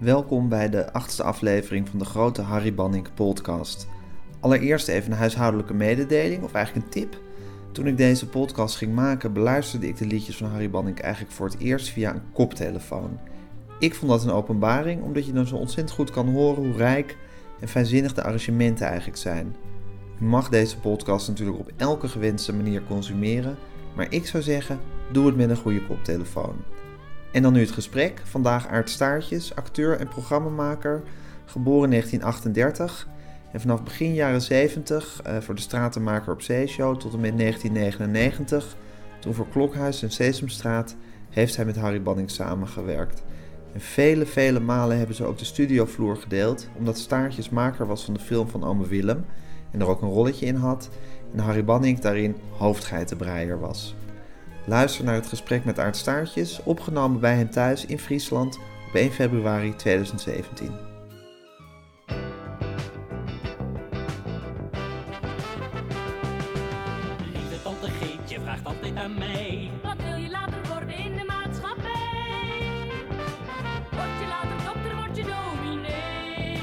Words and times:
Welkom 0.00 0.48
bij 0.48 0.70
de 0.70 0.92
achtste 0.92 1.22
aflevering 1.22 1.88
van 1.88 1.98
de 1.98 2.04
grote 2.04 2.42
Harry 2.42 2.74
Banning 2.74 3.14
podcast. 3.14 3.88
Allereerst 4.40 4.88
even 4.88 5.12
een 5.12 5.18
huishoudelijke 5.18 5.74
mededeling, 5.74 6.42
of 6.42 6.52
eigenlijk 6.52 6.86
een 6.86 6.92
tip. 6.92 7.20
Toen 7.72 7.86
ik 7.86 7.96
deze 7.96 8.28
podcast 8.28 8.76
ging 8.76 8.94
maken, 8.94 9.32
beluisterde 9.32 9.88
ik 9.88 9.96
de 9.96 10.06
liedjes 10.06 10.36
van 10.36 10.50
Harry 10.50 10.70
Banning 10.70 11.00
eigenlijk 11.00 11.34
voor 11.34 11.46
het 11.46 11.58
eerst 11.58 11.88
via 11.88 12.14
een 12.14 12.32
koptelefoon. 12.32 13.18
Ik 13.78 13.94
vond 13.94 14.10
dat 14.10 14.24
een 14.24 14.30
openbaring, 14.30 15.02
omdat 15.02 15.26
je 15.26 15.32
dan 15.32 15.46
zo 15.46 15.56
ontzettend 15.56 15.96
goed 15.96 16.10
kan 16.10 16.28
horen 16.28 16.64
hoe 16.64 16.76
rijk 16.76 17.16
en 17.60 17.68
fijnzinnig 17.68 18.14
de 18.14 18.22
arrangementen 18.22 18.86
eigenlijk 18.86 19.18
zijn. 19.18 19.56
Je 20.18 20.24
mag 20.24 20.48
deze 20.48 20.78
podcast 20.78 21.28
natuurlijk 21.28 21.58
op 21.58 21.72
elke 21.76 22.08
gewenste 22.08 22.54
manier 22.54 22.82
consumeren, 22.88 23.56
maar 23.96 24.06
ik 24.12 24.26
zou 24.26 24.42
zeggen, 24.42 24.78
doe 25.12 25.26
het 25.26 25.36
met 25.36 25.50
een 25.50 25.56
goede 25.56 25.86
koptelefoon. 25.86 26.54
En 27.32 27.42
dan 27.42 27.52
nu 27.52 27.60
het 27.60 27.70
gesprek. 27.70 28.20
Vandaag 28.24 28.68
Aart 28.68 28.90
Staartjes, 28.90 29.54
acteur 29.54 29.98
en 29.98 30.08
programmamaker, 30.08 31.02
geboren 31.44 31.84
in 31.84 31.90
1938 31.90 33.08
en 33.52 33.60
vanaf 33.60 33.82
begin 33.82 34.14
jaren 34.14 34.42
70 34.42 35.20
uh, 35.26 35.36
voor 35.40 35.54
de 35.54 35.60
Stratenmaker 35.60 36.32
op 36.32 36.42
Zeeshow 36.42 36.96
tot 36.96 37.12
en 37.12 37.20
met 37.20 37.38
1999, 37.38 38.76
toen 39.18 39.34
voor 39.34 39.48
Klokhuis 39.48 40.02
en 40.02 40.10
Sesamstraat, 40.10 40.96
heeft 41.28 41.56
hij 41.56 41.64
met 41.64 41.76
Harry 41.76 42.02
Banning 42.02 42.30
samengewerkt. 42.30 43.22
En 43.72 43.80
vele, 43.80 44.26
vele 44.26 44.60
malen 44.60 44.98
hebben 44.98 45.16
ze 45.16 45.24
ook 45.24 45.38
de 45.38 45.44
studiovloer 45.44 46.16
gedeeld, 46.16 46.68
omdat 46.78 46.98
Staartjes 46.98 47.48
maker 47.48 47.86
was 47.86 48.04
van 48.04 48.14
de 48.14 48.20
film 48.20 48.48
van 48.48 48.64
Ome 48.64 48.86
Willem 48.86 49.24
en 49.70 49.80
er 49.80 49.88
ook 49.88 50.02
een 50.02 50.08
rolletje 50.08 50.46
in 50.46 50.54
had, 50.54 50.90
en 51.32 51.38
Harry 51.38 51.64
Banning 51.64 52.00
daarin 52.00 52.36
hoofdgeitenbreier 52.50 53.60
was. 53.60 53.94
Luister 54.64 55.04
naar 55.04 55.14
het 55.14 55.26
gesprek 55.26 55.64
met 55.64 55.78
Aart 55.78 55.96
Staartjes, 55.96 56.62
opgenomen 56.62 57.20
bij 57.20 57.34
hem 57.34 57.50
thuis 57.50 57.86
in 57.86 57.98
Friesland 57.98 58.58
op 58.88 58.94
1 58.94 59.12
februari 59.12 59.76
2017. 59.76 60.72
Lieve 67.32 67.62
tante 67.62 67.90
Geetje 67.90 68.40
vraagt 68.40 68.64
altijd 68.64 68.96
aan 68.96 69.18
mij. 69.18 69.70
Wat 69.82 69.96
wil 69.96 70.16
je 70.16 70.30
later 70.30 70.58
worden 70.68 70.96
in 70.96 71.16
de 71.16 71.24
maatschappij? 71.26 72.90
Word 73.90 74.18
je 74.20 74.26
later 74.28 74.64
dokter, 74.64 74.96
word 74.96 75.16
je 75.16 75.24
dominee? 75.24 76.58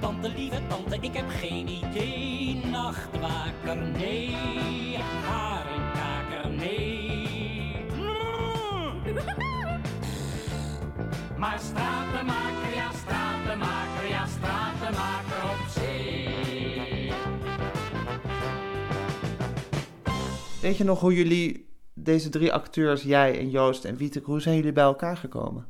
Tante, 0.00 0.32
lieve 0.36 0.60
tante, 0.68 0.96
ik 1.00 1.14
heb 1.14 1.28
geen 1.28 1.68
idee. 1.68 2.60
Nachtwaker, 2.70 3.76
nee. 3.76 4.81
Maar 11.42 11.60
stratenmaker, 11.60 12.74
ja, 12.74 12.92
stratenmaker, 12.92 14.08
ja, 14.08 14.26
stratenmaker 14.26 15.42
op 15.42 15.68
zee. 15.68 17.12
Weet 20.60 20.76
je 20.76 20.84
nog 20.84 21.00
hoe 21.00 21.14
jullie, 21.14 21.68
deze 21.94 22.28
drie 22.28 22.52
acteurs, 22.52 23.02
jij 23.02 23.38
en 23.38 23.50
Joost 23.50 23.84
en 23.84 23.96
Wieteke, 23.96 24.30
hoe 24.30 24.40
zijn 24.40 24.56
jullie 24.56 24.72
bij 24.72 24.84
elkaar 24.84 25.16
gekomen? 25.16 25.66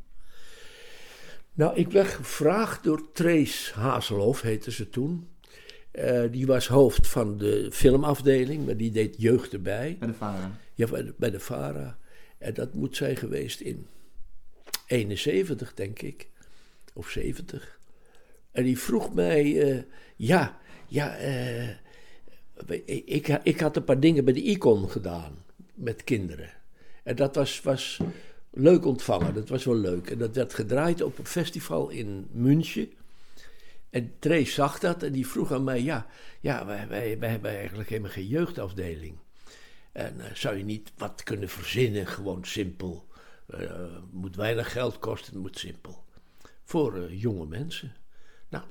Nou, 1.52 1.76
ik 1.76 1.90
werd 1.90 2.08
gevraagd 2.08 2.84
door 2.84 3.12
Trace 3.12 3.74
Hazelhoff, 3.74 4.40
heette 4.40 4.70
ze 4.70 4.88
toen. 4.88 5.28
Eh, 5.90 6.22
die 6.30 6.46
was 6.46 6.68
hoofd 6.68 7.08
van 7.08 7.38
de 7.38 7.68
filmafdeling, 7.72 8.66
maar 8.66 8.76
die 8.76 8.90
deed 8.90 9.14
jeugd 9.18 9.52
erbij. 9.52 9.96
Bij 9.98 10.08
de 10.08 10.14
vader. 10.14 10.50
Ja, 10.74 10.86
bij 10.86 11.02
de, 11.02 11.14
bij 11.16 11.30
de 11.30 11.40
VARA. 11.40 11.98
En 12.38 12.54
dat 12.54 12.74
moet 12.74 12.96
zijn 12.96 13.16
geweest 13.16 13.60
in 13.60 13.86
71, 14.92 15.74
denk 15.74 16.02
ik. 16.02 16.28
Of 16.94 17.10
70. 17.10 17.80
En 18.50 18.64
die 18.64 18.78
vroeg 18.78 19.14
mij, 19.14 19.70
eh, 19.70 19.82
ja, 20.16 20.60
ja, 20.86 21.16
eh, 21.16 21.68
ik, 22.84 23.28
ik 23.42 23.60
had 23.60 23.76
een 23.76 23.84
paar 23.84 24.00
dingen 24.00 24.24
bij 24.24 24.34
de 24.34 24.42
Icon 24.42 24.90
gedaan 24.90 25.44
met 25.74 26.04
kinderen. 26.04 26.50
En 27.02 27.16
dat 27.16 27.34
was, 27.34 27.60
was 27.60 28.00
leuk 28.50 28.84
ontvangen, 28.84 29.34
dat 29.34 29.48
was 29.48 29.64
wel 29.64 29.76
leuk. 29.76 30.10
En 30.10 30.18
dat 30.18 30.34
werd 30.34 30.54
gedraaid 30.54 31.02
op 31.02 31.18
een 31.18 31.26
festival 31.26 31.88
in 31.88 32.28
München. 32.30 32.92
En 33.90 34.12
Trace 34.18 34.52
zag 34.52 34.78
dat 34.78 35.02
en 35.02 35.12
die 35.12 35.26
vroeg 35.26 35.52
aan 35.52 35.64
mij: 35.64 35.82
Ja, 35.82 36.06
ja 36.40 36.66
wij, 36.66 36.88
wij, 36.88 37.18
wij 37.18 37.30
hebben 37.30 37.50
eigenlijk 37.50 37.88
helemaal 37.88 38.10
geen 38.10 38.26
jeugdafdeling. 38.26 39.16
En 39.92 40.14
uh, 40.18 40.24
zou 40.34 40.56
je 40.56 40.64
niet 40.64 40.92
wat 40.96 41.22
kunnen 41.22 41.48
verzinnen, 41.48 42.06
gewoon 42.06 42.44
simpel? 42.44 43.06
Uh, 43.60 43.98
moet 44.10 44.36
weinig 44.36 44.72
geld 44.72 44.98
kosten, 44.98 45.32
het 45.32 45.42
moet 45.42 45.58
simpel. 45.58 46.04
Voor 46.62 46.96
uh, 46.96 47.20
jonge 47.20 47.46
mensen. 47.46 47.94
Nou, 48.48 48.64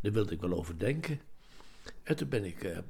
daar 0.00 0.12
wilde 0.12 0.32
ik 0.32 0.40
wel 0.40 0.52
over 0.52 0.78
denken. 0.78 1.20
En 2.02 2.16
toen 2.16 2.28
ben 2.28 2.44
ik 2.44 2.82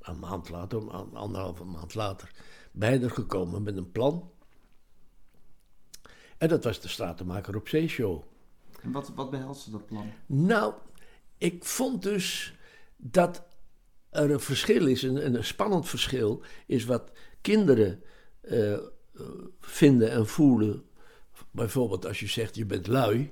een 0.00 0.18
maand 0.18 0.48
later, 0.48 0.90
anderhalve 1.12 1.64
maand 1.64 1.94
later, 1.94 2.30
bij 2.72 3.00
haar 3.00 3.10
gekomen 3.10 3.62
met 3.62 3.76
een 3.76 3.92
plan. 3.92 4.30
En 6.38 6.48
dat 6.48 6.64
was 6.64 6.80
de 6.80 6.88
Stratenmaker 6.88 7.56
op 7.56 7.68
Zeeshow. 7.68 8.22
En 8.82 8.92
wat, 8.92 9.12
wat 9.14 9.30
behelste 9.30 9.70
dat 9.70 9.86
plan? 9.86 10.12
Nou, 10.26 10.74
ik 11.38 11.64
vond 11.64 12.02
dus 12.02 12.54
dat 12.96 13.46
er 14.10 14.30
een 14.30 14.40
verschil 14.40 14.86
is, 14.86 15.02
een, 15.02 15.34
een 15.34 15.44
spannend 15.44 15.88
verschil, 15.88 16.42
is 16.66 16.84
wat 16.84 17.10
kinderen 17.40 18.02
uh, 18.42 18.78
vinden 19.60 20.10
en 20.10 20.26
voelen. 20.26 20.82
Bijvoorbeeld 21.50 22.06
als 22.06 22.20
je 22.20 22.26
zegt 22.26 22.54
je 22.54 22.66
bent 22.66 22.86
lui. 22.86 23.30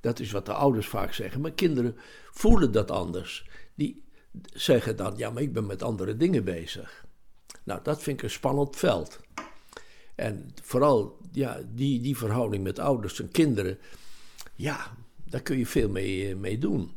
Dat 0.00 0.20
is 0.20 0.30
wat 0.30 0.46
de 0.46 0.52
ouders 0.52 0.86
vaak 0.86 1.12
zeggen. 1.12 1.40
Maar 1.40 1.52
kinderen 1.52 1.96
voelen 2.30 2.72
dat 2.72 2.90
anders. 2.90 3.48
Die 3.74 4.02
zeggen 4.52 4.96
dan, 4.96 5.16
ja, 5.16 5.30
maar 5.30 5.42
ik 5.42 5.52
ben 5.52 5.66
met 5.66 5.82
andere 5.82 6.16
dingen 6.16 6.44
bezig. 6.44 7.06
Nou, 7.64 7.80
dat 7.82 8.02
vind 8.02 8.18
ik 8.18 8.22
een 8.22 8.30
spannend 8.30 8.76
veld. 8.76 9.20
En 10.14 10.50
vooral 10.62 11.18
ja, 11.32 11.60
die, 11.74 12.00
die 12.00 12.16
verhouding 12.16 12.62
met 12.62 12.78
ouders 12.78 13.20
en 13.20 13.30
kinderen, 13.30 13.78
ja, 14.54 14.96
daar 15.24 15.42
kun 15.42 15.58
je 15.58 15.66
veel 15.66 15.88
mee, 15.88 16.36
mee 16.36 16.58
doen. 16.58 16.92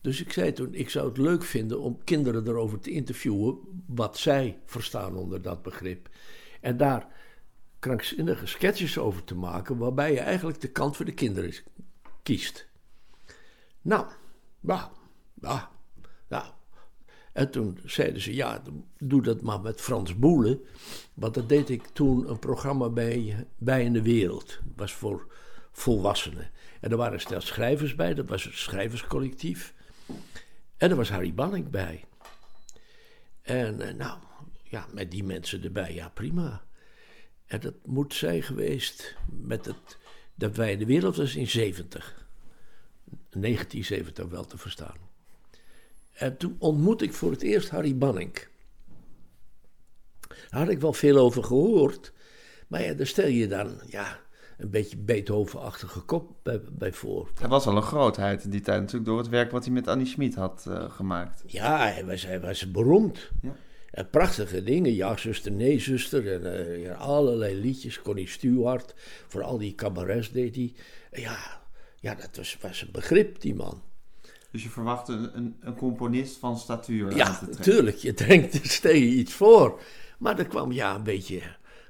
Dus 0.00 0.20
ik 0.20 0.32
zei 0.32 0.52
toen, 0.52 0.74
ik 0.74 0.90
zou 0.90 1.08
het 1.08 1.16
leuk 1.16 1.42
vinden 1.42 1.80
om 1.80 2.04
kinderen 2.04 2.48
erover 2.48 2.80
te 2.80 2.90
interviewen 2.90 3.58
wat 3.86 4.18
zij 4.18 4.58
verstaan 4.64 5.16
onder 5.16 5.42
dat 5.42 5.62
begrip. 5.62 6.08
En 6.62 6.76
daar 6.76 7.06
krankzinnige 7.78 8.46
sketches 8.46 8.98
over 8.98 9.24
te 9.24 9.34
maken, 9.34 9.78
waarbij 9.78 10.12
je 10.12 10.20
eigenlijk 10.20 10.60
de 10.60 10.70
kant 10.70 10.96
voor 10.96 11.04
de 11.04 11.14
kinderen 11.14 11.54
kiest. 12.22 12.66
Nou, 13.80 14.06
nou, 14.60 14.90
nou, 15.34 15.60
nou. 16.28 16.44
En 17.32 17.50
toen 17.50 17.78
zeiden 17.84 18.20
ze, 18.22 18.34
ja, 18.34 18.62
doe 18.98 19.22
dat 19.22 19.42
maar 19.42 19.60
met 19.60 19.80
Frans 19.80 20.18
Boelen. 20.18 20.60
Want 21.14 21.34
dat 21.34 21.48
deed 21.48 21.70
ik 21.70 21.86
toen 21.86 22.30
een 22.30 22.38
programma 22.38 22.88
bij, 22.88 23.46
bij 23.56 23.84
in 23.84 23.92
de 23.92 24.02
wereld. 24.02 24.46
Dat 24.46 24.76
was 24.76 24.92
voor 24.92 25.26
volwassenen. 25.72 26.50
En 26.80 26.90
er 26.90 26.96
waren 26.96 27.20
stel 27.20 27.40
schrijvers 27.40 27.94
bij, 27.94 28.14
dat 28.14 28.28
was 28.28 28.44
het 28.44 28.54
schrijverscollectief. 28.54 29.74
En 30.76 30.90
er 30.90 30.96
was 30.96 31.10
Harry 31.10 31.34
Banning 31.34 31.70
bij. 31.70 32.04
En 33.42 33.80
uh, 33.80 33.94
nou, 33.94 34.18
ja, 34.72 34.86
met 34.92 35.10
die 35.10 35.24
mensen 35.24 35.64
erbij, 35.64 35.94
ja 35.94 36.08
prima. 36.08 36.62
En 37.46 37.60
dat 37.60 37.74
moet 37.84 38.14
zijn 38.14 38.42
geweest 38.42 39.16
met 39.40 39.64
het, 39.66 39.98
dat 40.34 40.56
wij 40.56 40.72
in 40.72 40.78
de 40.78 40.86
wereld 40.86 41.16
was 41.16 41.34
in 41.34 41.48
70. 41.48 42.26
1970 43.30 44.26
wel 44.26 44.44
te 44.44 44.58
verstaan. 44.58 44.96
En 46.12 46.36
toen 46.36 46.56
ontmoette 46.58 47.04
ik 47.04 47.12
voor 47.12 47.30
het 47.30 47.42
eerst 47.42 47.68
Harry 47.68 47.96
Banning. 47.98 48.46
Daar 50.28 50.60
had 50.60 50.68
ik 50.68 50.80
wel 50.80 50.92
veel 50.92 51.16
over 51.16 51.44
gehoord. 51.44 52.12
Maar 52.68 52.82
ja, 52.82 52.92
daar 52.92 53.06
stel 53.06 53.28
je 53.28 53.48
dan, 53.48 53.80
ja, 53.86 54.20
een 54.58 54.70
beetje 54.70 54.96
Beethoven-achtige 54.96 56.00
kop 56.00 56.36
bij, 56.42 56.60
bij, 56.72 56.92
voor. 56.92 57.30
Hij 57.38 57.48
was 57.48 57.66
al 57.66 57.76
een 57.76 57.82
grootheid 57.82 58.44
in 58.44 58.50
die 58.50 58.60
tijd 58.60 58.80
natuurlijk 58.80 59.06
door 59.06 59.18
het 59.18 59.28
werk 59.28 59.50
wat 59.50 59.64
hij 59.64 59.72
met 59.72 59.88
Annie 59.88 60.06
Schmid 60.06 60.34
had 60.34 60.64
uh, 60.68 60.90
gemaakt. 60.90 61.42
Ja, 61.46 61.78
hij 61.78 62.04
was, 62.04 62.22
hij 62.26 62.40
was 62.40 62.70
beroemd. 62.70 63.30
Ja. 63.42 63.56
En 63.92 64.10
prachtige 64.10 64.62
dingen, 64.62 64.94
ja 64.94 65.16
zuster, 65.16 65.52
nee 65.52 65.78
zuster 65.78 66.32
en 66.32 66.70
uh, 66.70 66.82
ja, 66.82 66.94
allerlei 66.94 67.60
liedjes. 67.60 68.00
Connie 68.00 68.28
Stewart, 68.28 68.94
voor 69.28 69.42
al 69.42 69.58
die 69.58 69.74
cabarets 69.74 70.30
deed 70.30 70.54
hij. 70.54 70.74
Ja, 71.10 71.60
ja, 72.00 72.14
dat 72.14 72.36
was, 72.36 72.56
was 72.60 72.82
een 72.82 72.92
begrip, 72.92 73.40
die 73.40 73.54
man. 73.54 73.82
Dus 74.50 74.62
je 74.62 74.68
verwacht 74.68 75.08
een, 75.08 75.36
een, 75.36 75.56
een 75.60 75.76
componist 75.76 76.36
van 76.36 76.58
statuur 76.58 77.10
aan 77.10 77.16
Ja, 77.16 77.38
te 77.38 77.44
natuurlijk. 77.44 77.96
Je 77.96 78.14
denkt, 78.14 78.54
er 78.54 78.70
stel 78.70 78.94
je 78.94 79.06
iets 79.06 79.32
voor. 79.32 79.80
Maar 80.18 80.38
er 80.38 80.46
kwam 80.46 80.72
ja, 80.72 80.94
een 80.94 81.02
beetje 81.02 81.40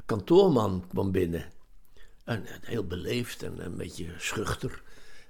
kantoorman 0.06 0.84
kwam 0.88 1.10
binnen. 1.10 1.44
En 2.24 2.46
eh, 2.46 2.52
heel 2.60 2.86
beleefd 2.86 3.42
en 3.42 3.64
een 3.64 3.76
beetje 3.76 4.06
schuchter. 4.18 4.82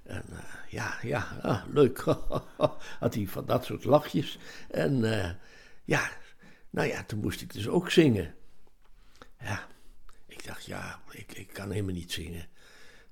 En 0.03 0.23
eh, 0.29 0.37
ja, 0.69 0.97
ja, 1.01 1.27
ah, 1.41 1.63
leuk. 1.73 1.99
Had 2.99 3.13
hij 3.13 3.27
van 3.27 3.45
dat 3.45 3.65
soort 3.65 3.83
lachjes. 3.83 4.39
En 4.69 5.21
eh, 5.23 5.29
ja, 5.83 6.09
nou 6.73 6.87
ja, 6.87 7.03
toen 7.03 7.19
moest 7.19 7.41
ik 7.41 7.53
dus 7.53 7.67
ook 7.67 7.91
zingen. 7.91 8.35
Ja, 9.39 9.67
ik 10.27 10.45
dacht, 10.45 10.65
ja, 10.65 11.01
ik, 11.11 11.31
ik 11.37 11.47
kan 11.53 11.71
helemaal 11.71 11.93
niet 11.93 12.11
zingen. 12.11 12.47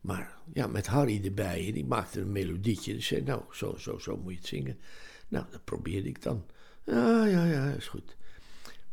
Maar 0.01 0.37
ja, 0.53 0.67
met 0.67 0.87
Harry 0.87 1.25
erbij, 1.25 1.71
die 1.73 1.85
maakte 1.85 2.19
een 2.19 2.31
melodietje. 2.31 2.93
Die 2.93 3.01
zei, 3.01 3.21
nou, 3.21 3.41
zo, 3.51 3.75
zo, 3.77 3.97
zo 3.97 4.17
moet 4.17 4.31
je 4.31 4.37
het 4.37 4.47
zingen. 4.47 4.79
Nou, 5.27 5.45
dat 5.51 5.63
probeerde 5.63 6.07
ik 6.07 6.21
dan. 6.21 6.45
Ja, 6.85 7.25
ja, 7.25 7.45
ja, 7.45 7.69
is 7.69 7.87
goed. 7.87 8.15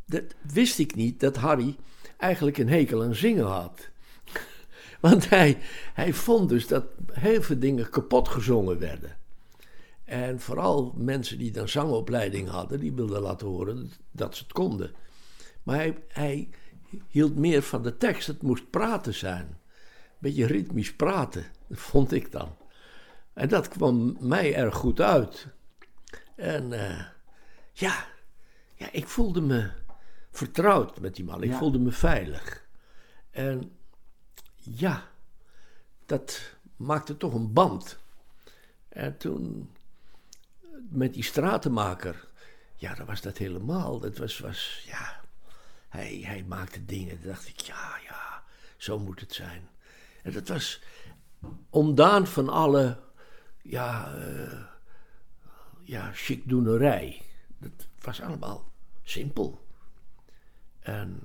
Dat 0.05 0.25
wist 0.53 0.79
ik 0.79 0.95
niet 0.95 1.21
dat 1.21 1.37
Harry 1.37 1.77
eigenlijk 2.17 2.59
een 2.59 2.69
hekel 2.69 3.03
aan 3.03 3.15
zingen 3.15 3.47
had. 3.47 3.89
Want 5.01 5.29
hij, 5.29 5.59
hij 5.95 6.13
vond 6.13 6.49
dus 6.49 6.67
dat 6.67 6.85
heel 7.13 7.43
veel 7.43 7.59
dingen 7.59 7.91
kapot 7.91 8.29
gezongen 8.29 8.79
werden. 8.79 9.18
En 10.09 10.41
vooral 10.41 10.93
mensen 10.97 11.39
die 11.39 11.51
dan 11.51 11.69
zangopleiding 11.69 12.49
hadden, 12.49 12.81
die 12.81 12.93
wilden 12.93 13.21
laten 13.21 13.47
horen 13.47 13.91
dat 14.11 14.37
ze 14.37 14.43
het 14.43 14.53
konden. 14.53 14.95
Maar 15.63 15.77
hij, 15.77 16.05
hij 16.09 16.49
hield 17.09 17.37
meer 17.37 17.63
van 17.63 17.83
de 17.83 17.97
tekst. 17.97 18.27
Het 18.27 18.43
moest 18.43 18.71
praten 18.71 19.15
zijn. 19.15 19.59
Beetje 20.19 20.47
ritmisch 20.47 20.95
praten, 20.97 21.45
vond 21.71 22.13
ik 22.13 22.33
dan. 22.33 22.57
En 23.33 23.49
dat 23.49 23.69
kwam 23.69 24.17
mij 24.21 24.55
erg 24.55 24.75
goed 24.75 25.01
uit. 25.01 25.47
En 26.37 26.73
eh, 26.73 27.05
ja, 27.73 28.07
ja, 28.75 28.93
ik 28.93 29.09
voelde 29.09 29.41
me 29.41 29.71
vertrouwd 30.31 31.01
met 31.01 31.15
die 31.15 31.25
man. 31.25 31.43
Ik 31.43 31.51
Ja. 31.51 31.59
voelde 31.59 31.79
me 31.79 31.93
veilig. 31.93 32.67
En 33.31 33.77
ja, 34.57 35.09
dat 36.07 36.57
maakte 36.77 37.17
toch 37.17 37.35
een 37.35 37.53
band. 37.53 37.99
En 38.89 39.17
toen 39.17 39.71
met 40.89 41.15
die 41.15 41.23
stratenmaker, 41.23 42.29
ja, 42.77 42.95
dat 42.95 43.07
was 43.07 43.21
dat 43.21 43.39
helemaal. 43.39 44.01
Dat 44.01 44.19
was, 44.19 44.39
was 44.39 44.83
ja, 44.87 45.21
hij, 45.89 46.21
hij 46.25 46.45
maakte 46.49 46.85
dingen. 46.85 47.21
Toen 47.21 47.31
dacht 47.31 47.49
ik, 47.49 47.61
ja, 47.61 47.97
ja, 48.05 48.43
zo 48.77 48.99
moet 48.99 49.21
het 49.21 49.33
zijn. 49.35 49.69
En 50.23 50.33
dat 50.33 50.49
was 50.49 50.81
ontdaan 51.71 52.27
van 52.27 52.49
alle, 52.49 52.99
ja, 53.63 54.15
eh 54.15 54.63
ja, 55.89 56.11
chicdoenerij. 56.13 57.23
Dat 57.59 57.89
was 58.01 58.21
allemaal 58.21 58.73
simpel. 59.03 59.67
En 60.81 61.21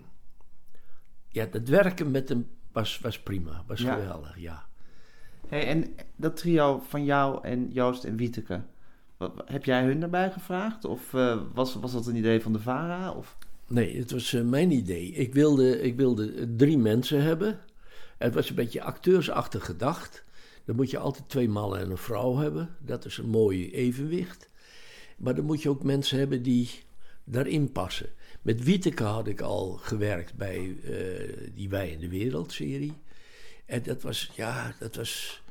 ja, 1.29 1.47
het 1.51 1.69
werken 1.69 2.11
met 2.11 2.29
hem 2.29 2.49
was, 2.71 2.99
was 2.99 3.19
prima, 3.19 3.63
was 3.67 3.79
Ja. 3.81 3.93
geweldig, 3.93 4.37
ja. 4.39 4.65
Hey, 5.47 5.67
en 5.67 5.95
dat 6.15 6.35
trio 6.37 6.79
van 6.79 7.03
jou 7.05 7.43
en 7.43 7.71
Joost 7.71 8.03
en 8.03 8.15
Wieteke, 8.15 8.63
heb 9.45 9.65
jij 9.65 9.83
hun 9.83 9.99
daarbij 9.99 10.31
gevraagd? 10.31 10.85
Of 10.85 11.13
eh, 11.13 11.41
was, 11.53 11.75
was 11.75 11.91
dat 11.91 12.07
een 12.07 12.15
idee 12.15 12.41
van 12.41 12.53
de 12.53 12.59
VARA? 12.59 13.11
Of? 13.11 13.37
Nee, 13.67 13.97
het 13.97 14.11
was 14.11 14.33
eh, 14.33 14.41
mijn 14.41 14.71
idee. 14.71 15.11
Ik 15.11 15.33
wilde, 15.33 15.81
ik 15.81 15.95
wilde 15.95 16.55
drie 16.55 16.77
mensen 16.77 17.21
hebben. 17.21 17.59
Het 18.17 18.33
was 18.33 18.49
een 18.49 18.55
beetje 18.55 18.81
acteursachtig 18.81 19.65
gedacht. 19.65 20.23
Dan 20.65 20.75
moet 20.75 20.91
je 20.91 20.97
altijd 20.97 21.29
twee 21.29 21.49
mannen 21.49 21.79
en 21.79 21.91
een 21.91 21.97
vrouw 21.97 22.35
hebben. 22.35 22.75
Dat 22.79 23.05
is 23.05 23.17
een 23.17 23.29
mooi 23.29 23.71
evenwicht. 23.71 24.49
Maar 25.17 25.35
dan 25.35 25.45
moet 25.45 25.61
je 25.61 25.69
ook 25.69 25.83
mensen 25.83 26.17
hebben 26.17 26.43
die 26.43 26.69
daarin 27.23 27.71
passen. 27.71 28.09
Met 28.41 28.63
Wieteke 28.63 29.03
had 29.03 29.27
ik 29.27 29.41
al 29.41 29.79
gewerkt 29.81 30.33
bij 30.35 30.75
eh, 30.83 31.47
die 31.55 31.69
Wij 31.69 31.89
in 31.89 31.99
de 31.99 32.09
Wereld 32.09 32.51
serie. 32.51 32.93
En 33.65 33.83
dat 33.83 34.01
was, 34.01 34.31
ja, 34.35 34.75
dat 34.79 34.95
was 34.95 35.42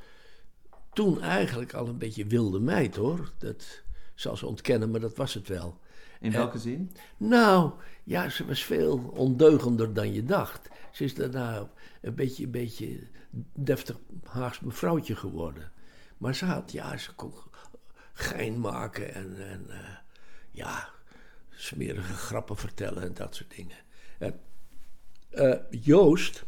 toen 0.93 1.21
eigenlijk 1.21 1.75
al 1.75 1.89
een 1.89 1.99
beetje 1.99 2.27
wilde 2.27 2.61
meid 2.61 2.97
hoor. 2.97 3.33
Dat 3.39 3.83
zal 4.15 4.37
ze 4.37 4.47
ontkennen, 4.47 4.91
maar 4.91 5.01
dat 5.01 5.17
was 5.17 5.35
het 5.35 5.49
wel. 5.49 5.81
In 6.21 6.31
Eh, 6.33 6.37
welke 6.37 6.59
zin? 6.59 6.93
Nou, 7.17 7.73
ja, 8.05 8.29
ze 8.29 8.47
was 8.47 8.65
veel 8.65 8.99
ondeugender 8.99 9.93
dan 9.93 10.13
je 10.13 10.25
dacht. 10.25 10.69
Ze 10.93 11.05
is 11.05 11.15
daarna 11.15 11.71
een 12.01 12.15
beetje, 12.15 12.45
een 12.45 12.51
beetje 12.51 12.99
deftig 13.53 13.99
Haags 14.25 14.61
mevrouwtje 14.61 15.17
geworden. 15.17 15.73
Maar 16.19 16.35
ze 16.35 16.45
had, 16.45 16.73
ja, 16.73 16.97
ze 16.97 17.15
kon 17.15 17.33
gein 18.13 18.61
maken 18.61 19.15
en, 19.15 19.49
en 19.49 19.71
eh, 19.71 19.97
ja, 20.51 20.89
smerige 21.51 22.13
grappen 22.13 22.57
vertellen 22.57 23.03
en 23.03 23.15
dat 23.15 23.35
soort 23.35 23.57
dingen. 23.57 23.77
En, 24.19 24.41
eh, 25.31 25.59
Joost, 25.71 26.45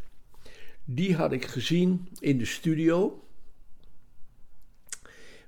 die 0.85 1.17
had 1.17 1.33
ik 1.33 1.47
gezien 1.47 2.09
in 2.19 2.39
de 2.39 2.45
studio. 2.45 3.24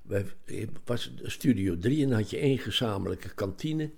Wij- 0.07 0.25
Het 0.45 0.69
was 0.85 1.11
studio 1.23 1.77
3 1.77 2.03
en 2.05 2.11
had 2.11 2.29
je 2.29 2.37
één 2.37 2.57
gezamenlijke 2.57 3.33
kantine. 3.33 3.89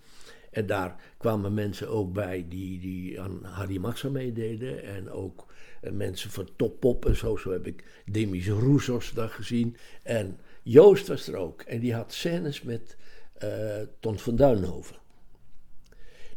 En 0.51 0.65
daar 0.65 0.95
kwamen 1.17 1.53
mensen 1.53 1.89
ook 1.89 2.13
bij 2.13 2.45
die, 2.49 2.79
die 2.79 3.21
aan 3.21 3.43
Harry 3.43 3.77
Maxa 3.77 4.09
meededen. 4.09 4.83
En 4.83 5.09
ook 5.11 5.45
eh, 5.81 5.91
mensen 5.91 6.29
van 6.29 6.49
Top 6.55 6.79
Pop 6.79 7.05
en 7.05 7.15
zo. 7.15 7.37
Zo 7.37 7.51
heb 7.51 7.67
ik 7.67 7.83
Demis 8.05 8.47
Roussos 8.47 9.11
daar 9.11 9.29
gezien. 9.29 9.75
En 10.03 10.37
Joost 10.63 11.07
was 11.07 11.27
er 11.27 11.35
ook. 11.35 11.61
En 11.61 11.79
die 11.79 11.93
had 11.93 12.13
scènes 12.13 12.61
met 12.61 12.97
eh 13.33 13.81
Ton 13.99 14.19
van 14.19 14.35
Duinhoven. 14.35 14.95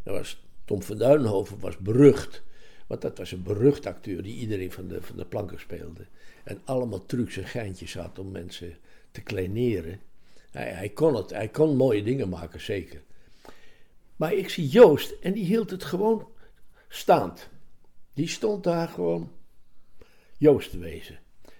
Nou 0.03 0.17
was, 0.17 0.43
Tom 0.65 0.83
van 0.83 0.97
Duinhoven 0.97 1.59
was 1.59 1.77
berucht. 1.77 2.43
Want 2.87 3.01
dat 3.01 3.17
was 3.17 3.31
een 3.31 3.43
berucht 3.43 3.85
acteur 3.85 4.23
die 4.23 4.35
iedereen 4.35 4.71
van 4.71 4.87
de, 4.87 5.01
van 5.01 5.17
de 5.17 5.25
planken 5.25 5.59
speelde. 5.59 6.05
En 6.43 6.61
allemaal 6.63 7.05
trucs 7.05 7.37
en 7.37 7.45
geintjes 7.47 7.93
had 7.93 8.19
om 8.19 8.31
mensen 8.31 8.75
te 9.13 9.21
kleineren. 9.21 9.99
Hij, 10.51 10.71
hij 10.71 10.89
kon 10.89 11.15
het, 11.15 11.29
hij 11.29 11.47
kon 11.47 11.75
mooie 11.75 12.03
dingen 12.03 12.29
maken, 12.29 12.61
zeker. 12.61 13.01
Maar 14.15 14.33
ik 14.33 14.49
zie 14.49 14.67
Joost 14.67 15.11
en 15.21 15.33
die 15.33 15.45
hield 15.45 15.69
het 15.69 15.83
gewoon 15.83 16.27
staand. 16.87 17.49
Die 18.13 18.27
stond 18.27 18.63
daar 18.63 18.87
gewoon 18.87 19.31
Joost 20.37 20.71
te 20.71 20.77
wezen. 20.77 21.19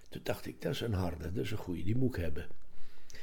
Toen 0.10 0.22
dacht 0.24 0.46
ik, 0.46 0.62
dat 0.62 0.72
is 0.74 0.82
een 0.82 0.94
harde, 0.94 1.32
dat 1.32 1.44
is 1.44 1.52
een 1.52 1.58
goeie, 1.58 1.84
die 1.84 1.96
moet 1.96 2.16
ik 2.16 2.22
hebben. 2.22 2.46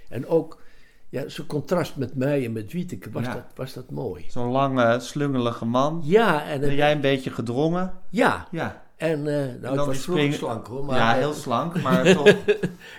En 0.08 0.26
ook, 0.26 0.62
ja, 1.08 1.28
zo'n 1.28 1.46
contrast 1.46 1.96
met 1.96 2.14
mij 2.14 2.44
en 2.44 2.52
met 2.52 2.72
Wieteke, 2.72 3.10
was, 3.10 3.24
Ja. 3.24 3.34
dat, 3.34 3.44
was 3.54 3.72
dat 3.72 3.90
mooi. 3.90 4.24
Zo'n 4.28 4.50
lange, 4.50 5.00
slungelige 5.00 5.64
man. 5.64 6.00
Ja, 6.04 6.44
en, 6.48 6.60
Ben 6.60 6.74
jij 6.74 6.92
een 6.92 7.00
beetje 7.00 7.30
gedrongen? 7.30 8.00
ja, 8.10 8.48
Ja. 8.50 8.88
En 9.00 9.26
eh, 9.26 9.60
nou, 9.60 9.80
ik 9.80 9.86
was 9.86 10.02
slank 10.36 10.66
hoor, 10.66 10.84
maar 10.84 10.96
ja, 10.96 11.12
eh, 11.12 11.18
heel 11.18 11.32
slank, 11.32 11.80
maar 11.82 12.14
toch. 12.14 12.34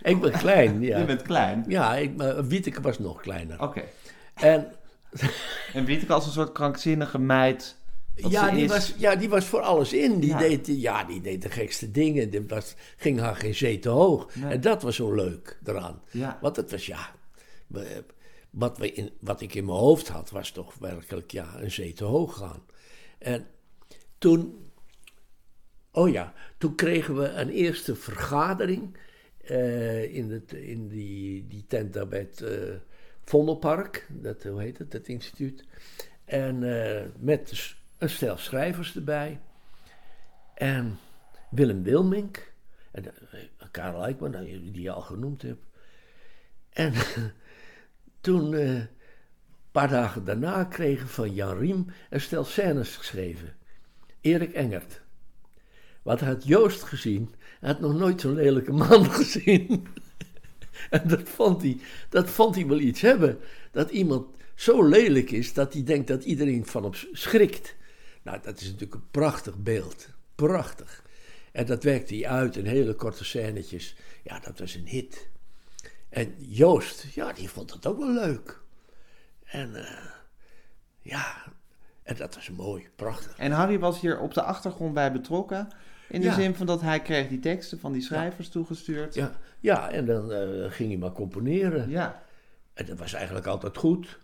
ik 0.03 0.21
ben 0.21 0.31
klein, 0.31 0.81
ja. 0.81 0.97
Je 0.97 1.05
bent 1.05 1.21
klein. 1.21 1.65
Ja, 1.67 1.95
ik, 1.95 2.15
maar 2.15 2.47
Wieteke 2.47 2.81
was 2.81 2.99
nog 2.99 3.21
kleiner. 3.21 3.61
Oké. 3.61 3.81
En 4.33 4.71
En 5.73 5.85
Wieteke 5.85 6.13
als 6.13 6.25
een 6.25 6.31
soort 6.31 6.51
krankzinnige 6.51 7.19
meid. 7.19 7.77
ja 8.15 8.51
die, 8.51 8.63
is. 8.63 8.69
was, 8.69 8.93
ja, 8.97 9.15
die 9.15 9.29
was 9.29 9.45
voor 9.45 9.61
alles 9.61 9.93
in. 9.93 10.19
Die, 10.19 10.29
Ja. 10.29 10.37
deed, 10.37 10.67
ja, 10.67 11.03
die 11.03 11.21
deed 11.21 11.41
de 11.41 11.49
gekste 11.49 11.91
dingen. 11.91 12.29
Die 12.29 12.47
was, 12.47 12.75
ging 12.97 13.19
haar 13.19 13.35
geen 13.35 13.55
zee 13.55 13.79
te 13.79 13.89
hoog. 13.89 14.35
Nee. 14.35 14.51
En 14.51 14.61
dat 14.61 14.81
was 14.81 14.95
zo 14.95 15.13
leuk 15.13 15.59
eraan. 15.65 16.01
Ja. 16.11 16.37
Want 16.41 16.55
het 16.55 16.71
was, 16.71 16.85
ja... 16.85 17.09
Wat, 18.49 18.77
we 18.77 18.91
in, 18.91 19.11
wat 19.19 19.41
ik 19.41 19.55
in 19.55 19.65
mijn 19.65 19.77
hoofd 19.77 20.07
had, 20.07 20.29
was 20.29 20.51
toch 20.51 20.73
werkelijk 20.79 21.31
ja, 21.31 21.47
een 21.59 21.71
zee 21.71 21.93
te 21.93 22.03
hoog 22.03 22.37
gaan. 22.37 22.61
En 23.19 23.47
toen... 24.17 24.69
Oh 25.91 26.09
ja, 26.09 26.33
toen 26.57 26.75
kregen 26.75 27.15
we 27.15 27.27
een 27.27 27.49
eerste 27.49 27.95
vergadering... 27.95 28.97
eh, 29.37 30.15
in, 30.15 30.31
het, 30.31 30.53
in 30.53 30.87
die, 30.87 31.47
die 31.47 31.65
tent 31.67 31.93
daar 31.93 32.07
bij 32.07 32.19
het 32.19 32.41
eh, 32.41 32.75
Vondelpark. 33.23 34.07
Dat, 34.09 34.43
hoe 34.43 34.61
heet 34.61 34.77
het, 34.77 34.91
dat 34.91 35.07
instituut. 35.07 35.65
En 36.25 36.63
eh, 36.63 37.05
met 37.19 37.49
dus 37.49 37.81
een 37.97 38.09
stel 38.09 38.37
schrijvers 38.37 38.95
erbij. 38.95 39.39
En 40.53 40.99
Willem 41.49 41.83
Wilmink. 41.83 42.53
En 42.91 43.05
Karel 43.71 44.03
Eijkman, 44.03 44.31
nou, 44.31 44.45
die 44.45 44.81
je 44.81 44.91
al 44.91 45.01
genoemd 45.01 45.41
hebt. 45.41 45.65
En 46.69 46.93
toen, 48.21 48.53
een 48.53 48.87
paar 49.71 49.89
dagen 49.89 50.25
daarna, 50.25 50.63
kregen 50.63 51.07
van 51.07 51.33
Jan 51.33 51.57
Riem 51.57 51.85
een 52.09 52.21
stel 52.21 52.43
scènes 52.43 52.95
geschreven. 52.95 53.55
Erik 54.21 54.53
Engert. 54.53 55.00
Wat 56.01 56.19
had 56.19 56.45
Joost 56.45 56.83
gezien? 56.83 57.33
Hij 57.59 57.69
had 57.69 57.79
nog 57.79 57.93
nooit 57.93 58.21
zo'n 58.21 58.35
lelijke 58.35 58.71
man 58.71 59.11
gezien. 59.19 59.87
en 60.89 61.07
dat 61.07 61.29
vond, 61.29 61.61
hij, 61.61 61.77
dat 62.09 62.29
vond 62.29 62.55
hij 62.55 62.67
wel 62.67 62.79
iets 62.79 63.01
hebben. 63.01 63.39
Dat 63.71 63.89
iemand 63.89 64.25
zo 64.55 64.87
lelijk 64.87 65.31
is 65.31 65.53
dat 65.53 65.73
hij 65.73 65.83
denkt 65.83 66.07
dat 66.07 66.23
iedereen 66.23 66.65
van 66.65 66.83
hem 66.83 66.93
schrikt. 67.11 67.75
Nou, 68.21 68.39
dat 68.41 68.59
is 68.59 68.65
natuurlijk 68.65 68.93
een 68.93 69.09
prachtig 69.11 69.57
beeld. 69.57 70.07
Prachtig. 70.35 71.03
En 71.51 71.65
dat 71.65 71.83
werkte 71.83 72.15
hij 72.15 72.27
uit 72.27 72.55
in 72.57 72.65
hele 72.65 72.93
korte 72.93 73.23
scènetjes. 73.23 73.95
Ja, 74.23 74.39
dat 74.39 74.59
was 74.59 74.75
een 74.75 74.87
hit. 74.87 75.29
En 76.09 76.35
Joost, 76.37 77.05
ja, 77.13 77.33
die 77.33 77.49
vond 77.49 77.73
het 77.73 77.87
ook 77.87 77.97
wel 77.97 78.13
leuk. 78.13 78.59
En 79.43 79.75
eh, 79.75 80.05
ja, 81.01 81.43
en 82.03 82.15
dat 82.15 82.35
was 82.35 82.49
mooi, 82.49 82.89
prachtig. 82.95 83.37
En 83.37 83.51
Harry 83.51 83.79
was 83.79 84.01
hier 84.01 84.19
op 84.19 84.33
de 84.33 84.41
achtergrond 84.41 84.93
bij 84.93 85.11
betrokken. 85.11 85.67
In 86.11 86.21
de 86.21 86.27
Ja. 86.27 86.33
zin 86.33 86.55
van 86.55 86.65
dat 86.65 86.81
hij 86.81 86.99
kreeg 87.01 87.27
die 87.27 87.39
teksten 87.39 87.79
van 87.79 87.91
die 87.91 88.01
schrijvers 88.01 88.49
toegestuurd. 88.49 89.13
Ja, 89.13 89.31
ja 89.59 89.89
en 89.91 90.05
dan 90.05 90.31
eh, 90.31 90.71
ging 90.71 90.89
hij 90.89 90.97
maar 90.97 91.11
componeren. 91.11 91.89
Ja. 91.89 92.23
En 92.73 92.85
dat 92.85 92.97
was 92.97 93.13
eigenlijk 93.13 93.45
altijd 93.45 93.77
goed. 93.77 94.19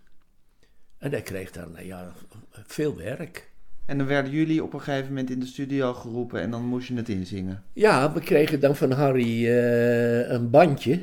En 0.98 1.12
hij 1.12 1.22
kreeg 1.22 1.52
dan 1.52 1.72
nou 1.72 1.86
ja, 1.86 2.14
veel 2.52 2.96
werk. 2.96 3.50
En 3.86 3.98
dan 3.98 4.08
werden 4.08 4.32
jullie 4.32 4.64
op 4.64 4.74
een 4.74 4.82
gegeven 4.82 5.08
moment 5.08 5.30
in 5.30 5.40
de 5.40 5.46
studio 5.46 5.94
geroepen 5.94 6.42
en 6.42 6.52
dan 6.52 6.66
moest 6.66 6.88
je 6.88 6.94
het 6.96 7.10
inzingen. 7.10 7.64
Ja, 7.74 8.14
we 8.14 8.20
kregen 8.20 8.60
dan 8.60 8.76
van 8.76 8.92
Harry 8.92 9.48
eh, 9.48 10.30
een 10.30 10.50
bandje 10.50 11.00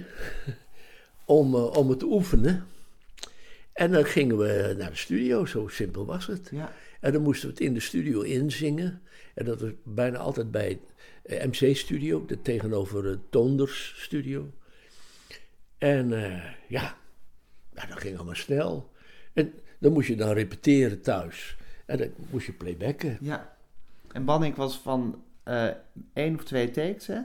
om, 1.25 1.55
om 1.55 1.89
het 1.91 1.99
te 1.99 2.07
oefenen. 2.07 2.65
En 3.73 3.93
dan 3.93 4.05
gingen 4.05 4.39
we 4.39 4.75
naar 4.79 4.91
de 4.91 4.97
studio, 4.97 5.47
zo 5.47 5.69
simpel 5.69 6.07
was 6.07 6.27
het. 6.27 6.49
Ja. 6.51 6.73
En 7.01 7.13
dan 7.13 7.23
moesten 7.23 7.49
we 7.49 7.55
het 7.55 7.63
in 7.63 7.75
de 7.75 7.81
studio 7.81 8.21
inzingen. 8.21 9.03
En 9.35 9.45
dat 9.45 9.61
was 9.61 9.71
bijna 9.85 10.19
altijd 10.19 10.51
bij 10.51 10.81
eh, 11.23 11.45
MC-studio, 11.47 12.25
de 12.27 12.43
tegenover 12.43 13.03
de 13.03 13.19
Toonders 13.31 13.95
studio. 13.97 14.51
En 15.79 16.13
eh, 16.25 16.43
ja, 16.69 16.97
nou, 17.73 17.89
dat 17.89 17.99
ging 17.99 18.17
allemaal 18.17 18.35
snel. 18.35 18.91
En 19.33 19.53
dan 19.79 19.93
moest 19.93 20.09
je 20.09 20.17
dan 20.17 20.33
repeteren 20.33 21.01
thuis. 21.01 21.57
En 21.87 21.99
dan 21.99 22.09
moest 22.31 22.47
je 22.47 22.53
playbacken. 22.53 23.19
ja. 23.21 23.53
En 24.13 24.25
Banning 24.25 24.55
was 24.57 24.79
van 24.79 25.23
eh 25.43 25.69
één 26.13 26.35
of 26.35 26.45
twee 26.45 26.71
takes, 26.71 27.07
hè? 27.07 27.19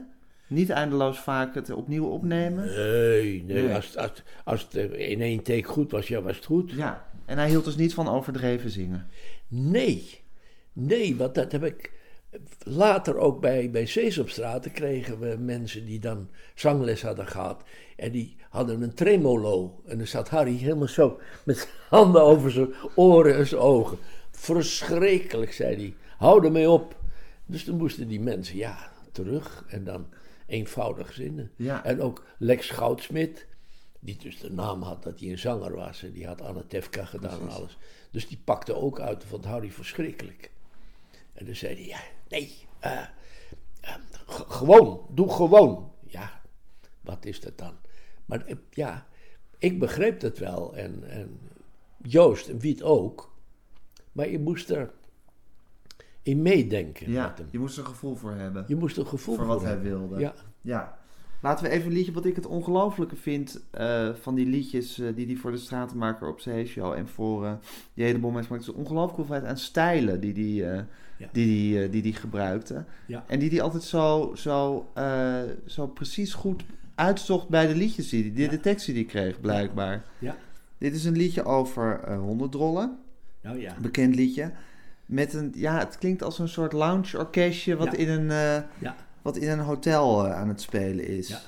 Niet 0.46 0.70
eindeloos 0.70 1.18
vaak 1.18 1.54
het 1.54 1.70
opnieuw 1.70 2.06
opnemen. 2.06 2.64
Nee, 2.66 3.42
nee, 3.44 3.62
Nee. 3.62 3.74
Als, 3.74 3.86
het- 3.86 3.96
als, 3.96 4.10
het- 4.10 4.22
als 4.44 4.62
het 4.62 4.74
eh, 4.74 5.10
in 5.10 5.20
één 5.20 5.42
take 5.42 5.62
goed 5.62 5.90
was, 5.90 6.08
ja, 6.08 6.20
was 6.22 6.36
het 6.36 6.44
goed. 6.44 6.70
Ja. 6.70 7.08
En 7.24 7.38
hij 7.38 7.48
hield 7.48 7.64
dus 7.64 7.76
niet 7.76 7.94
van 7.94 8.08
overdreven 8.08 8.70
zingen. 8.70 9.08
Nee, 9.48 10.20
nee, 10.72 11.16
want 11.16 11.34
dat 11.34 11.52
heb 11.52 11.64
ik 11.64 11.92
later 12.58 13.16
ook 13.16 13.40
bij, 13.40 13.70
bij 13.70 13.86
Sesamstraat. 13.86 14.72
kregen 14.72 15.18
we 15.18 15.36
mensen 15.38 15.84
die 15.84 15.98
dan 15.98 16.28
zangles 16.54 17.02
hadden 17.02 17.26
gehad. 17.26 17.62
En 17.96 18.12
die 18.12 18.36
hadden 18.48 18.82
een 18.82 18.94
tremolo. 18.94 19.80
En 19.86 19.98
dan 19.98 20.06
zat 20.06 20.28
Harry 20.28 20.56
helemaal 20.56 20.88
zo 20.88 21.20
met 21.44 21.68
handen 21.88 22.22
over 22.22 22.50
zijn 22.50 22.74
oren 22.94 23.36
en 23.36 23.46
zijn 23.46 23.60
ogen. 23.60 23.98
Verschrikkelijk, 24.30 25.52
zei 25.52 25.76
hij. 25.76 25.94
Hou 26.16 26.44
ermee 26.44 26.70
op. 26.70 26.96
Dus 27.46 27.64
toen 27.64 27.76
moesten 27.76 28.08
die 28.08 28.20
mensen, 28.20 28.56
ja, 28.56 28.90
terug. 29.12 29.64
En 29.68 29.84
dan 29.84 30.06
eenvoudig 30.46 31.12
zinnen. 31.12 31.50
Ja. 31.56 31.84
En 31.84 32.00
ook 32.00 32.24
Lex 32.38 32.70
Goudsmit, 32.70 33.46
die 34.00 34.16
dus 34.16 34.38
de 34.40 34.50
naam 34.50 34.82
had 34.82 35.02
dat 35.02 35.20
hij 35.20 35.30
een 35.30 35.38
zanger 35.38 35.74
was. 35.74 36.02
En 36.02 36.12
die 36.12 36.26
had 36.26 36.40
Anne 36.40 36.66
Tefka 36.66 37.04
gedaan 37.04 37.40
en 37.40 37.48
alles. 37.48 37.78
Dus 38.10 38.28
die 38.28 38.40
pakte 38.44 38.74
ook 38.74 39.00
uit 39.00 39.24
van 39.24 39.44
Harry 39.44 39.70
verschrikkelijk. 39.70 40.50
En 41.32 41.46
dan 41.46 41.54
zei 41.54 41.74
hij, 41.74 41.86
ja, 41.86 42.00
nee, 42.30 42.66
eh, 42.78 43.00
eh, 43.80 43.94
gewoon, 44.26 45.06
doe 45.10 45.30
gewoon. 45.32 45.92
Ja, 46.06 46.40
wat 47.00 47.24
is 47.24 47.40
dat 47.40 47.58
dan? 47.58 47.74
Maar 48.26 48.46
ja, 48.70 49.06
ik 49.58 49.78
begreep 49.78 50.20
het 50.20 50.38
wel. 50.38 50.76
En, 50.76 51.10
en 51.10 51.40
Joost 52.02 52.48
en 52.48 52.58
Wiet 52.58 52.82
ook. 52.82 53.32
Maar 54.12 54.28
je 54.28 54.38
moest 54.38 54.70
er 54.70 54.90
in 56.22 56.42
meedenken 56.42 57.10
Ja, 57.10 57.26
met 57.28 57.38
hem. 57.38 57.48
je 57.50 57.58
moest 57.58 57.78
er 57.78 57.84
gevoel 57.84 58.14
voor 58.16 58.32
hebben. 58.32 58.64
Je 58.68 58.76
moest 58.76 58.96
een 58.96 59.06
gevoel 59.06 59.34
voor 59.36 59.46
wat 59.46 59.62
hij 59.62 59.80
wilde. 59.80 60.18
Ja, 60.18 60.34
Ja. 60.60 60.98
Laten 61.42 61.64
we 61.64 61.70
even 61.70 61.86
een 61.86 61.92
liedje, 61.96 62.12
wat 62.12 62.24
ik 62.24 62.36
het 62.36 62.46
ongelooflijke 62.46 63.16
vind 63.16 63.60
eh, 63.70 64.08
van 64.20 64.34
die 64.34 64.46
liedjes 64.46 64.98
eh, 64.98 65.06
die 65.14 65.26
hij 65.26 65.36
voor 65.36 65.50
de 65.50 65.56
Stratenmaker 65.56 66.28
op 66.28 66.40
zijn 66.40 66.66
show 66.66 66.92
en 66.92 67.08
voor 67.08 67.46
eh, 67.46 67.52
die 67.94 68.04
hele 68.04 68.18
bom 68.18 68.34
heeft 68.34 68.46
gemaakt. 68.46 68.64
Het 68.66 68.74
is 68.74 68.78
een 68.80 68.84
ongelooflijke 68.86 69.20
hoeveelheid 69.20 69.50
aan 69.50 69.58
stijlen 69.58 70.20
die 70.20 70.32
die, 70.32 70.54
Ja. 70.54 70.86
die, 71.32 71.46
die, 71.46 71.88
die 71.90 72.02
die 72.02 72.14
gebruikte. 72.14 72.84
Ja. 73.06 73.24
En 73.26 73.38
die 73.38 73.50
die 73.50 73.62
altijd 73.62 73.82
zo, 73.82 74.32
zo, 74.36 74.86
zo 75.66 75.86
precies 75.86 76.34
goed 76.34 76.62
uitzocht 76.94 77.48
bij 77.48 77.66
de 77.66 77.74
liedjes 77.74 78.08
die 78.08 78.32
die, 78.32 78.44
Ja. 78.44 78.50
de 78.50 78.60
teksten 78.60 78.94
die 78.94 79.02
hij 79.04 79.12
kreeg, 79.12 79.40
blijkbaar. 79.40 80.04
ja. 80.18 80.36
Dit 80.78 80.94
is 80.94 81.04
een 81.04 81.16
liedje 81.16 81.44
over 81.44 82.14
hondendrollen, 82.14 82.98
Nou 83.42 83.60
ja. 83.60 83.76
bekend 83.80 84.14
liedje. 84.14 84.52
Met 85.06 85.34
een, 85.34 85.52
ja, 85.54 85.78
het 85.78 85.98
klinkt 85.98 86.22
als 86.22 86.38
een 86.38 86.48
soort 86.48 86.72
lounge 86.72 87.18
orkestje 87.18 87.76
wat 87.76 87.94
in 87.94 88.08
een... 88.08 88.26
Ja. 88.78 88.96
Wat 89.22 89.36
in 89.36 89.48
een 89.48 89.60
hotel 89.60 90.26
eh, 90.26 90.34
aan 90.34 90.48
het 90.48 90.60
spelen 90.60 91.06
is. 91.06 91.28
Ja. 91.28 91.40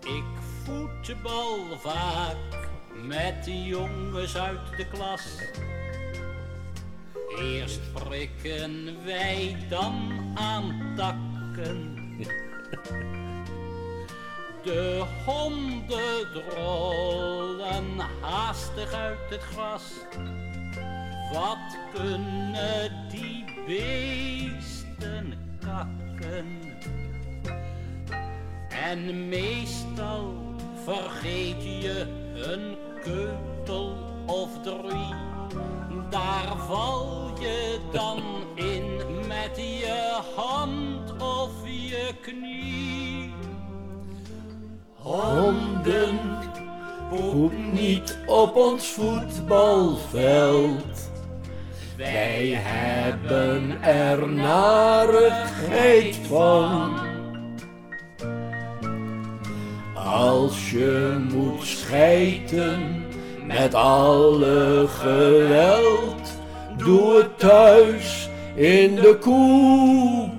Ik 0.00 0.24
voetbal 0.64 1.56
vaak 1.78 2.36
met 3.06 3.44
de 3.44 3.62
jongens 3.62 4.36
uit 4.36 4.76
de 4.76 4.88
klas. 4.88 5.38
Eerst 7.38 7.80
prikken 7.92 9.04
wij 9.04 9.56
dan 9.68 10.12
aan 10.34 10.92
takken. 10.96 12.00
De 14.62 15.04
honden 15.24 16.28
drollen 16.32 17.98
haastig 18.20 18.92
uit 18.92 19.18
het 19.30 19.40
gras. 19.40 19.82
Wat 21.32 21.78
kunnen 21.94 23.08
die 23.10 23.44
beesten 23.66 25.34
kakken? 25.60 26.60
En 28.68 29.28
meestal 29.28 30.34
vergeet 30.84 31.62
je 31.62 32.06
een 32.34 32.76
keutel 33.02 33.96
of 34.26 34.50
drie. 34.62 35.14
Daar 36.10 36.56
val 36.56 37.30
je 37.40 37.78
dan 37.92 38.22
in 38.72 39.00
met 39.26 39.56
je 39.56 40.20
hand 40.36 41.22
of 41.22 41.52
je 41.64 42.14
knie. 42.20 43.11
Honden, 45.12 46.18
poep 47.10 47.52
niet 47.72 48.18
op 48.26 48.56
ons 48.56 48.86
voetbalveld. 48.86 51.10
Wij 51.96 52.60
hebben 52.62 53.82
er 53.82 54.28
narigheid 54.28 56.18
van. 56.28 56.98
Als 59.94 60.70
je 60.70 61.26
moet 61.32 61.66
schijten 61.66 63.04
met 63.46 63.74
alle 63.74 64.86
geweld, 64.88 66.38
doe 66.76 67.16
het 67.16 67.38
thuis 67.38 68.28
in 68.54 68.94
de 68.94 69.18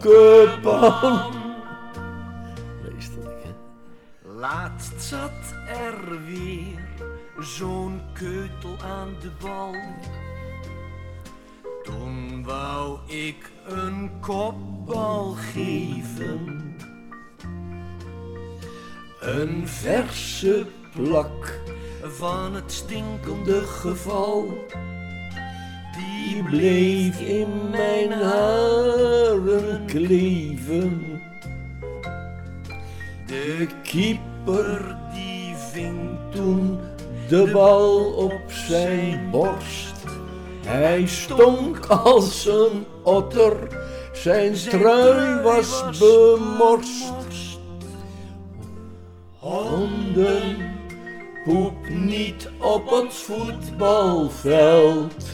koekenpan. 0.02 1.43
Laatst 4.54 5.02
zat 5.02 5.56
er 5.68 6.26
weer 6.26 7.10
zo'n 7.40 8.02
keutel 8.14 8.76
aan 8.84 9.16
de 9.22 9.32
bal. 9.42 9.76
Toen 11.84 12.44
wou 12.44 13.00
ik 13.08 13.52
een 13.68 14.12
kopbal 14.20 15.32
geven. 15.32 16.76
Een 19.20 19.68
verse 19.68 20.66
plak 20.96 21.60
Van 22.04 22.56
het 22.56 22.72
stinkende 22.72 23.44
de 23.44 23.62
geval, 23.62 24.68
die 25.98 26.44
bleef 26.44 27.20
in 27.20 27.70
mijn 27.70 28.12
haren 28.12 29.86
kleven. 29.86 31.22
De 33.26 33.68
keeper 33.84 34.33
die 35.14 35.56
ving 35.72 36.18
toen 36.32 36.80
de 37.28 37.50
bal 37.54 38.14
op 38.14 38.42
zijn 38.48 39.30
borst. 39.32 39.94
Hij 40.66 41.08
stonk 41.08 41.86
als 41.86 42.46
een 42.46 42.86
otter, 43.04 43.54
zijn 44.14 44.54
trui 44.54 45.42
was 45.42 45.84
bemorst. 46.00 47.14
Honden, 49.38 50.72
poep 51.44 51.90
niet 51.90 52.50
op 52.60 52.92
ons 52.92 53.16
voetbalveld. 53.16 55.26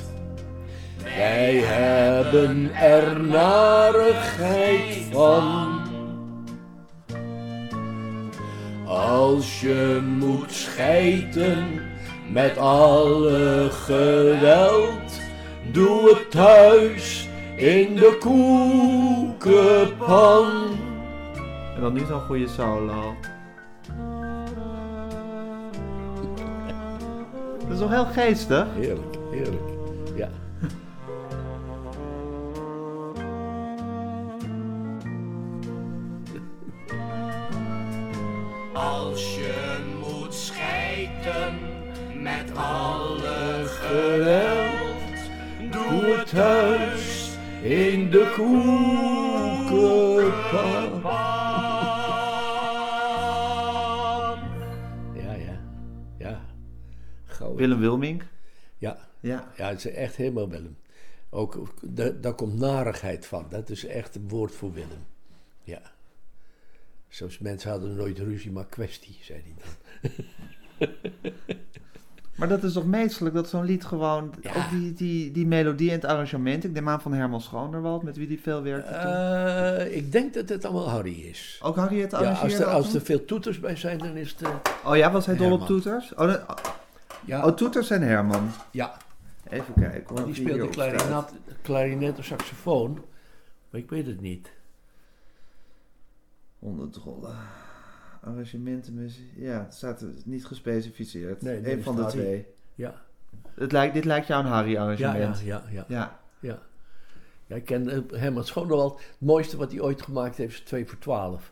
Wij 1.03 1.55
hebben 1.55 2.75
er 2.75 3.19
narigheid 3.19 4.97
van. 5.11 5.88
Als 8.89 9.62
je 9.62 10.01
moet 10.17 10.51
schijten 10.51 11.81
met 12.31 12.58
alle 12.58 13.67
geweld, 13.72 15.22
doe 15.72 16.10
het 16.10 16.31
thuis 16.31 17.29
in 17.55 17.96
de 17.96 18.17
koekenpan. 19.39 20.46
En 21.75 21.81
dan 21.81 21.93
nu 21.93 22.05
zo'n 22.08 22.22
goede 22.22 22.48
solo. 22.48 23.15
Dat 27.60 27.72
is 27.72 27.79
toch 27.79 27.89
heel 27.89 28.05
geestig? 28.05 28.65
Heerlijk, 28.75 29.17
heerlijk. 29.31 29.69
Ja. 30.15 30.29
Koekenpan. 48.29 49.50
Ja, 55.15 55.33
ja, 55.33 55.59
ja. 56.17 56.45
Gauw. 57.25 57.55
Willem 57.55 57.79
Wilmink. 57.79 58.25
Ja, 58.77 59.07
Ja. 59.21 59.51
ja, 59.57 59.67
het 59.69 59.86
is 59.86 59.91
echt 59.91 60.15
helemaal 60.15 60.50
Willem. 60.50 60.77
Ook, 61.29 61.74
da- 61.81 62.09
daar 62.09 62.33
komt 62.36 62.59
narigheid 62.59 63.25
van. 63.25 63.45
Dat 63.50 63.69
is 63.69 63.86
echt 63.86 64.15
een 64.15 64.27
woord 64.29 64.51
voor 64.55 64.74
Willem. 64.74 65.05
Ja. 65.63 65.81
Zoals 67.07 67.38
mensen 67.38 67.71
hadden 67.71 67.95
nooit 67.95 68.19
ruzie, 68.19 68.51
maar 68.51 68.65
kwestie, 68.65 69.17
zei 69.21 69.41
hij 69.43 69.53
dan. 69.57 69.67
Maar 72.39 72.48
dat 72.48 72.63
is 72.63 72.74
toch 72.74 72.86
meestelijk 72.86 73.36
dat 73.36 73.50
zo'n 73.50 73.63
lied 73.65 73.86
gewoon... 73.86 74.34
Ja. 74.41 74.55
Ook 74.55 74.69
die, 74.69 74.93
die, 74.93 75.31
die 75.31 75.48
melodie 75.48 75.89
en 75.89 75.96
het 75.96 76.05
arrangement. 76.05 76.63
Ik 76.63 76.72
neem 76.72 76.89
aan 76.89 77.01
van 77.01 77.13
Herman 77.13 77.41
Schoonderwald, 77.41 78.03
met 78.03 78.17
wie 78.17 78.27
die 78.27 78.41
veel 78.41 78.63
werkte 78.63 78.91
toen. 78.91 79.12
Eh, 79.12 79.96
ik 79.98 80.12
denk 80.12 80.34
dat 80.34 80.50
het 80.50 80.65
allemaal 80.65 80.89
Harry 80.89 81.22
is. 81.22 81.60
Ook 81.63 81.75
Harry 81.75 82.01
het 82.01 82.12
Ja, 82.12 82.17
arrangeerde 82.17 82.46
als 82.55 82.60
er, 82.60 82.65
als 82.65 82.93
er 82.93 83.01
veel 83.01 83.25
toeters 83.25 83.60
bij 83.60 83.75
zijn, 83.75 83.98
dan 83.98 84.15
is 84.15 84.29
het... 84.31 84.41
eh, 84.41 84.50
Oh 84.86 84.96
ja, 84.98 85.12
was 85.12 85.25
hij 85.25 85.36
dol 85.36 85.51
op 85.51 85.65
toeters? 85.65 86.13
Oh, 86.15 86.34
ja, 87.25 87.46
oh, 87.46 87.51
toeters 87.55 87.89
en 87.89 88.01
Herman. 88.01 88.50
ja, 88.72 88.98
Even 89.50 89.74
kijken 89.79 90.15
hoor. 90.17 90.25
die 90.25 90.36
speelde 90.36 90.69
klarinet, 90.69 91.31
klarinet 91.62 92.17
of 92.19 92.25
saxofoon. 92.25 92.93
Maar 93.69 93.81
ik 93.81 93.89
weet 93.89 94.05
het 94.05 94.22
niet. 94.22 94.51
Honderdrollen. 96.60 97.29
Arrangementen, 97.29 97.68
muziek. 98.91 99.31
Ja, 99.35 99.63
het 99.63 99.73
staat 99.73 100.05
niet 100.25 100.45
gespecificeerd. 100.45 101.41
Nee, 101.41 101.71
Eén 101.71 101.83
van 101.83 101.95
de 101.95 102.01
Harry. 102.01 102.17
twee. 102.19 102.45
Ja, 102.75 103.01
Het 103.53 103.71
lijkt, 103.71 103.93
dit 103.93 104.05
lijkt 104.05 104.27
jou 104.27 104.43
een 104.43 104.51
Harry-arrangement. 104.51 105.39
ja, 105.39 105.45
ja, 105.45 105.63
ja. 105.71 105.85
ja. 105.88 106.19
Ja. 106.39 106.59
ja 107.47 107.55
ik 107.55 107.65
ken 107.65 107.89
eh, 107.89 108.19
Herman 108.19 108.45
Schoonewald. 108.45 108.99
Het 108.99 109.15
mooiste 109.19 109.57
wat 109.57 109.71
hij 109.71 109.81
ooit 109.81 110.01
gemaakt 110.01 110.38
heeft 110.38 110.53
is 110.53 110.59
2 110.59 110.85
voor 110.85 110.99
12. 110.99 111.51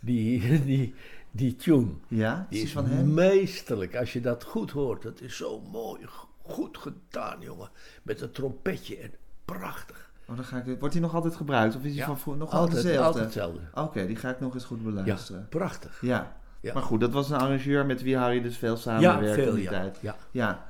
Die, 0.00 0.40
die, 0.64 0.94
die 1.30 1.56
tune. 1.56 1.90
Ja? 2.08 2.46
Die 2.50 2.62
is 2.62 2.72
van 2.72 2.86
hem? 2.86 3.14
meesterlijk. 3.14 3.96
Als 3.96 4.12
je 4.12 4.20
dat 4.20 4.44
goed 4.44 4.70
hoort. 4.70 5.02
Dat 5.02 5.20
is 5.20 5.36
zo 5.36 5.60
mooi. 5.60 6.00
Goed 6.42 6.78
gedaan, 6.78 7.40
jongen. 7.40 7.70
Met 8.02 8.20
een 8.20 8.30
trompetje. 8.30 8.96
En 8.96 9.12
prachtig. 9.44 10.12
Oh, 10.28 10.36
dan 10.36 10.44
ga 10.44 10.62
ik, 10.64 10.78
wordt 10.78 10.92
die 10.94 11.02
nog 11.02 11.14
altijd 11.14 11.36
gebruikt? 11.36 11.76
Of 11.76 11.82
is 11.82 11.88
die 11.90 11.98
Ja, 12.00 12.06
van 12.06 12.18
vroeger 12.18 12.42
nog 12.42 12.52
altijd, 12.52 12.82
dezelfde? 12.82 13.04
altijd 13.04 13.24
hetzelfde. 13.24 13.60
Oké, 13.74 14.06
die 14.06 14.16
ga 14.16 14.30
ik 14.30 14.40
nog 14.40 14.54
eens 14.54 14.64
goed 14.64 14.78
Ja, 14.78 14.84
beluisteren. 14.90 15.46
prachtig. 15.48 15.98
Ja. 16.00 16.36
Ja. 16.60 16.72
Maar 16.72 16.82
goed, 16.82 17.00
dat 17.00 17.12
was 17.12 17.30
een 17.30 17.36
arrangeur 17.38 17.86
met 17.86 18.02
wie 18.02 18.16
Harry 18.16 18.40
dus 18.42 18.56
veel 18.56 18.74
Ja, 18.74 18.76
samenwerkte 18.80 19.28
in 19.40 19.44
veel, 19.46 19.54
die 19.54 19.62
ja. 19.62 19.70
tijd. 19.70 19.98
ja. 20.00 20.16
Ja. 20.30 20.66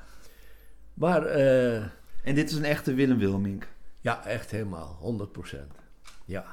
Maar 0.94 1.22
eh, 1.26 1.76
En 2.22 2.34
dit 2.34 2.50
is 2.50 2.56
een 2.56 2.64
echte 2.64 2.94
Willem 2.94 3.18
Wilmink. 3.18 3.66
ja, 4.00 4.24
echt 4.26 4.50
helemaal. 4.50 4.98
100% 5.00 5.56
Ja. 6.24 6.44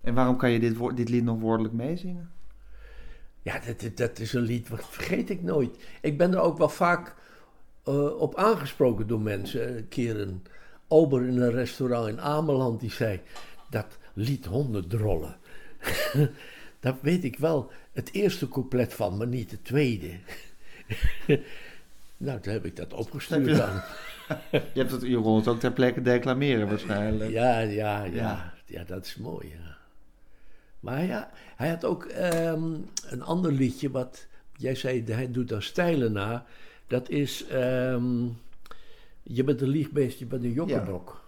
En 0.00 0.14
waarom 0.14 0.36
kan 0.36 0.50
je 0.50 0.60
dit, 0.60 0.76
woord- 0.76 0.96
dit 0.96 1.08
lied 1.08 1.24
nog 1.24 1.40
woordelijk 1.40 1.74
meezingen? 1.74 2.30
Ja, 3.42 3.58
dat, 3.66 3.96
dat- 3.96 4.18
is 4.18 4.32
een 4.32 4.40
lied, 4.42 4.68
wat 4.68 4.86
vergeet 4.90 5.30
ik 5.30 5.42
nooit. 5.42 5.78
Ik 6.00 6.18
ben 6.18 6.32
er 6.32 6.40
ook 6.40 6.58
wel 6.58 6.68
vaak 6.68 7.14
eh, 7.84 8.20
op 8.20 8.36
aangesproken 8.36 9.06
door 9.06 9.20
mensen. 9.20 9.76
Een 9.76 9.88
keer 9.88 10.20
een 10.20 10.42
ober 10.88 11.26
in 11.26 11.40
een 11.40 11.50
restaurant 11.50 12.08
in 12.08 12.20
Ameland 12.20 12.80
die 12.80 12.90
zei... 12.90 13.20
dat 13.70 13.86
lied 14.12 14.44
hondendrollen. 14.46 15.36
Daar 16.80 16.96
weet 17.00 17.24
ik 17.24 17.38
wel 17.38 17.70
het 17.92 18.12
eerste 18.12 18.48
couplet 18.48 18.94
van, 18.94 19.16
maar 19.16 19.26
niet 19.26 19.50
het 19.50 19.64
tweede. 19.64 20.10
nou, 22.16 22.40
toen 22.40 22.52
heb 22.52 22.64
ik 22.64 22.76
dat 22.76 22.92
opgestuurd 22.92 23.46
je- 24.50 24.62
hebt 24.74 24.90
het, 24.90 25.02
je 25.02 25.20
kon 25.20 25.36
het 25.36 25.48
ook 25.48 25.60
ter 25.60 25.72
plekke 25.72 26.02
declameren 26.02 26.68
waarschijnlijk. 26.68 27.30
Ja, 27.30 27.58
ja, 27.58 28.02
ja, 28.04 28.04
Ja. 28.04 28.52
ja. 28.66 28.84
dat 28.84 29.04
is 29.06 29.16
mooi, 29.16 29.48
ja. 29.48 29.76
Maar 30.80 31.04
ja, 31.04 31.30
hij 31.56 31.68
had 31.68 31.84
ook 31.84 32.04
ehm, 32.04 32.72
een 33.06 33.22
ander 33.22 33.52
liedje 33.52 33.90
wat... 33.90 34.26
Jij 34.56 34.74
zei, 34.74 35.04
hij 35.06 35.30
doet 35.30 35.48
daar 35.48 35.62
stijlen 35.62 36.12
na. 36.12 36.44
Dat 36.86 37.08
is... 37.08 37.46
ehm, 37.46 38.24
je 39.28 39.44
bent 39.44 39.60
een 39.60 39.68
liegbeest, 39.68 40.18
je 40.18 40.26
bent 40.26 40.44
een 40.44 40.52
jokkenbrok. 40.52 41.24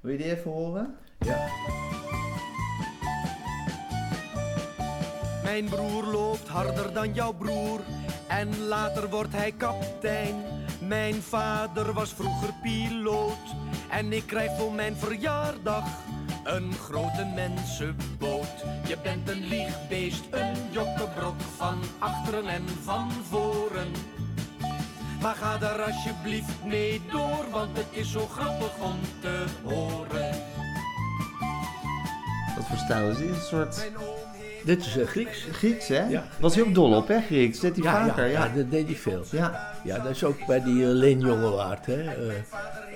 Wil 0.00 0.12
je 0.12 0.18
die 0.18 0.36
even 0.36 0.50
horen? 0.50 0.94
Ja. 1.18 1.48
Mijn 5.42 5.64
broer 5.64 6.04
loopt 6.04 6.48
harder 6.48 6.92
dan 6.92 7.14
jouw 7.14 7.32
broer 7.32 7.80
en 8.28 8.58
later 8.58 9.10
wordt 9.10 9.32
hij 9.32 9.52
kaptein. 9.52 10.34
Mijn 10.80 11.14
vader 11.14 11.92
was 11.92 12.12
vroeger 12.12 12.54
piloot 12.62 13.54
en 13.90 14.12
ik 14.12 14.26
krijg 14.26 14.56
voor 14.58 14.72
mijn 14.72 14.96
verjaardag 14.96 15.84
een 16.44 16.72
grote 16.72 17.32
mensenboot. 17.34 18.64
Je 18.86 18.96
bent 19.02 19.28
een 19.28 19.46
liegbeest, 19.48 20.24
een 20.30 20.70
jokkenbrok 20.70 21.40
van 21.40 21.78
achteren 21.98 22.46
en 22.46 22.68
van 22.68 23.10
voren. 23.10 23.88
Maar 25.22 25.34
ga 25.34 25.58
daar 25.58 25.82
alsjeblieft 25.82 26.64
mee 26.64 27.00
door, 27.10 27.44
want 27.50 27.76
het 27.76 27.86
is 27.90 28.12
zo 28.12 28.26
grappig 28.26 28.78
om 28.82 28.98
te 29.20 29.44
horen. 29.64 30.30
Wat 32.56 32.66
voor 32.68 32.76
stijl 32.76 33.10
is 33.10 33.16
dit? 33.18 33.28
Een 33.28 33.36
soort 33.40 33.90
Dit 34.64 34.86
is 34.86 34.96
uh, 34.96 35.06
Grieks. 35.06 35.46
Grieks, 35.52 35.88
hè? 35.88 36.04
Ja. 36.08 36.24
Was 36.40 36.54
hij 36.54 36.64
ook 36.64 36.74
dol 36.74 36.92
op, 36.96 37.08
hè, 37.08 37.20
Grieks? 37.20 37.60
Deed 37.60 37.76
hij 37.76 37.84
Ja, 37.84 38.06
vaker, 38.06 38.24
ja, 38.26 38.30
ja. 38.30 38.44
ja, 38.44 38.52
dat 38.54 38.70
deed 38.70 38.86
hij 38.86 38.96
veel. 38.96 39.24
Ja. 39.30 39.74
Ja, 39.84 39.98
dat 39.98 40.10
is 40.10 40.24
ook 40.24 40.46
bij 40.46 40.62
die 40.62 40.74
uh, 40.74 40.88
Leen 40.88 41.18
Jongewaard, 41.20 41.86
hè. 41.86 42.02
Uh, 42.02 42.32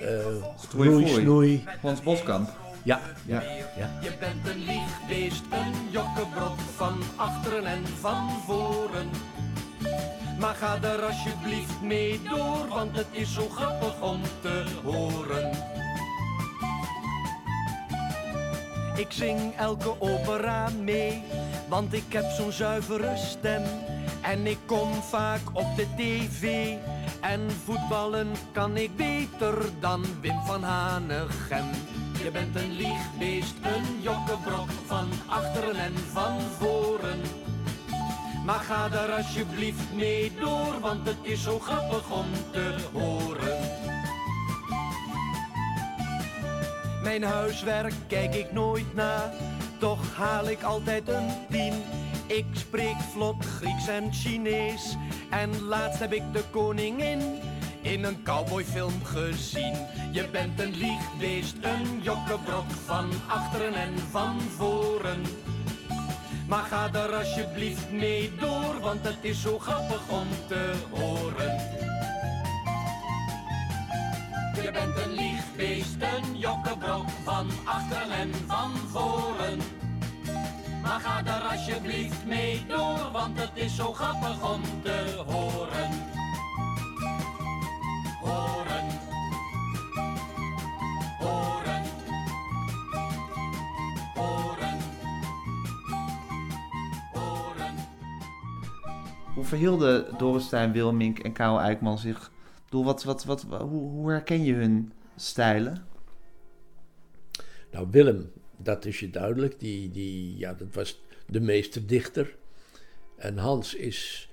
uh, 0.01 0.25
snoei, 0.69 1.07
snoei. 1.07 1.63
Hans 1.81 2.01
Boskamp. 2.01 2.49
Ja, 2.83 2.99
Ja. 3.25 3.41
ja. 3.77 3.89
Je 4.01 4.11
bent 4.19 4.47
een 4.55 4.63
liegbeest, 4.65 5.43
een 5.49 5.73
jokkenbrok 5.91 6.59
van 6.75 7.01
achteren 7.15 7.65
en 7.65 7.87
van 7.99 8.29
voren. 8.45 9.09
Maar 10.41 10.55
ga 10.55 10.77
er 10.81 11.01
alsjeblieft 11.01 11.81
mee 11.81 12.21
door, 12.29 12.67
want 12.67 12.95
het 12.95 13.07
is 13.11 13.33
zo 13.33 13.49
grappig 13.49 14.01
om 14.01 14.21
te 14.41 14.63
horen. 14.83 15.51
Ik 18.95 19.11
zing 19.11 19.55
elke 19.55 20.01
opera 20.01 20.69
mee, 20.69 21.23
want 21.69 21.93
ik 21.93 22.13
heb 22.13 22.31
zo'n 22.31 22.51
zuivere 22.51 23.17
stem. 23.17 23.63
En 24.21 24.47
ik 24.47 24.57
kom 24.65 24.93
vaak 24.93 25.41
op 25.53 25.75
de 25.75 25.87
tv. 25.97 26.73
En 27.19 27.51
voetballen 27.65 28.31
kan 28.51 28.77
ik 28.77 28.95
beter 28.95 29.55
dan 29.79 30.05
Wim 30.21 30.39
van 30.45 30.63
Hanegem. 30.63 31.65
Je 32.23 32.31
bent 32.31 32.55
een 32.55 32.71
liegbeest, 32.71 33.53
een 33.61 34.01
jokkenbrok 34.01 34.69
van 34.85 35.07
achteren 35.27 35.75
en 35.75 35.97
van 35.97 36.39
voren. 36.59 37.50
Maar 38.45 38.59
ga 38.59 38.89
daar 38.89 39.11
alsjeblieft 39.11 39.93
mee 39.93 40.31
door, 40.39 40.79
want 40.79 41.07
het 41.07 41.17
is 41.21 41.43
zo 41.43 41.59
grappig 41.59 42.11
om 42.11 42.25
te 42.51 42.75
horen. 42.93 43.59
Mijn 47.03 47.23
huiswerk 47.23 47.93
kijk 48.07 48.35
ik 48.35 48.51
nooit 48.51 48.93
na, 48.93 49.33
toch 49.77 50.15
haal 50.15 50.49
ik 50.49 50.63
altijd 50.63 51.09
een 51.09 51.27
tien. 51.49 51.73
Ik 52.27 52.45
spreek 52.53 52.95
vlot 53.13 53.45
Grieks 53.45 53.87
en 53.87 54.13
Chinees 54.13 54.95
en 55.29 55.61
laatst 55.61 55.99
heb 55.99 56.13
ik 56.13 56.33
de 56.33 56.43
koningin 56.51 57.39
in 57.81 58.03
een 58.03 58.23
cowboyfilm 58.23 59.03
gezien. 59.03 59.73
Je 60.11 60.27
bent 60.31 60.59
een 60.59 60.75
liegbeest, 60.75 61.55
een 61.61 62.01
jokkenbrok 62.01 62.71
van 62.85 63.09
achteren 63.27 63.73
en 63.73 63.99
van 63.99 64.41
voren. 64.41 65.21
Maar 66.51 66.63
ga 66.63 66.87
daar 66.87 67.13
alsjeblieft 67.13 67.91
mee 67.91 68.35
door, 68.39 68.79
want 68.79 69.03
het 69.03 69.17
is 69.21 69.41
zo 69.41 69.59
grappig 69.59 70.09
om 70.09 70.27
te 70.47 70.73
horen. 70.89 71.57
Je 74.63 74.71
bent 74.71 74.97
een 74.97 75.11
liegbeest, 75.11 75.95
een 75.99 76.37
jokkenbrok 76.37 77.09
van 77.23 77.49
achteren 77.65 78.11
en 78.11 78.31
van 78.47 78.71
voren. 78.77 79.59
Maar 80.81 80.99
ga 80.99 81.21
daar 81.21 81.41
alsjeblieft 81.41 82.25
mee 82.25 82.65
door, 82.67 83.09
want 83.11 83.39
het 83.39 83.51
is 83.53 83.75
zo 83.75 83.93
grappig 83.93 84.53
om 84.53 84.61
te. 84.83 85.23
Horen. 85.25 86.11
Verhielden 99.51 100.17
Dorrestein, 100.17 100.71
Wilmink 100.71 101.19
en 101.19 101.33
Karel 101.33 101.59
Eikman 101.59 101.97
zich? 101.97 102.31
Bedoel, 102.65 102.83
wat, 102.83 103.03
wat, 103.03 103.23
wat, 103.23 103.41
hoe, 103.41 103.89
hoe 103.89 104.09
herken 104.09 104.43
je 104.43 104.53
hun 104.53 104.91
stijlen? 105.15 105.85
Nou, 107.71 107.87
Willem, 107.91 108.31
dat 108.57 108.85
is 108.85 108.99
je 108.99 109.09
duidelijk. 109.09 109.59
Die, 109.59 109.91
die, 109.91 110.37
ja, 110.37 110.53
dat 110.53 110.67
was 110.73 111.01
de 111.25 111.39
meesterdichter. 111.39 112.35
En 113.15 113.37
Hans 113.37 113.75
is 113.75 114.29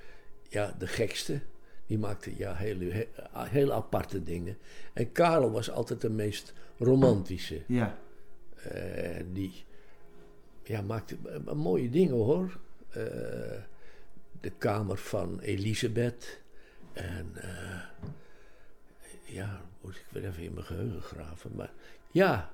ja, 0.49 0.75
de 0.79 0.87
gekste. 0.87 1.41
Die 1.87 1.99
maakte 1.99 2.37
ja, 2.37 2.55
hele, 2.55 2.85
he- 2.85 3.09
hele 3.33 3.73
aparte 3.73 4.23
dingen. 4.23 4.57
En 4.93 5.13
Karel 5.13 5.51
was 5.51 5.71
altijd 5.71 6.01
de 6.01 6.11
meest 6.11 6.53
romantische. 6.79 7.63
Ja. 7.67 7.99
Eh, 8.63 9.25
die 9.33 9.65
ja, 10.65 10.83
maakte 10.83 11.17
eh, 11.47 11.53
mooie 11.53 11.91
dingen 11.91 12.15
hoor. 12.15 12.59
Eh, 12.89 13.03
de 14.41 14.51
kamer 14.51 14.97
van 14.97 15.41
Elisabeth. 15.41 16.41
En 16.93 17.31
eh, 17.35 17.81
ja, 19.25 19.61
moet 19.81 19.95
ik 19.97 20.05
weer 20.11 20.25
even 20.27 20.43
in 20.43 20.55
mijn 20.55 20.67
geheugen 20.67 21.03
graven. 21.03 21.51
Maar 21.55 21.71
ja, 22.11 22.51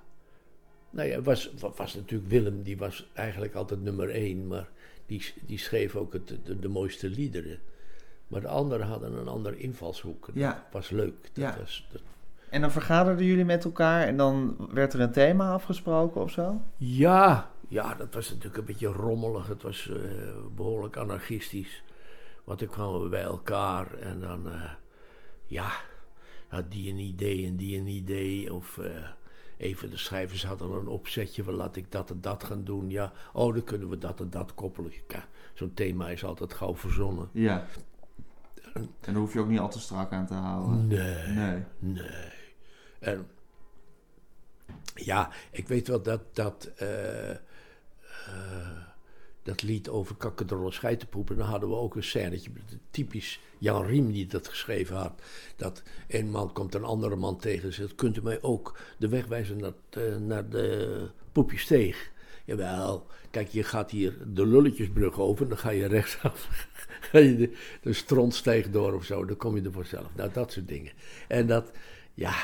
nou 0.91 1.09
ja, 1.09 1.23
was, 1.23 1.53
wa- 1.59 1.73
was 1.77 1.95
natuurlijk 1.95 2.31
Willem, 2.31 2.63
die 2.63 2.77
was 2.77 3.11
eigenlijk 3.13 3.55
altijd 3.55 3.83
nummer 3.83 4.11
één. 4.11 4.47
Maar 4.47 4.69
die, 5.07 5.33
die 5.47 5.59
schreef 5.59 5.97
ook 5.97 6.13
het, 6.13 6.29
de, 6.45 6.59
de 6.59 6.69
mooiste 6.69 7.09
liederen. 7.09 7.59
Maar 8.29 8.41
de 8.41 8.49
anderen 8.49 8.87
hadden 8.87 9.13
een 9.13 9.29
andere 9.29 9.57
invalshoek. 9.57 10.27
Dat 10.27 10.35
Ja. 10.35 10.67
was 10.73 10.91
leuk. 10.91 11.23
Dat 11.23 11.31
Ja. 11.45 11.57
was, 11.59 11.87
dat, 11.93 12.03
En 12.51 12.61
dan 12.61 12.71
vergaderden 12.71 13.27
jullie 13.27 13.45
met 13.45 13.65
elkaar 13.65 14.07
en 14.07 14.17
dan 14.17 14.57
werd 14.73 14.93
er 14.93 15.01
een 15.01 15.13
thema 15.13 15.53
afgesproken 15.53 16.21
of 16.21 16.31
zo? 16.31 16.61
Ja, 16.77 17.51
ja, 17.75 17.95
dat 17.95 18.15
was 18.15 18.29
natuurlijk 18.29 18.57
een 18.57 18.65
beetje 18.65 18.87
rommelig. 18.87 19.47
Het 19.47 19.63
was 19.63 19.89
eh, 19.89 19.97
behoorlijk 20.55 20.97
anarchistisch. 20.97 21.83
Want 22.45 22.59
dan 22.59 22.69
kwamen 22.69 23.03
we 23.03 23.09
bij 23.09 23.23
elkaar 23.23 23.95
en 23.95 24.21
dan, 24.21 24.51
eh, 24.51 24.71
ja, 25.47 25.71
had 26.49 26.71
die 26.71 26.91
een 26.91 26.99
idee 26.99 27.47
en 27.47 27.57
die 27.57 27.79
een 27.79 27.87
idee. 27.87 28.53
Of 28.53 28.79
eh, 28.79 28.91
even 29.57 29.91
de 29.91 29.97
schrijvers 29.97 30.45
hadden 30.45 30.71
een 30.71 30.87
opzetje, 30.87 31.45
van 31.45 31.55
laat 31.55 31.77
ik 31.77 31.93
dat 31.93 32.11
en 32.11 32.21
dat 32.21 32.45
gaan 32.45 32.65
doen. 32.65 32.91
Ja, 32.91 33.13
oh, 33.33 33.55
dan 33.55 33.65
kunnen 33.65 33.89
we 33.89 33.99
dat 33.99 34.21
en 34.21 34.31
dat 34.31 34.55
koppelen. 34.55 34.93
Ja, 35.09 35.25
Zo'n 35.55 35.75
thema 35.75 36.09
is 36.09 36.25
altijd 36.25 36.55
gauw 36.55 36.77
verzonnen. 36.77 37.29
Ja. 37.33 37.67
En 38.73 38.91
daar 39.01 39.15
hoef 39.15 39.33
je 39.33 39.41
ook 39.41 39.49
niet 39.49 39.59
al 39.59 39.71
te 39.71 39.81
strak 39.81 40.13
aan 40.13 40.27
te 40.27 40.35
houden. 40.35 40.87
Nee. 40.87 41.27
Nee. 41.27 41.63
Nee. 41.79 42.33
En 43.01 43.27
ja, 44.95 45.31
ik 45.51 45.69
weet 45.69 45.89
wel 45.89 46.03
dat 46.03 46.35
dat, 46.35 46.71
dat 49.45 49.63
lied 49.63 49.89
over 49.89 50.15
kakkedrollen 50.17 50.73
scheitenpoepen, 50.73 51.37
dan 51.37 51.47
hadden 51.47 51.69
we 51.69 51.75
ook 51.75 51.97
een 51.97 52.05
scènetje, 52.05 52.51
typisch 52.91 53.41
Jan 53.59 53.87
Riem 53.87 54.13
die 54.13 54.27
dat 54.27 54.49
geschreven 54.49 54.97
had. 54.97 55.23
Dat 55.57 55.83
een 56.09 56.31
man 56.31 56.53
komt 56.53 56.75
een 56.75 56.85
andere 56.85 57.17
man 57.17 57.39
tegen 57.39 57.69
en 57.69 57.75
zegt, 57.75 57.95
kunt 57.95 58.17
u 58.17 58.23
mij 58.23 58.43
ook 58.43 58.79
de 58.99 59.09
weg 59.09 59.27
wijzen 59.27 59.57
naar, 59.57 59.73
eh, 59.91 60.17
naar 60.17 60.49
de 60.49 61.09
Poepjesteeg? 61.33 62.13
Jawel, 62.45 63.07
kijk, 63.31 63.49
je 63.49 63.63
gaat 63.63 63.91
hier 63.91 64.17
de 64.27 64.47
Lulletjesbrug 64.47 65.21
over 65.21 65.43
en 65.43 65.49
dan 65.49 65.59
ga 65.59 65.71
je 65.71 65.87
rechtsaf. 65.87 66.49
Ga 67.11 67.19
je 67.19 67.37
de, 67.37 67.57
de 67.83 67.93
strontsteeg 67.93 68.71
door 68.71 68.95
of 68.95 69.05
zo, 69.05 69.25
dan 69.25 69.37
kom 69.37 69.57
je 69.57 69.63
er 69.63 69.73
vanzelf. 69.73 70.09
Nou, 70.17 70.31
dat 70.33 70.53
soort 70.53 70.69
dingen. 70.69 70.93
En 71.29 71.47
dat, 71.47 71.71
ja. 72.15 72.35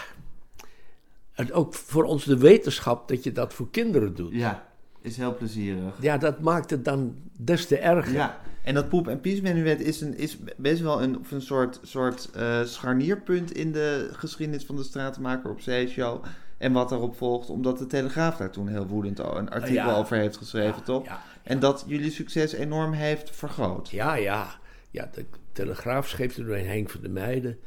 En 1.33 1.53
ook 1.53 1.75
voor 1.75 2.05
ons 2.05 2.25
de 2.25 2.39
wetenschap 2.39 3.09
dat 3.09 3.25
je 3.25 3.33
dat 3.33 3.55
voor 3.55 3.71
kinderen 3.71 4.15
doet. 4.15 4.33
Ja, 4.33 4.70
is 5.03 5.17
heel 5.17 5.35
plezierig. 5.37 5.95
Ja, 6.01 6.19
dat 6.19 6.41
maakt 6.41 6.71
het 6.71 6.85
dan 6.85 7.15
des 7.39 7.67
te 7.67 7.79
erger. 7.79 8.13
Ja, 8.13 8.41
en 8.63 8.75
dat 8.75 8.89
poep- 8.89 9.09
en 9.09 9.21
piesmenuet 9.21 9.81
is, 9.81 10.01
een, 10.01 10.19
is 10.19 10.39
best 10.57 10.81
wel 10.83 11.03
een, 11.03 11.19
of 11.19 11.31
een 11.31 11.43
soort, 11.43 11.81
soort 11.83 12.31
eh, 12.35 12.65
scharnierpunt 12.65 13.53
in 13.53 13.73
de 13.73 14.09
geschiedenis 14.13 14.65
van 14.65 14.77
de 14.77 14.83
stratenmaker 14.83 15.51
op 15.51 15.61
Zeeshow. 15.61 16.25
En 16.59 16.73
wat 16.73 16.89
daarop 16.89 17.17
volgt, 17.17 17.51
omdat 17.51 17.79
de 17.79 17.87
Telegraaf 17.87 18.37
daar 18.37 18.51
toen 18.51 18.69
heel 18.69 18.87
woedend 18.87 19.19
een 19.19 19.51
artikel 19.51 19.75
Ja. 19.75 19.97
over 19.97 20.17
heeft 20.17 20.37
geschreven, 20.37 20.77
Ja, 20.77 20.83
toch? 20.83 21.05
ja. 21.05 21.23
En 21.43 21.59
dat 21.61 21.85
jullie 21.87 22.11
succes 22.11 22.53
enorm 22.53 22.93
heeft 22.93 23.31
vergroot. 23.37 23.91
Ja, 23.91 24.15
ja. 24.15 24.59
Ja, 24.91 25.11
de 25.15 25.25
Telegraaf 25.53 26.09
schreef 26.09 26.37
er 26.37 26.45
doorheen 26.45 26.67
Henk 26.67 26.91
van 26.91 27.01
de 27.01 27.09
Meijden. 27.09 27.59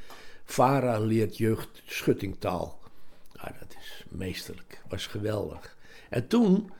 Vara 0.46 1.00
leert 1.00 1.38
jeugd 1.38 1.82
schuttingtaal. 1.86 2.80
Ja, 3.34 3.52
dat 3.60 3.76
is 3.80 4.04
meesterlijk. 4.10 4.82
Was 4.89 5.08
geweldig. 5.08 5.78
En 6.10 6.28
toen, 6.28 6.72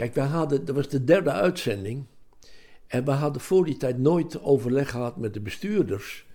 kijk, 0.00 0.14
we 0.14 0.20
hadden, 0.20 0.64
dat 0.64 0.74
was 0.74 0.88
de 0.88 1.04
derde 1.04 1.32
uitzending. 1.32 2.06
En 2.86 3.04
we 3.04 3.10
hadden 3.10 3.42
voor 3.42 3.64
die 3.64 3.76
tijd 3.76 3.98
nooit 3.98 4.42
overleg 4.42 4.90
gehad 4.90 5.16
met 5.16 5.34
de 5.34 5.40
bestuurders. 5.40 6.26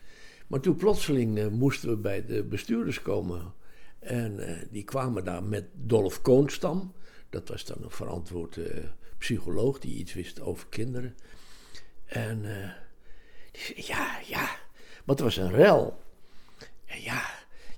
Maar 0.47 0.60
toen 0.60 0.75
plotseling 0.75 1.38
eh, 1.38 1.47
moesten 1.47 1.89
we 1.89 1.97
bij 1.97 2.25
de 2.25 2.43
bestuurders 2.43 3.01
komen. 3.01 3.54
En 3.99 4.39
eh, 4.39 4.65
die 4.71 4.84
kwamen 4.84 5.23
daar 5.23 5.43
met 5.43 5.65
Dolf 5.73 6.21
Koonstam. 6.21 6.93
Dat 7.30 7.49
was 7.49 7.65
dan 7.65 7.78
een 7.82 7.91
verantwoord 7.91 8.58
eh, 8.58 8.84
psycholoog 9.17 9.80
die 9.80 9.95
iets 9.95 10.13
wist 10.13 10.41
over 10.41 10.67
kinderen. 10.67 11.15
En 12.06 12.41
die 13.51 13.62
zei, 13.62 13.84
ja, 13.88 14.19
ja, 14.28 14.49
want 15.06 15.19
er 15.19 15.25
was 15.25 15.38
een 15.38 15.51
rel. 15.51 15.99
En 16.86 17.01
ja, 17.01 17.23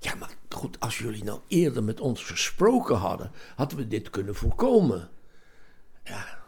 ja, 0.00 0.14
maar 0.14 0.30
goed, 0.48 0.80
als 0.80 0.98
jullie 0.98 1.24
nou 1.24 1.40
eerder 1.48 1.84
met 1.84 2.00
ons 2.00 2.24
gesproken 2.24 2.96
hadden, 2.96 3.30
hadden 3.56 3.78
we 3.78 3.88
dit 3.88 4.10
kunnen 4.10 4.34
voorkomen. 4.34 5.10
Ja, 6.08 6.38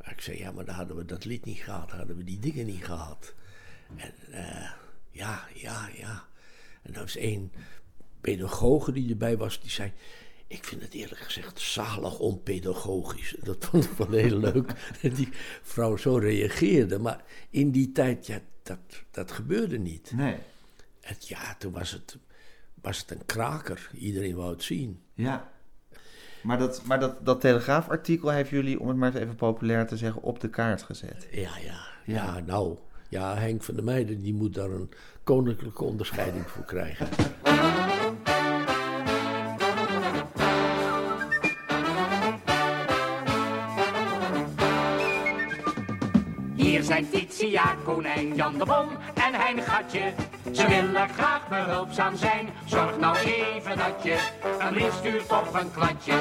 maar 0.00 0.12
ik 0.12 0.20
zei, 0.20 0.38
ja, 0.38 0.52
maar 0.52 0.64
dan 0.64 0.74
hadden 0.74 0.96
we 0.96 1.04
dat 1.04 1.24
lied 1.24 1.44
niet 1.44 1.58
gehad, 1.58 1.90
hadden 1.90 2.16
we 2.16 2.24
die 2.24 2.38
dingen 2.38 2.66
niet 2.66 2.84
gehad. 2.84 3.34
En 3.96 4.14
eh, 4.30 4.70
ja, 5.10 5.46
ja, 5.54 5.88
ja. 5.96 6.26
En 6.82 6.94
er 6.94 7.00
was 7.00 7.16
één 7.16 7.52
pedagoge 8.20 8.92
die 8.92 9.10
erbij 9.10 9.36
was, 9.36 9.60
die 9.60 9.70
zei... 9.70 9.92
Ik 10.46 10.64
vind 10.64 10.82
het 10.82 10.94
eerlijk 10.94 11.20
gezegd 11.20 11.60
zalig 11.60 12.18
onpedagogisch. 12.18 13.36
Dat 13.42 13.64
vond 13.64 13.84
ik 13.84 13.90
wel 13.90 14.10
heel 14.10 14.38
leuk. 14.38 14.72
Dat 15.02 15.16
die 15.16 15.28
vrouw 15.62 15.96
zo 15.96 16.16
reageerde. 16.16 16.98
Maar 16.98 17.24
in 17.50 17.70
die 17.70 17.92
tijd, 17.92 18.26
ja, 18.26 18.40
dat, 18.62 18.78
dat 19.10 19.32
gebeurde 19.32 19.78
niet. 19.78 20.12
Nee, 20.14 20.36
Het, 21.00 21.28
ja, 21.28 21.54
toen 21.58 21.72
was 21.72 21.90
het, 21.90 22.18
was 22.74 22.98
het 22.98 23.10
een 23.10 23.26
kraker. 23.26 23.90
Iedereen 23.94 24.34
wou 24.34 24.50
het 24.52 24.62
zien. 24.62 25.02
ja. 25.14 25.56
Maar 26.42 26.58
dat, 26.58 26.82
maar 26.84 27.00
dat, 27.00 27.24
dat 27.24 27.40
Telegraafartikel 27.40 28.28
heeft 28.28 28.50
jullie, 28.50 28.80
om 28.80 28.88
het 28.88 28.96
maar 28.96 29.10
eens 29.12 29.20
even 29.20 29.34
populair 29.34 29.86
te 29.86 29.96
zeggen, 29.96 30.22
op 30.22 30.40
de 30.40 30.48
kaart 30.48 30.82
gezet. 30.82 31.28
Ja, 31.30 31.40
ja, 31.40 31.48
Ja. 32.04 32.14
ja, 32.14 32.40
nou. 32.46 32.76
Ja, 33.08 33.36
Henk 33.36 33.62
van 33.62 33.74
der 33.74 33.84
Meijden, 33.84 34.22
die 34.22 34.34
moet 34.34 34.54
daar 34.54 34.70
een 34.70 34.90
koninklijke 35.22 35.84
onderscheiding 35.84 36.46
voor 36.50 36.64
krijgen. 36.64 37.08
Hier 46.56 46.82
zijn 46.82 47.10
Titia, 47.10 47.74
Konijn, 47.84 48.34
Jan 48.34 48.58
de 48.58 48.64
Bom 48.64 48.88
en 49.28 49.40
Hein 49.40 49.62
Gatje. 49.62 50.12
Ze 50.52 50.66
willen 50.66 51.08
graag 51.08 51.48
behulpzaam 51.48 52.16
zijn. 52.16 52.48
Zorg 52.64 52.98
nou 52.98 53.16
even 53.16 53.76
dat 53.76 54.02
je 54.02 54.18
een 54.58 54.74
brief 54.74 54.92
stuurt 54.92 55.32
of 55.32 55.54
een 55.54 55.70
kladje. 55.72 56.12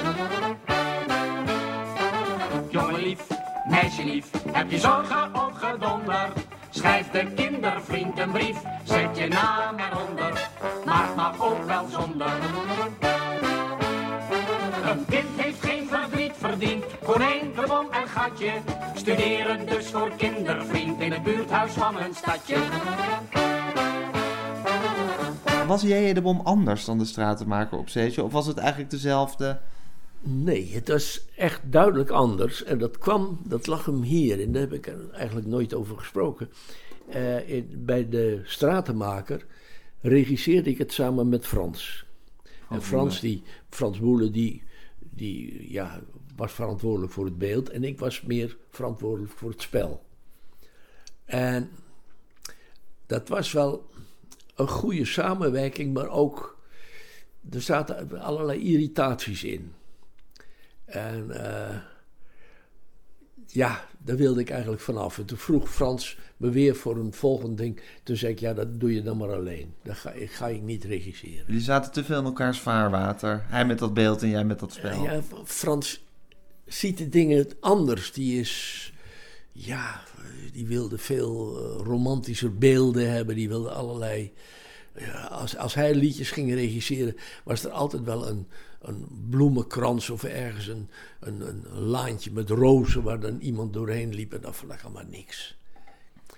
Jongenlief, 2.69 3.19
meisjelief, 3.69 4.25
heb 4.51 4.71
je 4.71 4.77
zorgen 4.77 5.35
opgedonderd? 5.35 6.45
Schrijf 6.69 7.09
de 7.09 7.33
kindervriend 7.35 8.19
een 8.19 8.31
brief, 8.31 8.57
zet 8.83 9.17
je 9.17 9.27
naam 9.27 9.75
eronder. 9.79 10.49
Maar 10.85 11.07
mag 11.15 11.41
ook 11.41 11.63
wel 11.63 11.87
zonder. 11.89 12.31
Een 14.83 15.05
kind 15.09 15.29
heeft 15.35 15.65
geen 15.65 15.87
verdriet 15.87 16.06
verdiend. 16.49 16.83
Konijn, 17.03 17.51
de 17.55 17.65
bom 17.67 17.91
en 17.91 18.07
gatje. 18.07 18.51
Studeren 18.95 19.65
dus 19.65 19.85
voor 19.85 20.11
kindervriend 20.17 21.01
in 21.01 21.11
het 21.11 21.23
buurthuis 21.23 21.71
van 21.71 21.97
een 21.99 22.13
stadje. 22.13 22.55
Was 25.67 25.81
J.J. 25.81 26.13
de 26.13 26.21
Bom 26.21 26.39
anders 26.43 26.85
dan 26.85 26.97
de 26.97 27.05
stratenmaker 27.05 27.77
op 27.77 27.89
Zeeshow? 27.89 28.25
Of 28.25 28.31
was 28.31 28.47
het 28.47 28.57
eigenlijk 28.57 28.89
dezelfde? 28.89 29.59
Nee, 30.21 30.71
het 30.73 30.87
was 30.87 31.21
echt 31.35 31.61
duidelijk 31.71 32.09
anders. 32.09 32.63
En 32.63 32.77
dat 32.77 32.97
kwam, 32.97 33.39
dat 33.43 33.67
lag 33.67 33.85
hem 33.85 34.01
hier. 34.01 34.41
En 34.41 34.51
daar 34.51 34.61
heb 34.61 34.73
ik 34.73 34.87
er 34.87 35.09
eigenlijk 35.11 35.47
nooit 35.47 35.73
over 35.73 35.97
gesproken. 35.97 36.49
Eh, 37.09 37.49
in- 37.49 37.69
bij 37.85 38.09
de 38.09 38.41
stratenmaker 38.43 39.45
regisseerde 40.01 40.69
ik 40.69 40.77
het 40.77 40.93
samen 40.93 41.29
met 41.29 41.45
Frans. 41.47 42.05
en 42.69 42.81
Frans, 42.81 43.19
die, 43.19 43.43
Frans 43.69 43.99
Boele, 43.99 44.29
die, 44.31 44.63
die 44.99 45.71
ja, 45.71 45.99
was 46.37 46.51
verantwoordelijk 46.53 47.11
voor 47.13 47.25
het 47.25 47.37
beeld. 47.37 47.69
En 47.69 47.83
ik 47.83 47.99
was 47.99 48.21
meer 48.21 48.57
verantwoordelijk 48.69 49.31
voor 49.33 49.49
het 49.49 49.61
spel. 49.61 50.03
En 51.25 51.69
dat 53.05 53.27
was 53.27 53.51
wel 53.51 53.89
een 54.55 54.67
goede 54.67 55.05
samenwerking, 55.05 55.93
maar 55.93 56.07
ook... 56.09 56.55
Er 57.51 57.61
zaten 57.61 58.21
allerlei 58.21 58.59
irritaties 58.73 59.43
in. 59.43 59.73
En 60.85 61.31
eh, 61.31 61.75
ja, 63.47 63.85
daar 63.97 64.15
wilde 64.15 64.39
ik 64.39 64.49
eigenlijk 64.49 64.81
vanaf. 64.81 65.17
En 65.17 65.25
toen 65.25 65.37
vroeg 65.37 65.69
Frans 65.69 66.17
me 66.37 66.49
weer 66.49 66.75
voor 66.75 66.97
een 66.97 67.13
volgend 67.13 67.57
ding. 67.57 67.81
Toen 68.03 68.15
zei 68.15 68.31
ik, 68.31 68.39
ja, 68.39 68.53
dat 68.53 68.79
doe 68.79 68.93
je 68.93 69.01
dan 69.03 69.17
maar 69.17 69.33
alleen. 69.33 69.73
Dat 69.83 69.95
ga, 69.95 70.11
ik- 70.11 70.31
ga 70.31 70.47
ik 70.47 70.61
niet 70.61 70.83
regisseren. 70.83 71.43
Jullie 71.47 71.61
zaten 71.61 71.91
te 71.91 72.03
veel 72.03 72.19
in 72.19 72.25
elkaars 72.25 72.59
vaarwater. 72.59 73.43
Hij 73.47 73.65
met 73.65 73.79
dat 73.79 73.93
beeld 73.93 74.21
en 74.21 74.29
jij 74.29 74.43
met 74.45 74.59
dat 74.59 74.73
spel. 74.73 75.03
Ja, 75.03 75.21
Frans 75.45 76.05
ziet 76.67 76.97
de 76.97 77.09
dingen 77.09 77.47
anders. 77.59 78.11
Die 78.11 78.39
is, 78.39 78.93
ja, 79.51 80.03
die 80.51 80.67
wilde 80.67 80.97
veel 80.97 81.57
eh, 81.57 81.85
romantischer 81.85 82.57
beelden 82.57 83.11
hebben. 83.11 83.35
Die 83.35 83.47
wilde 83.47 83.69
allerlei. 83.69 84.33
Ja, 84.97 85.21
als, 85.21 85.57
als 85.57 85.73
hij 85.73 85.95
liedjes 85.95 86.31
ging 86.31 86.53
regisseren, 86.53 87.15
was 87.43 87.63
er 87.63 87.71
altijd 87.71 88.03
wel 88.03 88.27
een, 88.27 88.47
een 88.81 89.07
bloemenkrans 89.29 90.09
of 90.09 90.23
ergens 90.23 90.67
een, 90.67 90.89
een, 91.19 91.41
een 91.41 91.79
laantje 91.79 92.31
met 92.31 92.49
rozen 92.49 93.03
waar 93.03 93.19
dan 93.19 93.39
iemand 93.39 93.73
doorheen 93.73 94.13
liep. 94.13 94.33
En 94.33 94.41
dat 94.41 94.55
vond 94.55 94.73
ik 94.73 94.83
allemaal 94.83 95.03
niks. 95.09 95.57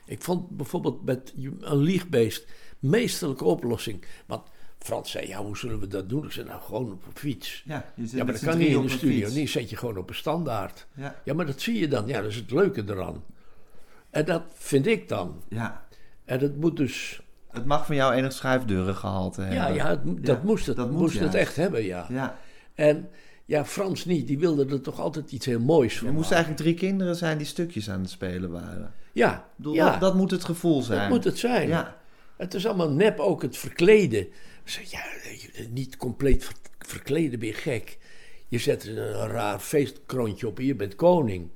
Ik 0.06 0.22
vond 0.22 0.50
bijvoorbeeld 0.50 1.06
met 1.06 1.34
een 1.60 1.78
liegbeest 1.78 2.48
meesterlijke 2.80 3.44
oplossing. 3.44 4.06
Want 4.26 4.42
Frans 4.80 5.12
zei, 5.12 5.28
ja, 5.28 5.38
hoe 5.44 5.58
zullen 5.58 5.80
we 5.80 5.88
dat 5.88 6.10
doen? 6.10 6.26
Ik 6.26 6.32
zei, 6.32 6.48
nou, 6.48 6.62
gewoon 6.62 6.92
op 6.92 7.06
een 7.06 7.12
fiets. 7.16 7.64
Ja, 7.66 7.86
je 7.96 8.08
zit 8.08 8.18
Ja, 8.18 8.24
maar 8.24 8.34
dat 8.34 8.44
kan 8.44 8.58
niet 8.58 8.68
in 8.68 8.82
de 8.82 8.90
studio. 8.90 9.20
fiets. 9.26 9.34
Nee, 9.34 9.48
zet 9.48 9.70
je 9.70 9.78
gewoon 9.78 9.98
op 9.98 10.10
een 10.10 10.16
standaard. 10.16 10.88
Ja. 10.96 11.16
Ja, 11.24 11.34
maar 11.34 11.46
dat 11.46 11.62
zie 11.62 11.80
je 11.80 11.88
dan. 11.88 12.08
Ja, 12.08 12.22
dat 12.22 12.30
is 12.30 12.36
het 12.36 12.52
leuke 12.52 12.84
eraan. 12.88 13.24
En 14.10 14.26
dat 14.26 14.44
vind 14.54 14.88
ik 14.88 15.08
dan. 15.08 15.44
ja. 15.50 15.88
En 16.26 16.40
dat 16.40 16.56
moet 16.56 16.78
dus... 16.78 17.22
Het 17.52 17.66
mag 17.66 17.86
van 17.86 17.96
jou 17.96 18.14
enig 18.14 18.34
schuifdeuren 18.34 18.96
gehalte 18.96 19.42
hebben. 19.42 19.58
Ja, 19.60 19.68
ja, 19.68 19.90
het, 19.90 20.26
dat 20.26 20.44
moest 20.44 20.66
het, 20.66 20.76
dat 20.76 20.92
moest 20.92 21.20
het 21.20 21.34
echt 21.36 21.56
hebben, 21.56 21.84
ja. 21.84 22.06
Ja. 22.10 22.38
En 22.74 23.10
ja, 23.46 23.66
Frans 23.66 24.06
niet. 24.06 24.28
Die 24.28 24.40
wilde 24.40 24.66
er 24.66 24.82
toch 24.82 25.00
altijd 25.00 25.32
iets 25.32 25.46
heel 25.46 25.60
moois 25.60 25.98
van 25.98 26.08
Er 26.08 26.14
moesten 26.14 26.36
eigenlijk 26.36 26.64
drie 26.64 26.76
kinderen 26.76 27.16
zijn 27.16 27.38
die 27.38 27.48
stukjes 27.48 27.90
aan 27.90 28.02
het 28.02 28.10
spelen 28.10 28.52
waren. 28.52 28.94
Ja, 29.12 29.50
bedoel, 29.56 29.74
ja 29.74 29.92
dat, 29.92 30.00
dat 30.00 30.16
moet 30.16 30.32
het 30.32 30.44
gevoel 30.44 30.82
zijn. 30.82 31.00
dat 31.00 31.10
moet 31.10 31.24
het 31.24 31.38
zijn. 31.38 31.68
Ja. 31.68 31.98
Het 32.40 32.54
is 32.54 32.66
allemaal 32.66 32.92
nep, 32.92 33.20
ook 33.20 33.42
het 33.42 33.58
verkleden. 33.58 34.28
Zeg, 34.64 34.92
ja, 34.92 35.04
niet 35.70 35.98
compleet 35.98 36.46
ver- 36.46 36.56
verkleden 36.80 37.40
ben 37.40 37.48
je 37.48 37.54
gek. 37.54 37.98
Je 38.48 38.58
zet 38.58 38.88
een 38.88 39.28
raar 39.28 39.60
feestkroontje 39.60 40.48
op 40.48 40.60
en 40.60 40.66
je 40.66 40.76
bent 40.76 40.96
koning. 40.96 41.50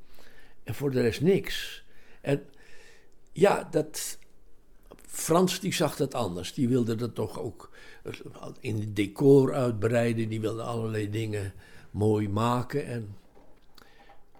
En 0.63 0.75
voor 0.75 0.91
de 0.91 1.01
rest 1.01 1.21
niks. 1.21 1.83
En 2.21 2.43
ja, 3.31 3.67
dat... 3.71 4.17
Frans 5.07 5.59
die 5.59 5.73
zag 5.73 5.95
dat 5.95 6.13
anders. 6.13 6.53
Die 6.53 6.67
wilde 6.67 6.95
dat 6.95 7.15
toch 7.15 7.39
ook 7.39 7.69
in 8.59 8.79
het 8.79 8.95
decor 8.95 9.53
uitbreiden. 9.53 10.29
Die 10.29 10.41
wilde 10.41 10.61
allerlei 10.61 11.09
dingen 11.09 11.53
mooi 11.91 12.29
maken. 12.29 12.85
En, 12.85 13.15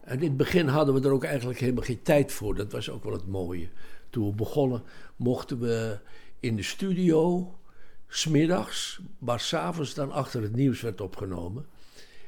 en 0.03 0.17
in 0.17 0.27
het 0.27 0.37
begin 0.37 0.67
hadden 0.67 0.93
we 0.95 1.07
er 1.07 1.13
ook 1.13 1.23
eigenlijk 1.23 1.59
helemaal 1.59 1.83
geen 1.83 2.01
tijd 2.01 2.31
voor. 2.31 2.55
Dat 2.55 2.71
was 2.71 2.89
ook 2.89 3.03
wel 3.03 3.13
het 3.13 3.27
mooie. 3.27 3.69
Toen 4.09 4.29
we 4.29 4.35
begonnen 4.35 4.83
mochten 5.15 5.59
we 5.59 5.99
in 6.43 6.55
de 6.55 6.63
studio, 6.63 7.51
smiddags, 8.07 8.99
maar 9.17 9.39
s'avonds 9.39 9.93
dan 9.93 10.11
achter 10.11 10.41
het 10.41 10.55
nieuws 10.55 10.81
werd 10.81 11.01
opgenomen. 11.01 11.65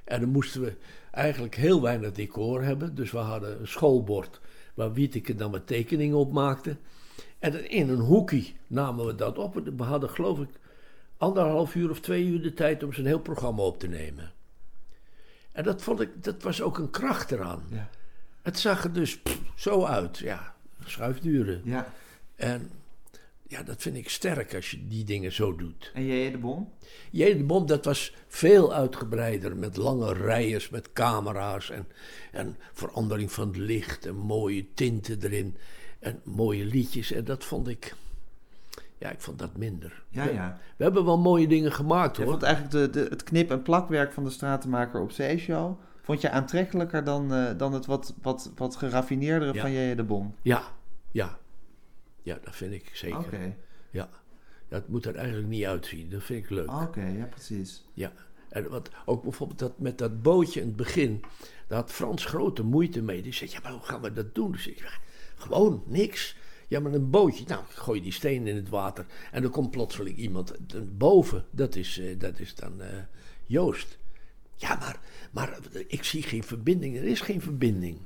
En 0.03 0.19
dan 0.19 0.29
moesten 0.29 0.61
we 0.61 0.75
eigenlijk 1.11 1.55
heel 1.55 1.81
weinig 1.81 2.11
decor 2.11 2.63
hebben. 2.63 2.95
Dus 2.95 3.11
we 3.11 3.17
hadden 3.17 3.59
een 3.59 3.67
schoolbord 3.67 4.41
waar 4.73 4.93
Wieteke 4.93 5.35
dan 5.35 5.51
wat 5.51 5.67
tekeningen 5.67 6.17
op 6.17 6.31
maakte. 6.31 6.77
En 7.39 7.69
in 7.69 7.89
een 7.89 7.99
hoekje 7.99 8.43
namen 8.67 9.05
we 9.05 9.15
dat 9.15 9.37
op. 9.37 9.53
We 9.77 9.83
hadden 9.83 10.09
geloof 10.09 10.39
ik 10.39 10.49
anderhalf 11.17 11.75
uur 11.75 11.89
of 11.89 11.99
twee 11.99 12.25
uur 12.25 12.41
de 12.41 12.53
tijd 12.53 12.83
om 12.83 12.93
zo'n 12.93 13.05
heel 13.05 13.19
programma 13.19 13.61
op 13.61 13.79
te 13.79 13.87
nemen. 13.87 14.33
En 15.51 15.63
dat 15.63 15.81
vond 15.81 16.01
ik, 16.01 16.23
dat 16.23 16.43
was 16.43 16.61
ook 16.61 16.77
een 16.77 16.89
kracht 16.89 17.31
eraan. 17.31 17.63
Ja. 17.69 17.89
Het 18.41 18.59
zag 18.59 18.83
er 18.83 18.93
dus 18.93 19.19
pff, 19.19 19.41
zo 19.55 19.83
uit, 19.83 20.17
ja, 20.17 20.55
schuifduren. 20.85 21.61
ja. 21.63 21.93
En 22.35 22.71
ja, 23.47 23.63
dat 23.63 23.81
vind 23.81 23.95
ik 23.95 24.09
sterk 24.09 24.55
als 24.55 24.71
je 24.71 24.87
die 24.87 25.03
dingen 25.03 25.31
zo 25.31 25.55
doet. 25.55 25.91
En 25.93 26.05
jij 26.05 26.31
de 26.31 26.37
bom? 26.37 26.73
Jee, 27.11 27.37
de 27.37 27.43
Bom, 27.43 27.65
dat 27.65 27.85
was 27.85 28.13
veel 28.27 28.73
uitgebreider. 28.73 29.55
Met 29.57 29.77
lange 29.77 30.13
rijen, 30.13 30.61
met 30.71 30.93
camera's 30.93 31.69
en, 31.69 31.87
en 32.31 32.55
verandering 32.73 33.31
van 33.31 33.47
het 33.47 33.57
licht 33.57 34.05
en 34.05 34.15
mooie 34.15 34.65
tinten 34.73 35.17
erin. 35.23 35.55
En 35.99 36.19
mooie 36.23 36.65
liedjes. 36.65 37.11
En 37.11 37.23
dat 37.25 37.43
vond 37.43 37.67
ik, 37.67 37.95
ja, 38.97 39.09
ik 39.11 39.21
vond 39.21 39.39
dat 39.39 39.57
minder. 39.57 40.03
Ja, 40.09 40.23
ja. 40.23 40.59
We 40.77 40.83
hebben 40.83 41.05
wel 41.05 41.17
mooie 41.17 41.47
dingen 41.47 41.71
gemaakt 41.71 42.15
Jij 42.15 42.25
hoor. 42.25 42.33
vond 42.33 42.45
eigenlijk 42.45 42.93
de, 42.93 42.99
de, 43.03 43.07
het 43.09 43.23
knip- 43.23 43.51
en 43.51 43.61
plakwerk 43.61 44.13
van 44.13 44.23
de 44.23 44.29
stratenmaker 44.29 45.01
op 45.01 45.11
zeeshow... 45.11 45.79
vond 46.01 46.21
je 46.21 46.29
aantrekkelijker 46.29 47.03
dan, 47.03 47.33
eh, 47.33 47.57
dan 47.57 47.73
het 47.73 47.85
wat, 47.85 48.13
wat, 48.21 48.51
wat 48.55 48.75
geraffineerdere 48.75 49.53
Ja. 49.53 49.61
van 49.61 49.71
J.J. 49.71 49.95
de 49.95 50.03
Bom? 50.03 50.35
Ja, 50.41 50.63
ja. 51.11 51.37
Ja, 52.25 52.39
dat 52.43 52.55
vind 52.55 52.73
ik 52.73 52.89
zeker. 52.93 53.17
Oké, 53.17 53.55
Ja. 53.89 54.09
ja, 54.67 54.75
het 54.75 54.87
moet 54.87 55.05
er 55.05 55.15
eigenlijk 55.15 55.47
niet 55.47 55.65
uitzien. 55.65 56.09
Dat 56.09 56.23
vind 56.23 56.43
ik 56.43 56.49
leuk. 56.49 56.71
oké, 56.71 57.05
ja 57.05 57.25
precies. 57.25 57.83
Ja, 57.93 58.13
en 58.49 58.69
wat, 58.69 58.89
ook 59.05 59.23
bijvoorbeeld 59.23 59.59
dat, 59.59 59.79
met 59.79 59.97
dat 59.97 60.21
bootje 60.21 60.59
in 60.59 60.67
het 60.67 60.75
begin, 60.75 61.23
daar 61.67 61.79
had 61.79 61.91
Frans 61.91 62.25
grote 62.25 62.63
moeite 62.63 63.01
mee. 63.01 63.21
Die 63.21 63.33
zei, 63.33 63.49
ja, 63.51 63.59
maar 63.63 63.71
hoe 63.71 63.81
gaan 63.83 64.01
we 64.01 64.13
dat 64.13 64.35
doen? 64.35 64.51
Dus 64.51 64.67
ik 64.67 64.77
zei, 64.77 64.91
gewoon 65.35 65.83
niks. 65.85 66.35
Ja, 66.67 66.79
maar 66.79 66.93
een 66.93 67.09
bootje, 67.09 67.43
nou, 67.47 67.63
gooi 67.67 68.01
die 68.01 68.11
steen 68.11 68.47
in 68.47 68.55
het 68.55 68.69
water. 68.69 69.05
En 69.31 69.41
dan 69.41 69.51
komt 69.51 69.71
plotseling 69.71 70.17
iemand 70.17 70.53
boven. 70.97 71.45
Dat 71.51 71.75
is, 71.75 71.99
eh, 71.99 72.19
dat 72.19 72.39
is 72.39 72.55
dan 72.55 72.81
eh, 72.81 72.97
Joost. 73.45 73.97
Ja, 74.55 74.75
maar, 74.75 74.99
maar 75.31 75.57
ik 75.87 76.03
zie 76.03 76.23
geen 76.23 76.43
verbinding. 76.43 76.97
Er 76.97 77.03
is 77.03 77.21
geen 77.21 77.41
verbinding. 77.41 77.97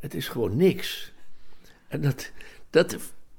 Het 0.00 0.14
is 0.14 0.28
gewoon 0.28 0.56
niks. 0.56 1.12
En 1.88 2.00
dat, 2.00 2.30
dat, 2.70 2.96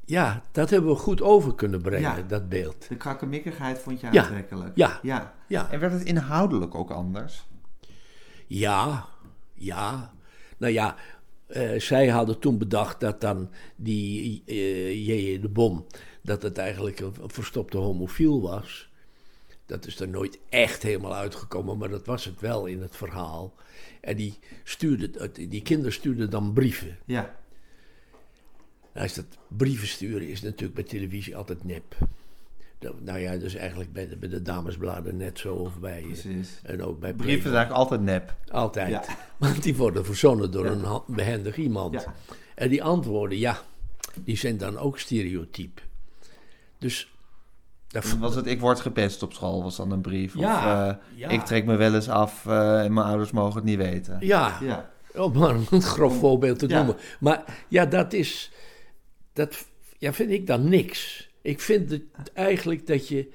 ja, 0.07 0.41
dat 0.51 0.69
hebben 0.69 0.89
we 0.91 0.97
goed 0.97 1.21
over 1.21 1.55
kunnen 1.55 1.81
brengen, 1.81 2.17
Ja. 2.17 2.21
dat 2.27 2.49
beeld. 2.49 2.87
De 2.89 2.95
krakkemikkigheid 2.95 3.79
vond 3.79 3.99
je 3.99 4.07
aantrekkelijk? 4.07 4.71
Ja. 4.75 4.99
ja. 5.01 5.33
Ja. 5.47 5.71
En 5.71 5.79
werd 5.79 5.93
het 5.93 6.03
inhoudelijk 6.03 6.75
ook 6.75 6.89
anders? 6.91 7.45
Ja, 8.47 9.05
ja. 9.53 10.13
Nou 10.57 10.73
ja, 10.73 10.95
eh, 11.47 11.79
zij 11.79 12.07
hadden 12.07 12.39
toen 12.39 12.57
bedacht 12.57 12.99
dat 12.99 13.21
dan 13.21 13.49
die 13.75 14.43
eh 14.45 15.07
J.J. 15.07 15.39
de 15.41 15.49
Bom, 15.49 15.85
dat 16.21 16.41
het 16.41 16.57
eigenlijk 16.57 16.99
een, 16.99 17.13
een 17.21 17.29
verstopte 17.29 17.77
homofiel 17.77 18.41
was. 18.41 18.89
Dat 19.65 19.85
is 19.85 19.99
er 19.99 20.07
nooit 20.09 20.39
echt 20.49 20.83
helemaal 20.83 21.15
uitgekomen, 21.15 21.77
maar 21.77 21.89
dat 21.89 22.05
was 22.05 22.25
het 22.25 22.39
wel 22.39 22.65
in 22.65 22.81
het 22.81 22.95
verhaal. 22.95 23.53
En 24.01 24.15
die, 24.15 24.39
stuurde, 24.63 25.31
die 25.47 25.61
kinderen 25.61 25.93
stuurden 25.93 26.29
dan 26.29 26.53
brieven. 26.53 26.97
Ja. 27.05 27.35
Nou 28.97 29.09
is 29.09 29.15
dat 29.15 29.25
brieven 29.47 29.87
sturen 29.87 30.27
is 30.29 30.41
natuurlijk 30.41 30.73
bij 30.73 30.83
televisie 30.83 31.35
altijd 31.35 31.63
nep. 31.63 31.95
Dat- 32.79 33.01
Nou 33.01 33.19
ja, 33.19 33.35
dus 33.37 33.55
eigenlijk 33.55 33.93
bij 33.93 34.07
de, 34.07 34.15
bij 34.17 34.29
de 34.29 34.41
damesbladen 34.41 35.17
net 35.17 35.39
zo 35.39 35.53
of 35.55 35.79
bij... 35.79 36.01
Precies. 36.01 36.59
En 36.63 36.83
ook 36.83 36.99
bij 36.99 37.13
Brieven 37.13 37.41
zijn 37.41 37.55
eigenlijk 37.55 37.83
altijd 37.83 38.01
nep. 38.01 38.35
Altijd. 38.51 38.89
Ja. 38.89 39.03
Want 39.37 39.63
die 39.63 39.75
worden 39.75 40.05
verzonnen 40.05 40.51
door 40.51 40.65
Ja. 40.65 40.71
een 40.71 41.01
behendig 41.15 41.57
iemand. 41.57 41.93
Ja. 41.93 42.13
En 42.55 42.69
die 42.69 42.83
antwoorden, 42.83 43.37
ja, 43.37 43.57
die 44.23 44.37
zijn 44.37 44.57
dan 44.57 44.77
ook 44.77 44.99
stereotyp. 44.99 45.81
Dus 46.77 47.11
dat 47.87 48.15
Was 48.19 48.35
het 48.35 48.45
ik 48.45 48.59
word 48.59 48.79
gepest 48.79 49.23
op 49.23 49.33
school, 49.33 49.63
was 49.63 49.75
dan 49.75 49.91
een 49.91 50.01
brief? 50.01 50.33
Ja, 50.37 50.89
of 50.89 50.97
eh, 51.23 51.31
ik 51.31 51.41
trek 51.45 51.65
me 51.65 51.75
wel 51.75 51.93
eens 51.95 52.09
af 52.09 52.45
eh, 52.45 52.83
en 52.83 52.93
mijn 52.93 53.07
ouders 53.07 53.31
mogen 53.31 53.55
het 53.55 53.63
niet 53.63 53.77
weten. 53.77 54.17
ja, 54.19 54.57
Ja. 54.61 54.89
om 55.15 55.37
maar 55.37 55.55
een 55.71 55.81
grof 55.81 56.19
voorbeeld 56.19 56.59
te 56.59 56.67
noemen. 56.67 56.95
Maar 57.19 57.43
ja, 57.67 57.85
dat 57.85 58.13
is, 58.13 58.51
dat 59.37 59.65
ja, 59.97 60.13
vind 60.13 60.31
ik 60.31 60.47
dan 60.47 60.69
niks. 60.69 61.29
Ik 61.41 61.59
vind 61.59 61.89
het 61.89 62.33
eigenlijk 62.33 62.87
dat 62.87 63.07
je 63.07 63.29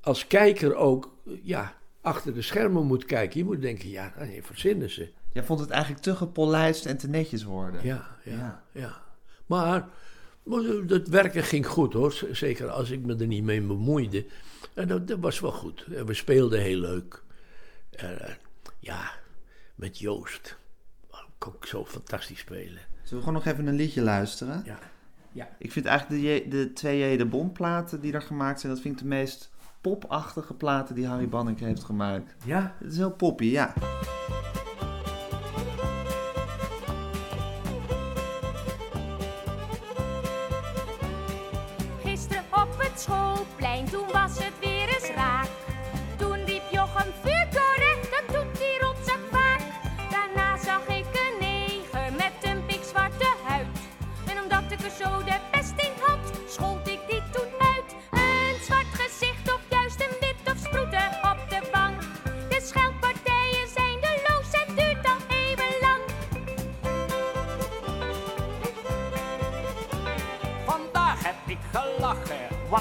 als 0.00 0.26
kijker 0.26 0.74
ook, 0.74 1.14
ja, 1.42 1.74
achter 2.00 2.34
de 2.34 2.42
schermen 2.42 2.86
moet 2.86 3.04
kijken. 3.04 3.38
Je 3.38 3.44
moet 3.44 3.60
denken, 3.60 3.88
ja, 3.88 4.12
nee, 4.18 4.42
verzinnen 4.42 4.90
ze. 4.90 5.12
Jij 5.32 5.44
vond 5.44 5.60
het 5.60 5.70
eigenlijk 5.70 6.02
te 6.02 6.16
gepolijst 6.16 6.86
en 6.86 6.96
te 6.96 7.08
netjes 7.08 7.44
worden. 7.44 7.80
Ja, 7.84 8.16
ja, 8.24 8.32
Ja. 8.32 8.62
ja. 8.72 9.02
Maar, 9.46 9.88
het 10.86 11.08
werken 11.08 11.42
ging 11.42 11.66
goed 11.66 11.92
hoor. 11.92 12.26
Zeker 12.32 12.68
als 12.68 12.90
ik 12.90 13.00
me 13.00 13.16
er 13.16 13.26
niet 13.26 13.42
mee 13.42 13.60
bemoeide. 13.60 14.26
En 14.74 14.88
dat, 14.88 15.08
dat 15.08 15.18
was 15.20 15.40
wel 15.40 15.52
goed. 15.52 15.86
En 15.94 16.06
we 16.06 16.14
speelden 16.14 16.60
heel 16.60 16.78
leuk. 16.78 17.22
En, 17.90 18.20
eh, 18.26 18.34
ja, 18.78 19.10
met 19.74 19.98
Joost. 19.98 20.56
Kon 21.38 21.54
ik 21.60 21.66
zo 21.66 21.84
fantastisch 21.84 22.38
spelen? 22.38 22.82
Zullen 23.02 23.24
we 23.24 23.28
gewoon 23.28 23.32
nog 23.32 23.46
even 23.46 23.66
een 23.66 23.74
liedje 23.74 24.02
luisteren? 24.02 24.62
Ja. 24.64 24.78
Ja. 25.32 25.48
Ik 25.58 25.72
vind 25.72 25.86
eigenlijk 25.86 26.22
de, 26.22 26.48
de 26.48 26.72
twee 26.72 27.12
J. 27.12 27.16
de 27.16 27.26
Bom 27.26 27.52
platen 27.52 28.00
die 28.00 28.12
er 28.12 28.22
gemaakt 28.22 28.60
zijn, 28.60 28.72
dat 28.72 28.82
vind 28.82 28.94
ik 28.94 29.00
de 29.00 29.08
meest 29.08 29.50
popachtige 29.80 30.54
platen 30.54 30.94
die 30.94 31.06
Harry 31.06 31.28
Banning 31.28 31.58
heeft 31.58 31.84
gemaakt. 31.84 32.34
Ja? 32.44 32.74
Het 32.78 32.92
is 32.92 32.96
heel 32.96 33.12
poppy, 33.12 33.44
ja. 33.44 33.72
Gisteren 42.02 42.44
op 42.50 42.74
het 42.78 43.00
schoolplein, 43.00 43.84
toen 43.84 44.06
was 44.12 44.44
het 44.44 44.52
weer 44.60 44.77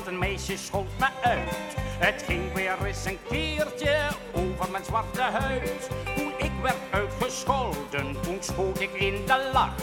een 0.08 0.17
meisje 0.17 0.58
schold 0.58 1.00
me 1.00 1.08
uit. 1.22 1.76
Het 2.00 2.24
ging 2.26 2.54
weer 2.54 2.86
eens 2.86 3.06
een 3.06 3.20
keertje 3.30 4.08
over 4.34 4.72
mijn 4.72 4.84
zwarte 4.86 5.22
huid. 5.22 5.89
Toen 6.15 6.32
ik 6.38 6.52
werd 6.62 6.76
uitgescholden, 6.91 8.22
toen 8.22 8.38
schoot 8.39 8.80
ik 8.80 8.93
in 8.93 9.26
de 9.26 9.50
lach. 9.54 9.76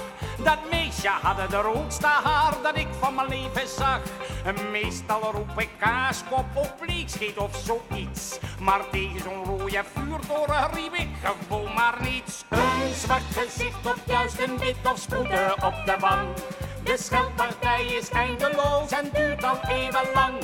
Dat 0.44 0.58
meisje 0.70 1.08
had 1.08 1.50
de 1.50 1.56
roodste 1.56 2.06
haar 2.06 2.54
dat 2.62 2.76
ik 2.76 2.86
van 3.00 3.14
mijn 3.14 3.28
leven 3.28 3.68
zag. 3.68 4.00
Meestal 4.70 5.32
roep 5.32 5.60
ik 5.60 5.70
kaaskop 5.78 6.44
of 6.54 6.74
bleekscheet 6.76 7.38
of 7.38 7.56
zoiets. 7.64 8.38
Maar 8.60 8.80
tegen 8.90 9.20
zo'n 9.20 9.44
rode 9.44 9.82
vuurtoren 9.94 10.70
riep 10.72 10.94
ik 10.94 11.08
gewoon 11.22 11.74
maar 11.74 11.96
niets. 12.00 12.44
Een 12.48 12.94
zwart 12.94 13.22
gezicht 13.32 13.86
of 13.86 13.98
juist 14.06 14.38
een 14.38 14.58
wit 14.58 14.76
of 14.92 14.98
spoeden 14.98 15.64
op 15.64 15.74
de 15.84 15.96
wang. 16.00 16.28
De 16.84 16.96
scheldpartij 16.98 17.84
is 17.84 18.08
eindeloos 18.08 18.90
en 18.90 19.10
duurt 19.12 19.44
al 19.44 19.58
even 19.68 20.06
lang. 20.14 20.34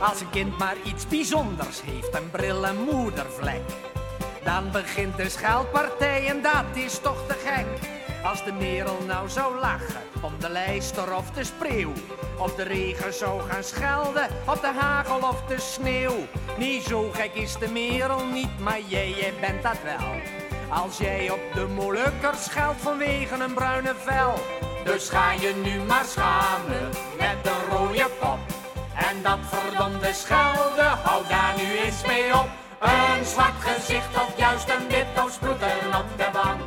Als 0.00 0.20
een 0.20 0.30
kind 0.30 0.58
maar 0.58 0.76
iets 0.84 1.06
bijzonders 1.06 1.82
heeft, 1.82 2.14
een 2.14 2.30
bril 2.30 2.66
en 2.66 2.76
moedervlek. 2.84 3.60
Dan 4.44 4.70
begint 4.70 5.16
de 5.16 5.28
scheldpartij 5.28 6.26
en 6.26 6.42
dat 6.42 6.64
is 6.74 6.98
toch 6.98 7.26
te 7.26 7.34
gek. 7.34 7.66
Als 8.24 8.44
de 8.44 8.52
merel 8.52 8.98
nou 9.06 9.28
zou 9.28 9.58
lachen 9.58 10.02
om 10.20 10.32
de 10.40 10.48
lijster 10.48 11.16
of 11.16 11.30
de 11.30 11.44
spreeuw. 11.44 11.92
Of 12.38 12.54
de 12.54 12.62
regen 12.62 13.14
zou 13.14 13.42
gaan 13.42 13.64
schelden, 13.64 14.28
of 14.46 14.60
de 14.60 14.72
hagel 14.78 15.28
of 15.28 15.42
de 15.42 15.60
sneeuw. 15.60 16.26
Niet 16.58 16.82
zo 16.82 17.10
gek 17.12 17.34
is 17.34 17.58
de 17.58 17.68
merel 17.68 18.24
niet, 18.24 18.58
maar 18.58 18.80
jij, 18.80 19.10
jij 19.10 19.32
bent 19.40 19.62
dat 19.62 19.82
wel. 19.82 20.47
Als 20.68 20.98
jij 20.98 21.30
op 21.30 21.40
de 21.54 21.66
Molukkers 21.66 22.44
scheldt 22.44 22.80
vanwege 22.80 23.34
een 23.34 23.54
bruine 23.54 23.94
vel. 24.04 24.34
Dus 24.84 25.08
ga 25.08 25.32
je 25.32 25.54
nu 25.64 25.80
maar 25.80 26.04
schamen 26.04 26.88
met 27.18 27.36
de 27.42 27.54
rode 27.70 28.06
pop. 28.20 28.38
En 28.94 29.22
dat 29.22 29.38
verdomde 29.42 30.12
schelden, 30.12 30.98
hou 31.02 31.22
daar 31.28 31.54
nu 31.56 31.78
eens 31.78 32.06
mee 32.06 32.34
op. 32.34 32.48
Een 32.80 33.24
zwart 33.24 33.58
gezicht 33.58 34.14
of 34.14 34.32
juist 34.36 34.68
een 34.68 34.88
wit 34.88 35.24
of 35.24 35.32
sproeten 35.32 35.94
op 36.00 36.06
de 36.16 36.28
wang. 36.32 36.60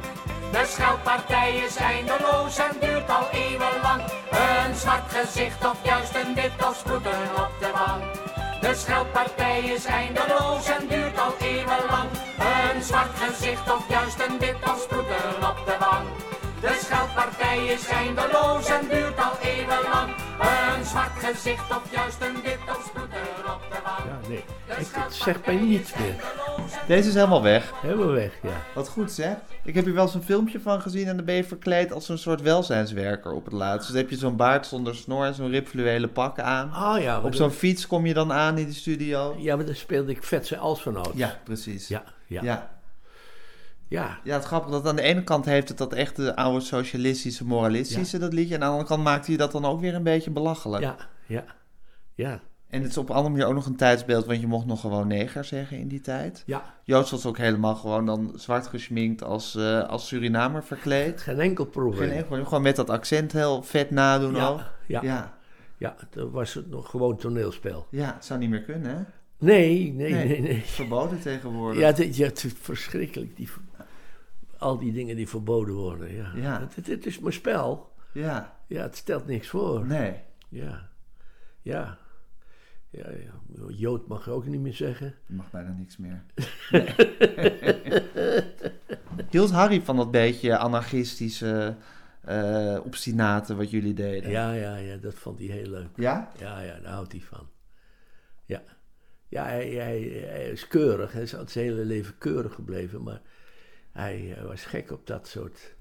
De 0.52 0.66
scheldpartij 0.66 1.56
is 1.56 1.76
eindeloos 1.76 2.58
en 2.58 2.76
duurt 2.80 3.10
al 3.10 3.28
eeuwenlang. 3.32 4.02
Een 4.32 4.76
zwart 4.76 5.12
gezicht 5.12 5.66
of 5.66 5.78
juist 5.84 6.16
een 6.16 6.36
wit 6.36 6.66
of 6.68 6.76
sproeten 6.78 7.22
op 7.36 7.52
de 7.60 7.72
wang. 7.74 8.31
De 8.62 8.76
scheldpartij 8.76 9.60
is 9.60 9.86
eindeloos 9.86 10.66
en 10.66 10.88
duurt 10.88 11.20
al 11.20 11.34
eeuwenlang. 11.40 12.10
Een 12.40 12.82
zwart 12.84 13.16
gezicht 13.16 13.72
of 13.72 13.90
juist 13.90 14.20
een 14.28 14.40
wit 14.40 14.56
of 14.64 14.82
sproeten 14.82 15.50
op 15.50 15.66
de 15.66 15.76
wang. 15.80 16.08
De 16.62 16.80
scheldpartij 16.84 17.66
is 17.66 17.88
eindeloos 17.88 18.70
en 18.70 18.88
duurt 18.88 19.18
al 19.18 19.38
eeuwenlang. 19.42 20.31
Een 20.42 20.86
zwart 20.86 21.12
gezicht 21.12 21.70
of 21.70 21.92
juist 21.92 22.22
een 22.22 22.42
wit 22.44 22.58
of 22.70 22.86
sproeten 22.88 23.54
op 23.54 23.62
de 23.72 23.78
wang. 23.84 24.10
Ja, 24.10 24.28
nee. 24.30 24.44
Ik, 24.80 24.88
het 24.92 25.14
zegt 25.14 25.46
mij 25.46 25.56
niets 25.56 25.94
meer. 26.00 26.16
Deze 26.88 27.08
is 27.08 27.14
helemaal 27.14 27.42
weg. 27.42 27.72
Helemaal 27.82 28.12
weg, 28.12 28.34
ja. 28.44 28.62
Wat 28.76 28.88
goed 28.90 29.12
zeg. 29.12 29.36
Ik 29.64 29.76
heb 29.76 29.86
hier 29.86 29.94
wel 29.94 30.04
eens 30.04 30.14
een 30.14 30.24
filmpje 30.24 30.60
van 30.60 30.82
gezien 30.82 31.08
en 31.08 31.16
dan 31.16 31.26
ben 31.26 31.36
je 31.36 31.44
verkleed 31.44 31.92
als 31.92 32.10
een 32.10 32.18
soort 32.18 32.42
welzijnswerker 32.42 33.32
op 33.32 33.46
het 33.46 33.54
laatst. 33.54 33.80
Dus 33.80 33.88
dan 33.88 33.98
heb 33.98 34.10
je 34.10 34.18
zo'n 34.18 34.36
baard 34.36 34.68
zonder 34.68 34.96
snor 34.96 35.26
en 35.26 35.34
zo'n 35.34 35.50
ribfluwelen 35.50 36.12
pak 36.12 36.40
aan. 36.40 36.72
Ah 36.72 37.02
ja, 37.02 37.22
Op 37.22 37.36
zo'n 37.36 37.52
fiets 37.52 37.88
kom 37.88 38.06
je 38.06 38.14
dan 38.14 38.34
aan 38.34 38.58
in 38.58 38.66
de 38.66 38.74
studio. 38.74 39.36
Ja, 39.38 39.56
maar 39.56 39.66
daar 39.66 39.76
speelde 39.76 40.12
ik 40.12 40.24
Vetse 40.24 40.58
als 40.58 40.82
van. 40.82 41.06
Ja, 41.14 41.40
precies. 41.44 41.88
Ja, 41.88 42.04
ja, 42.26 42.42
ja. 42.44 42.70
Ja. 43.92 44.02
ja. 44.02 44.20
Ja, 44.24 44.34
het 44.34 44.44
grappige 44.46 44.72
dat 44.72 44.88
aan 44.88 44.96
de 44.96 45.02
ene 45.02 45.24
kant 45.24 45.46
heeft 45.46 45.70
het 45.70 45.78
dat 45.78 45.94
echte 45.94 46.36
oude 46.36 46.60
socialistische, 46.60 47.46
moralistische, 47.46 48.18
dat 48.18 48.34
liedje. 48.34 48.56
En 48.56 48.62
aan 48.62 48.66
de 48.68 48.72
andere 48.72 48.90
kant 48.90 49.04
maakte 49.04 49.28
hij 49.28 49.38
dat 49.38 49.52
dan 49.52 49.66
ook 49.66 49.80
weer 49.82 49.96
een 49.96 50.04
beetje 50.04 50.32
belachelijk. 50.32 50.84
Ja, 50.84 50.96
ja, 51.26 51.44
ja. 52.16 52.40
En 52.68 52.82
het 52.82 52.90
is 52.92 52.98
op 52.98 53.10
een 53.10 53.16
andere 53.16 53.34
manier 53.34 53.48
ook 53.48 53.54
nog 53.54 53.66
een 53.66 53.76
tijdsbeeld, 53.76 54.26
want 54.26 54.42
je 54.42 54.48
mocht 54.48 54.66
nog 54.66 54.82
gewoon 54.82 55.08
neger 55.08 55.44
zeggen 55.44 55.78
in 55.78 55.88
die 55.88 56.02
tijd. 56.02 56.44
Ja, 56.46 56.64
Joost 56.84 57.12
was 57.12 57.26
ook 57.26 57.38
helemaal 57.38 57.76
gewoon 57.76 58.06
dan 58.06 58.32
zwart 58.36 58.68
geschminkt 58.68 59.24
als, 59.24 59.56
eh, 59.56 59.88
als 59.88 60.08
Surinamer 60.08 60.64
verkleed. 60.64 61.22
geen 61.22 61.40
enkel 61.40 61.66
probleem. 61.66 62.10
Geen 62.10 62.18
enkel, 62.18 62.44
gewoon 62.46 62.62
met 62.62 62.76
dat 62.76 62.90
accent 62.90 63.32
heel 63.32 63.64
vet 63.64 63.92
nadoen 63.92 64.36
ook. 64.36 64.58
ja, 64.60 64.74
ja, 64.88 65.02
ja. 65.04 65.34
Ja, 65.78 65.96
dan 66.10 66.32
was 66.32 66.54
het 66.54 66.70
nog 66.70 66.90
gewoon 66.90 67.18
toneelspel. 67.18 67.88
ja, 67.90 68.14
het 68.16 68.26
zou 68.26 68.40
niet 68.40 68.50
meer 68.50 68.62
kunnen, 68.62 68.98
hè? 68.98 69.04
Nee, 69.46 69.94
nee, 69.94 70.14
Nee. 70.14 70.28
nee, 70.28 70.42
nee. 70.42 70.62
Verboden 70.66 71.20
tegenwoordig. 71.20 71.80
Ja, 71.82 71.92
dit, 71.92 72.16
ja, 72.16 72.26
het 72.28 72.44
is 72.44 72.54
verschrikkelijk. 72.62 73.36
Die, 73.36 73.50
al 74.62 74.78
die 74.78 74.94
dingen 74.94 75.16
die 75.16 75.28
verboden 75.28 75.74
worden, 75.74 76.16
ja. 76.16 76.32
Ja. 76.36 76.68
Het, 76.84 77.06
is 77.06 77.20
mijn 77.20 77.34
spel. 77.34 77.92
Ja, 78.14 78.58
Ja, 78.68 78.82
het 78.82 78.96
stelt 78.96 79.28
niks 79.28 79.48
voor. 79.48 79.86
nee. 79.86 80.16
Ja, 80.50 80.90
ja. 81.62 81.98
Ja, 82.90 83.10
ja. 83.10 83.32
Jood 83.68 84.08
mag 84.08 84.26
je 84.26 84.32
ook 84.32 84.46
niet 84.46 84.62
meer 84.62 84.74
zeggen. 84.74 85.16
Je 85.26 85.34
mag 85.34 85.52
bijna 85.52 85.72
niks 85.72 85.98
meer. 85.98 86.24
Hield 89.30 89.52
Harry 89.52 89.82
van 89.82 89.96
dat 89.96 90.12
beetje 90.12 90.58
anarchistische, 90.58 91.76
eh 92.22 92.80
obstinate 92.84 93.56
wat 93.56 93.72
jullie 93.72 93.94
deden? 93.94 94.30
Ja, 94.30 94.52
ja, 94.52 94.76
ja, 94.76 94.98
dat 94.98 95.14
vond 95.14 95.40
hij 95.40 95.48
heel 95.48 95.70
leuk. 95.70 95.90
Ja? 95.96 96.32
Ja, 96.40 96.60
ja, 96.60 96.80
daar 96.80 96.94
houdt 96.94 97.12
hij 97.12 97.22
van. 97.22 97.50
Ja, 98.46 98.62
ja 99.28 99.44
hij, 99.44 99.70
hij, 99.70 100.02
hij 100.26 100.50
is 100.50 100.68
keurig. 100.68 101.12
Hij 101.12 101.22
is 101.22 101.36
al 101.36 101.48
zijn 101.48 101.66
hele 101.66 101.86
leven 101.86 102.18
keurig 102.18 102.54
gebleven. 102.54 103.04
Maar 103.04 103.22
hij 103.92 104.36
eh, 104.38 104.46
was 104.46 104.66
gek 104.66 104.92
op 104.92 105.08
dat 105.08 105.28
soort 105.28 105.76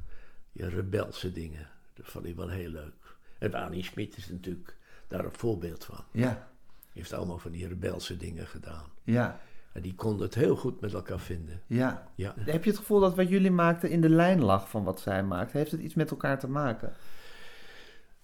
ja, 0.53 0.69
rebelse 0.69 1.33
dingen. 1.33 1.69
Dat 1.95 2.07
vond 2.07 2.25
hij 2.25 2.35
wel 2.35 2.49
heel 2.49 2.71
leuk. 2.71 3.17
En 3.39 3.55
Annie 3.55 3.85
Schmid 3.85 4.17
is 4.17 4.29
natuurlijk 4.29 4.77
daar 5.09 5.25
een 5.25 5.33
voorbeeld 5.35 5.85
van. 5.85 6.05
Ja, 6.13 6.49
heeft 6.93 7.13
allemaal 7.13 7.39
van 7.39 7.51
die 7.51 7.69
rebelse 7.69 8.17
dingen 8.17 8.47
gedaan. 8.47 8.85
ja, 9.05 9.41
En 9.73 9.83
die 9.83 9.95
konden 9.95 10.27
het 10.27 10.35
heel 10.35 10.57
goed 10.57 10.81
met 10.81 10.93
elkaar 10.95 11.21
vinden. 11.21 11.63
ja. 11.67 12.09
Ja, 12.15 12.35
Heb 12.39 12.65
je 12.65 12.71
het 12.71 12.79
gevoel 12.79 13.01
dat 13.01 13.15
wat 13.15 13.29
jullie 13.29 13.51
maakten 13.51 13.91
in 13.91 14.01
de 14.01 14.09
lijn 14.09 14.43
lag 14.43 14.69
van 14.71 14.85
wat 14.85 15.01
zij 15.01 15.23
maakten? 15.25 15.59
Heeft 15.59 15.71
het 15.71 15.81
iets 15.81 15.95
met 15.95 16.11
elkaar 16.11 16.39
te 16.39 16.49
maken? 16.49 16.93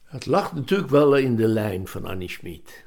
het 0.03 0.27
lag 0.27 0.55
natuurlijk 0.55 0.91
wel 0.91 1.17
in 1.17 1.37
de 1.37 1.47
lijn 1.49 1.87
van 1.87 2.05
Annie 2.05 2.31
Schmid. 2.31 2.85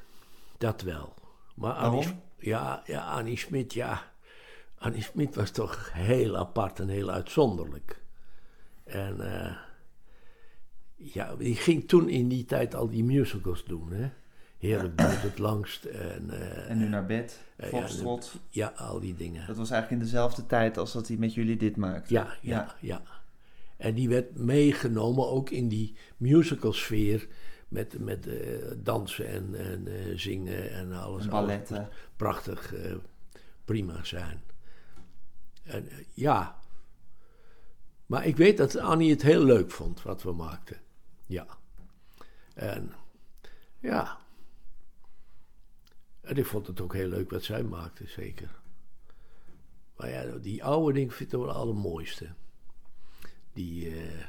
Dat 0.58 0.82
wel. 0.82 1.14
Maar 1.54 1.72
Annie, 1.72 2.00
Waarom? 2.00 2.22
Ja, 2.38 2.82
ja, 2.86 3.04
Annie 3.04 3.36
Schmid, 3.38 3.72
ja. 3.72 4.09
Annie 4.80 5.02
Schmid 5.02 5.34
was 5.34 5.50
toch 5.50 5.90
heel 5.92 6.36
apart 6.36 6.80
en 6.80 6.88
heel 6.88 7.10
uitzonderlijk. 7.10 8.00
En 8.84 9.20
eh, 9.20 9.56
ja, 10.96 11.36
die 11.36 11.54
ging 11.54 11.88
toen 11.88 12.08
in 12.08 12.28
die 12.28 12.44
tijd 12.44 12.74
al 12.74 12.88
die 12.88 13.04
musicals 13.04 13.64
doen, 13.64 13.92
hè. 13.92 14.10
Heerlijk 14.58 14.98
duurt 14.98 15.22
het 15.22 15.38
langst 15.38 15.84
en 15.84 16.30
eh, 16.30 16.70
En 16.70 16.78
nu 16.78 16.88
naar 16.88 17.06
bed, 17.06 17.40
eh, 17.56 17.70
ja, 17.70 17.78
Foxtrot. 17.78 18.34
ja, 18.48 18.72
al 18.76 19.00
die 19.00 19.16
dingen. 19.16 19.46
Dat 19.46 19.56
was 19.56 19.70
eigenlijk 19.70 20.02
in 20.02 20.08
dezelfde 20.08 20.46
tijd 20.46 20.78
als 20.78 20.92
dat 20.92 21.08
hij 21.08 21.16
met 21.16 21.34
jullie 21.34 21.56
dit 21.56 21.76
maakte. 21.76 22.14
Ja, 22.14 22.36
ja, 22.40 22.76
ja. 22.80 23.02
En 23.76 23.94
die 23.94 24.08
werd 24.08 24.38
meegenomen 24.38 25.28
ook 25.28 25.50
in 25.50 25.68
die 25.68 25.96
musicalsfeer 26.16 27.28
met, 27.68 27.98
met 27.98 28.28
dansen 28.76 29.28
en, 29.28 29.54
en 29.54 30.18
zingen 30.18 30.70
en 30.72 30.92
alles. 30.92 31.24
En 31.24 31.30
balletten. 31.30 31.76
Alles 31.76 31.88
prachtig, 32.16 32.74
prima 33.64 34.04
zijn. 34.04 34.49
En, 35.62 35.90
eh, 35.90 35.96
ja. 36.14 36.58
Maar 38.06 38.26
ik 38.26 38.36
weet 38.36 38.56
dat 38.56 38.76
Annie 38.76 39.10
het 39.10 39.22
heel 39.22 39.44
leuk 39.44 39.70
vond 39.70 40.02
wat 40.02 40.22
we 40.22 40.32
maakten. 40.32 40.80
Ja. 41.26 41.46
En 42.54 42.92
ja. 43.78 44.18
En 46.20 46.36
ik 46.36 46.46
vond 46.46 46.66
het 46.66 46.80
ook 46.80 46.94
heel 46.94 47.08
leuk 47.08 47.30
wat 47.30 47.42
zij 47.42 47.62
maakte, 47.62 48.06
zeker. 48.06 48.60
Maar 49.96 50.08
ja, 50.08 50.24
die 50.38 50.64
oude 50.64 50.92
dingen 50.92 51.14
vind 51.14 51.32
ik 51.32 51.38
wel 51.38 51.48
het 51.48 51.56
allermooiste. 51.56 52.28
Die, 53.52 53.96
eh, 53.96 54.26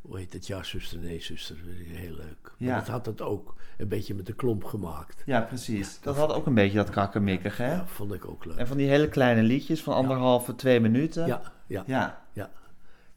hoe 0.00 0.18
heet 0.18 0.32
het? 0.32 0.46
Ja, 0.46 0.62
zuster, 0.62 0.98
nee, 0.98 1.20
zuster. 1.22 1.56
Heel 1.86 2.14
leuk. 2.14 2.52
Ja. 2.56 2.66
Maar 2.70 2.78
dat 2.78 2.88
had 2.88 3.06
het 3.06 3.20
ook 3.20 3.54
een 3.78 3.88
beetje 3.88 4.14
met 4.14 4.26
de 4.26 4.32
klomp 4.34 4.64
gemaakt. 4.64 5.22
Ja, 5.26 5.40
precies. 5.40 6.00
Dat 6.00 6.16
had 6.16 6.32
ook 6.32 6.46
een 6.46 6.54
beetje 6.54 6.76
dat 6.76 6.90
krakkemikkige, 6.90 7.62
hè? 7.62 7.72
Ja, 7.74 7.86
vond 7.86 8.12
ik 8.12 8.24
ook 8.24 8.44
leuk. 8.44 8.56
En 8.56 8.66
van 8.66 8.76
die 8.76 8.88
hele 8.88 9.08
kleine 9.08 9.42
liedjes 9.42 9.82
van 9.82 9.94
anderhalve, 9.94 10.54
twee 10.54 10.80
minuten. 10.80 11.26
Ja, 11.26 11.52
ja, 11.66 11.82
ja, 11.86 12.22
Ja, 12.32 12.50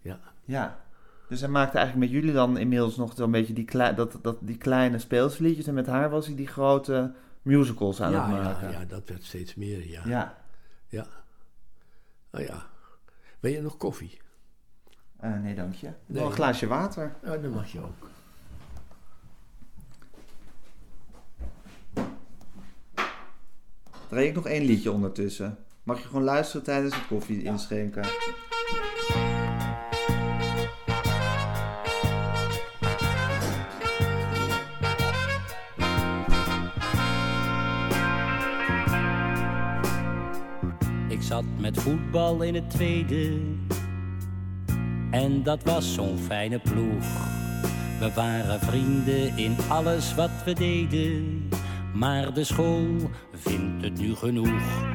ja. 0.01 0.19
ja. 0.43 0.81
Dus 1.29 1.39
hij 1.41 1.49
maakte 1.49 1.77
eigenlijk 1.77 2.11
met 2.11 2.19
jullie 2.21 2.33
dan 2.35 2.57
inmiddels 2.57 2.95
nog 2.95 3.13
zo'n 3.15 3.31
beetje 3.31 3.53
die, 3.53 3.65
klei- 3.65 3.95
dat, 3.95 4.17
dat, 4.21 4.37
die 4.41 4.57
kleine 4.57 4.99
speelsliedjes. 4.99 5.67
En 5.67 5.73
met 5.73 5.87
haar 5.87 6.09
was 6.09 6.25
hij 6.25 6.35
die 6.35 6.47
grote 6.47 7.13
musicals 7.41 8.01
aan 8.01 8.11
Ja, 8.11 8.27
het 8.27 8.35
ja, 8.35 8.43
maken. 8.43 8.71
ja, 8.71 8.85
dat 8.85 9.09
werd 9.09 9.23
steeds 9.23 9.55
meer, 9.55 9.87
ja. 9.89 10.01
ja. 10.05 10.37
ja. 10.87 11.05
Nou 12.31 12.45
ja. 12.45 12.65
Wil 13.39 13.51
je 13.51 13.61
nog 13.61 13.77
koffie? 13.77 14.21
Eh, 15.23 15.39
nee, 15.41 15.55
dank 15.55 15.73
je. 15.73 15.89
Een 16.13 16.31
glaasje 16.31 16.67
water. 16.67 17.15
Oh, 17.23 17.29
dat 17.29 17.53
mag 17.53 17.71
je 17.71 17.79
ook. 17.79 18.09
Draai 24.07 24.27
ik 24.27 24.35
nog 24.35 24.47
één 24.47 24.65
liedje 24.65 24.91
ondertussen. 24.91 25.57
Mag 25.83 25.99
je 25.99 26.07
gewoon 26.07 26.23
luisteren 26.23 26.63
tijdens 26.63 26.95
het 26.95 27.07
koffie 27.07 27.43
inschenken. 27.43 28.03
Ik 41.09 41.21
zat 41.21 41.43
met 41.59 41.77
voetbal 41.79 42.41
in 42.41 42.55
het 42.55 42.69
tweede 42.69 43.41
en 45.13 45.43
dat 45.43 45.63
was 45.63 45.93
zo'n 45.93 46.17
fijne 46.17 46.59
ploeg. 46.59 47.05
We 47.99 48.11
waren 48.15 48.59
vrienden 48.59 49.37
in 49.37 49.55
alles 49.69 50.15
wat 50.15 50.29
we 50.45 50.53
deden. 50.53 51.49
Maar 51.93 52.33
de 52.33 52.43
school 52.43 52.85
vindt 53.33 53.83
het 53.83 53.97
nu 53.97 54.15
genoeg. 54.15 54.85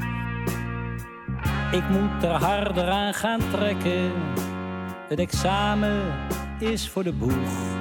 Ik 1.73 1.89
moet 1.89 2.23
er 2.23 2.31
harder 2.31 2.89
aan 2.89 3.15
gaan 3.15 3.41
trekken. 3.53 4.13
Het 5.09 5.19
examen 5.19 6.03
is 6.59 6.89
voor 6.89 7.05
de 7.05 7.13
boeg. 7.13 7.77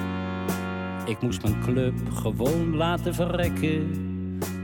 Ik 1.04 1.20
moest 1.20 1.42
mijn 1.42 1.60
club 1.60 1.94
gewoon 2.12 2.76
laten 2.76 3.14
verrekken. 3.14 3.90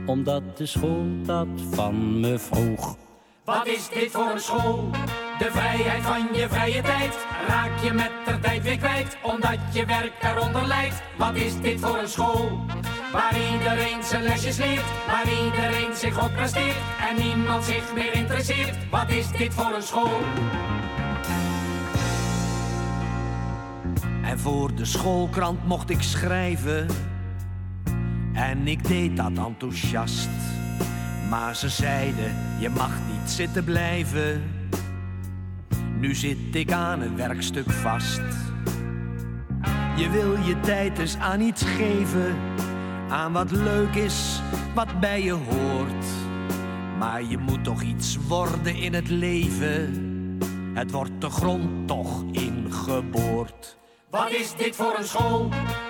Omdat 0.05 0.57
de 0.57 0.65
school 0.65 1.05
dat 1.25 1.47
van 1.71 2.19
me 2.19 2.39
vroeg. 2.39 2.97
Wat 3.43 3.67
is 3.67 3.89
dit 3.89 4.11
voor 4.11 4.31
een 4.31 4.39
school? 4.39 4.89
De 5.37 5.51
vrijheid 5.51 6.03
van 6.03 6.27
je 6.33 6.49
vrije 6.49 6.81
tijd 6.81 7.25
raak 7.47 7.79
je 7.83 7.93
met 7.93 8.11
de 8.25 8.39
tijd 8.39 8.63
weer 8.63 8.77
kwijt, 8.77 9.17
omdat 9.21 9.57
je 9.71 9.85
werk 9.85 10.13
eronder 10.21 10.67
lijdt. 10.67 11.01
Wat 11.17 11.35
is 11.35 11.61
dit 11.61 11.79
voor 11.79 11.97
een 11.97 12.07
school? 12.07 12.65
Waar 13.11 13.33
iedereen 13.53 14.03
zijn 14.03 14.23
lesjes 14.23 14.57
leert, 14.57 14.83
waar 15.07 15.25
iedereen 15.45 15.95
zich 15.95 16.23
op 16.23 16.31
presteert 16.33 16.75
en 17.09 17.23
niemand 17.23 17.63
zich 17.63 17.93
meer 17.93 18.13
interesseert. 18.13 18.89
Wat 18.89 19.09
is 19.09 19.31
dit 19.31 19.53
voor 19.53 19.73
een 19.75 19.81
school? 19.81 20.19
En 24.23 24.39
voor 24.39 24.75
de 24.75 24.85
schoolkrant 24.85 25.67
mocht 25.67 25.89
ik 25.89 26.01
schrijven. 26.01 26.87
En 28.33 28.67
ik 28.67 28.87
deed 28.87 29.17
dat 29.17 29.31
enthousiast. 29.37 30.29
Maar 31.29 31.55
ze 31.55 31.69
zeiden, 31.69 32.35
je 32.59 32.69
mag 32.69 32.91
niet 33.11 33.29
zitten 33.29 33.63
blijven. 33.63 34.54
Nu 36.05 36.15
zit 36.15 36.37
ik 36.55 36.71
aan 36.71 37.01
een 37.01 37.15
werkstuk 37.15 37.71
vast. 37.71 38.21
Je 39.97 40.09
wil 40.09 40.37
je 40.37 40.59
tijd 40.59 40.99
eens 40.99 41.17
aan 41.17 41.41
iets 41.41 41.63
geven. 41.63 42.35
Aan 43.09 43.33
wat 43.33 43.51
leuk 43.51 43.95
is, 43.95 44.41
wat 44.75 44.99
bij 44.99 45.21
je 45.21 45.31
hoort. 45.31 46.05
Maar 46.99 47.23
je 47.23 47.37
moet 47.37 47.63
toch 47.63 47.81
iets 47.81 48.17
worden 48.27 48.75
in 48.75 48.93
het 48.93 49.09
leven. 49.09 49.93
Het 50.73 50.91
wordt 50.91 51.21
de 51.21 51.29
grond 51.29 51.87
toch 51.87 52.23
ingeboord. 52.31 53.77
Wat 54.09 54.31
is 54.31 54.55
dit 54.55 54.75
voor 54.75 54.97
een 54.97 55.05
school? 55.05 55.49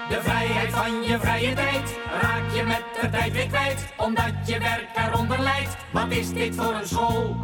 De 0.09 0.21
vrijheid 0.21 0.71
van 0.73 1.03
je 1.03 1.19
vrije 1.19 1.53
tijd 1.53 1.99
raak 2.21 2.51
je 2.55 2.63
met 2.63 2.83
de 3.01 3.09
tijd 3.09 3.31
weer 3.31 3.47
kwijt, 3.47 3.93
omdat 3.97 4.33
je 4.45 4.59
werk 4.59 4.87
eronder 4.95 5.39
lijdt. 5.39 5.75
Wat 5.93 6.11
is 6.11 6.33
dit 6.33 6.55
voor 6.55 6.73
een 6.73 6.87
school? 6.87 7.35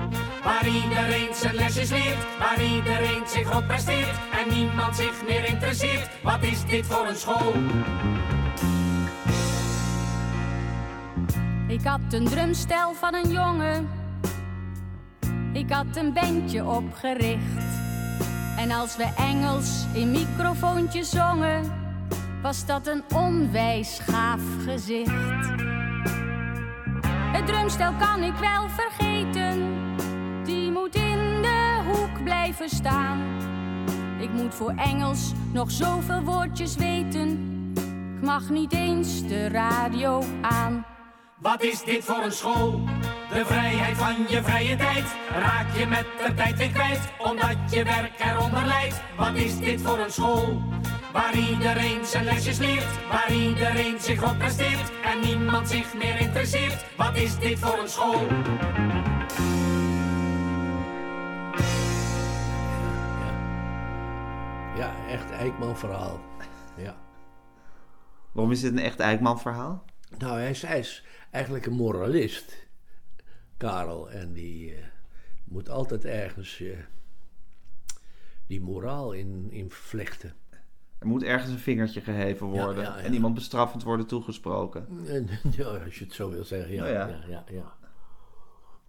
Waar 0.43 0.67
iedereen 0.67 1.33
zijn 1.33 1.55
lesjes 1.55 1.89
leert, 1.89 2.37
waar 2.39 2.63
iedereen 2.63 3.27
zich 3.27 3.55
op 3.55 3.67
presteert 3.67 4.19
en 4.31 4.55
niemand 4.55 4.95
zich 4.95 5.25
meer 5.27 5.45
interesseert. 5.45 6.09
Wat 6.23 6.43
is 6.43 6.65
dit 6.65 6.85
voor 6.85 7.07
een 7.07 7.15
school? 7.15 7.53
Ik 11.67 11.83
had 11.83 11.99
een 12.09 12.25
drumstel 12.25 12.93
van 12.93 13.13
een 13.13 13.31
jongen. 13.31 13.89
Ik 15.53 15.71
had 15.71 15.95
een 15.95 16.13
bandje 16.13 16.65
opgericht. 16.65 17.63
En 18.57 18.71
als 18.71 18.95
we 18.95 19.13
Engels 19.17 19.85
in 19.93 20.11
microfoontjes 20.11 21.09
zongen, 21.09 21.71
was 22.41 22.65
dat 22.65 22.87
een 22.87 23.03
onwijs 23.13 23.99
gaaf 23.99 24.41
gezicht. 24.65 25.11
Het 27.31 27.47
drumstel 27.47 27.93
kan 27.99 28.23
ik 28.23 28.35
wel 28.35 28.69
vergeten, 28.69 29.20
blijven 32.32 32.69
staan. 32.69 33.19
Ik 34.19 34.29
moet 34.32 34.55
voor 34.55 34.73
Engels 34.75 35.32
nog 35.53 35.71
zoveel 35.71 36.21
woordjes 36.21 36.75
weten, 36.75 37.29
ik 38.15 38.27
mag 38.27 38.49
niet 38.49 38.73
eens 38.73 39.27
de 39.27 39.47
radio 39.47 40.23
aan. 40.41 40.86
Wat 41.38 41.63
is 41.63 41.84
dit 41.84 42.03
voor 42.03 42.23
een 42.23 42.32
school? 42.32 42.79
De 43.34 43.45
vrijheid 43.45 43.97
van 43.97 44.15
je 44.29 44.43
vrije 44.43 44.75
tijd 44.75 45.03
raak 45.29 45.77
je 45.77 45.86
met 45.86 46.05
de 46.25 46.34
tijd 46.34 46.57
weer 46.57 46.71
kwijt, 46.71 46.99
omdat 47.17 47.57
je 47.69 47.84
werk 47.84 48.19
eronder 48.19 48.65
lijdt. 48.65 49.01
Wat 49.17 49.36
is 49.36 49.59
dit 49.59 49.82
voor 49.82 49.99
een 49.99 50.11
school? 50.11 50.61
Waar 51.11 51.36
iedereen 51.36 52.05
zijn 52.05 52.23
lesjes 52.23 52.57
leert, 52.57 53.07
waar 53.09 53.34
iedereen 53.34 53.99
zich 53.99 54.32
op 54.32 54.38
presteert 54.38 54.91
en 55.03 55.19
niemand 55.19 55.69
zich 55.69 55.93
meer 55.93 56.19
interesseert. 56.19 56.86
Wat 56.97 57.15
is 57.15 57.39
dit 57.39 57.59
voor 57.59 57.79
een 57.79 57.89
school? 57.89 58.27
Ja, 64.82 65.07
echt 65.07 65.32
Eikman 65.32 65.77
verhaal. 65.77 66.19
Ja. 66.77 66.95
Waarom 68.32 68.51
is 68.51 68.61
dit 68.61 68.71
een 68.71 68.79
echt 68.79 68.99
Eikman 68.99 69.39
verhaal? 69.39 69.86
Nou, 70.17 70.39
hij 70.39 70.49
is, 70.49 70.61
hij 70.61 70.79
is 70.79 71.05
eigenlijk 71.32 71.65
een 71.65 71.73
moralist, 71.73 72.67
Karel. 73.57 74.11
En 74.11 74.34
die 74.34 74.75
eh, 74.75 74.86
moet 75.43 75.69
altijd 75.69 76.05
ergens 76.05 76.59
eh, 76.61 76.77
die 78.47 78.61
moraal 78.61 79.11
in, 79.11 79.47
in 79.51 79.71
vlechten. 79.71 80.34
Er 80.99 81.07
moet 81.07 81.23
ergens 81.23 81.51
een 81.51 81.59
vingertje 81.59 82.01
geheven 82.01 82.47
worden 82.47 82.84
ja, 82.84 82.97
ja. 82.97 83.03
en 83.03 83.13
iemand 83.13 83.34
bestraffend 83.34 83.84
worden 83.84 84.05
toegesproken. 84.05 84.88
En, 85.07 85.29
ja, 85.57 85.65
als 85.65 85.99
je 85.99 86.05
het 86.05 86.13
zo 86.13 86.29
wil 86.29 86.43
zeggen, 86.43 86.73
ja. 86.73 86.84
Nou 86.84 86.93
ja. 86.93 87.07
ja. 87.07 87.23
ja, 87.27 87.43
ja, 87.49 87.73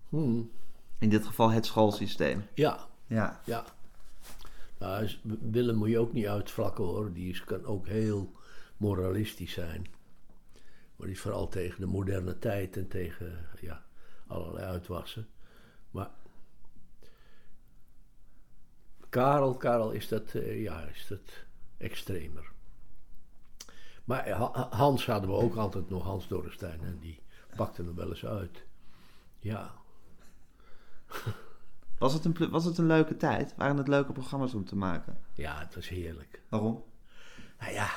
Hmm, 0.09 0.51
In 0.99 1.09
dit 1.09 1.27
geval 1.27 1.51
het 1.51 1.67
schoolsysteem. 1.67 2.47
ja, 2.55 2.89
Ja. 3.07 3.41
ja. 3.45 3.65
Is- 4.83 5.21
Willem 5.51 5.77
moet 5.77 5.89
je 5.89 5.99
ook 5.99 6.13
niet 6.13 6.27
uitvlakken 6.27 6.85
hoor. 6.85 7.13
Die 7.13 7.31
is, 7.31 7.45
kan 7.45 7.65
ook 7.65 7.87
heel 7.87 8.33
moralistisch 8.77 9.53
zijn. 9.53 9.87
Maar 10.97 11.07
die 11.07 11.17
is 11.17 11.23
vooral 11.23 11.49
tegen 11.49 11.81
de 11.81 11.87
moderne 11.87 12.39
tijd 12.39 12.77
en 12.77 12.89
tegen 12.89 13.49
ja, 13.61 13.85
allerlei 14.27 14.65
uitwassen. 14.67 15.29
Maar 15.91 16.11
Karel, 19.09 19.55
Karel 19.57 19.91
is 19.91 20.09
dat, 20.09 20.35
eh, 20.35 20.63
ja, 20.63 20.81
is 20.83 21.07
dat 21.09 21.45
extremer. 21.77 22.51
Maar 24.05 24.29
Ha- 24.31 24.69
Hans 24.71 25.07
hadden 25.07 25.31
we 25.31 25.37
ook 25.37 25.57
altijd 25.57 25.91
nog, 25.91 26.03
Hans 26.03 26.29
Dorrestein. 26.29 26.81
En 26.81 26.99
die 27.01 27.21
pakte 27.57 27.83
hem 27.83 27.95
wel 27.95 28.09
eens 28.09 28.25
uit. 28.27 28.65
Ja, 29.39 29.75
Was 32.03 32.13
het, 32.15 32.25
een, 32.25 32.51
was 32.51 32.65
het 32.65 32.79
een 32.79 32.87
leuke 32.87 33.17
tijd? 33.17 33.55
Waren 33.57 33.77
het 33.77 33.89
leuke 33.89 34.13
programma's 34.13 34.55
om 34.55 34.65
te 34.65 34.77
maken? 34.77 35.17
ja, 35.35 35.59
het 35.59 35.75
was 35.75 35.89
heerlijk. 35.89 36.43
Waarom? 36.49 36.85
Nou 37.61 37.73
ja. 37.73 37.91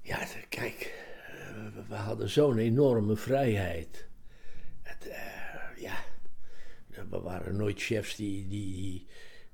Ja, 0.00 0.18
kijk. 0.48 1.04
eh, 1.28 1.74
we- 1.74 1.84
We 1.88 1.94
hadden 1.94 2.28
zo'n 2.28 2.58
enorme 2.58 3.16
vrijheid. 3.16 4.06
Het, 4.82 5.08
eh, 5.08 5.82
ja. 5.82 5.94
We 7.10 7.20
waren 7.20 7.56
nooit 7.56 7.82
chefs 7.82 8.16
die 8.16 8.48
die, 8.48 8.74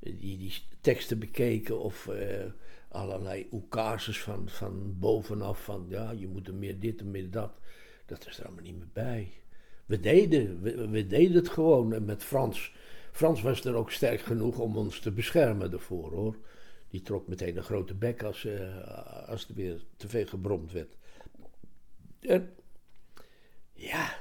die, 0.01 0.17
die, 0.17 0.39
die 0.39 0.63
teksten 0.81 1.19
bekeken 1.19 1.81
of 1.81 2.07
eh, 2.09 2.45
allerlei 2.89 3.49
oekases 3.53 4.21
van, 4.23 4.49
van 4.49 4.99
bovenaf. 4.99 5.65
Van 5.65 5.87
ja, 5.89 6.11
je 6.11 6.29
moet 6.29 6.49
er 6.49 6.55
meer 6.55 6.79
dit 6.81 7.01
en 7.01 7.11
meer 7.11 7.31
dat. 7.31 7.53
Dat 8.07 8.27
is 8.27 8.39
er 8.39 8.45
allemaal 8.47 8.63
niet 8.65 8.77
meer 8.77 8.89
bij. 8.93 9.33
We 9.89 10.01
deden, 10.01 10.61
we, 10.63 10.89
we 10.89 11.07
deden 11.07 11.37
het 11.37 11.49
gewoon 11.49 11.93
en 11.93 12.05
met 12.05 12.25
Frans. 12.25 12.73
Frans 13.13 13.43
was 13.43 13.65
er 13.65 13.75
ook 13.75 13.91
sterk 13.91 14.21
genoeg 14.21 14.59
om 14.59 14.77
ons 14.77 15.01
te 15.01 15.11
beschermen 15.11 15.73
ervoor 15.73 16.11
hoor. 16.11 16.37
Die 16.89 17.03
trok 17.03 17.29
meteen 17.29 17.57
een 17.57 17.63
grote 17.63 17.95
bek 17.95 18.23
als, 18.23 18.45
eh, 18.45 19.29
als 19.29 19.49
er 19.49 19.55
weer 19.55 19.85
te 19.97 20.09
veel 20.09 20.27
gebromd 20.27 20.73
werd. 20.73 20.97
En 22.21 22.51
ja, 23.73 24.17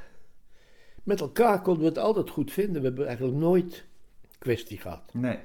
met 1.03 1.21
elkaar 1.21 1.61
konden 1.61 1.83
we 1.83 1.89
het 1.89 1.97
altijd 1.97 2.29
goed 2.29 2.51
vinden. 2.51 2.81
We 2.81 2.87
hebben 2.87 3.07
eigenlijk 3.07 3.37
nooit 3.37 3.85
kwestie 4.37 4.77
gehad. 4.77 5.13
Nee. 5.13 5.39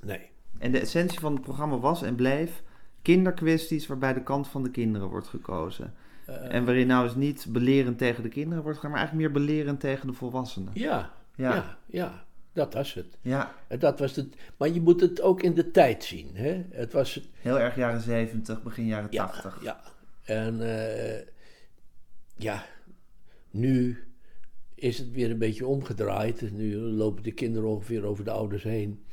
Nee. 0.00 0.30
En 0.58 0.72
de 0.72 0.80
essentie 0.80 1.20
van 1.20 1.32
het 1.32 1.42
programma 1.42 1.78
was 1.78 2.02
en 2.02 2.14
bleef 2.14 2.62
kinderkwesties 3.02 3.86
waarbij 3.86 4.12
de 4.12 4.22
kant 4.22 4.48
van 4.48 4.62
de 4.62 4.70
kinderen 4.70 5.08
wordt 5.08 5.28
gekozen. 5.28 5.94
Eh. 6.28 6.54
en 6.54 6.64
waarin 6.64 6.86
nou 6.86 7.04
eens 7.04 7.14
niet 7.14 7.46
belerend 7.48 7.98
tegen 7.98 8.22
de 8.22 8.28
kinderen 8.28 8.62
wordt 8.62 8.78
gegaan, 8.78 8.90
maar 8.94 9.00
eigenlijk 9.00 9.28
meer 9.32 9.44
belerend 9.46 9.80
tegen 9.80 10.06
de 10.06 10.12
volwassenen. 10.12 10.70
Ja, 10.74 11.12
Ja. 11.34 11.54
ja, 11.54 11.78
ja, 11.86 12.24
dat 12.52 12.74
was 12.74 12.94
het. 12.94 13.18
Ja, 13.20 13.54
En 13.68 13.78
dat 13.78 13.98
was 13.98 14.16
het. 14.16 14.34
Maar 14.56 14.68
je 14.68 14.80
moet 14.80 15.00
het 15.00 15.20
ook 15.20 15.42
in 15.42 15.54
de 15.54 15.70
tijd 15.70 16.04
zien. 16.04 16.30
Hè? 16.34 16.62
Het 16.70 16.92
was 16.92 17.28
heel 17.40 17.60
erg 17.60 17.76
jaren 17.76 18.00
70, 18.00 18.62
begin 18.62 18.86
jaren 18.86 19.08
Ja, 19.10 19.26
80. 19.26 19.58
ja. 19.62 19.80
En 20.24 20.60
eh, 20.60 21.26
ja, 22.36 22.64
nu 23.50 24.04
is 24.74 24.98
het 24.98 25.10
weer 25.10 25.30
een 25.30 25.38
beetje 25.38 25.66
omgedraaid. 25.66 26.50
Nu 26.52 26.76
lopen 26.76 27.22
de 27.22 27.32
kinderen 27.32 27.68
ongeveer 27.68 28.04
over 28.04 28.24
de 28.24 28.30
ouders 28.30 28.62
heen. 28.62 29.04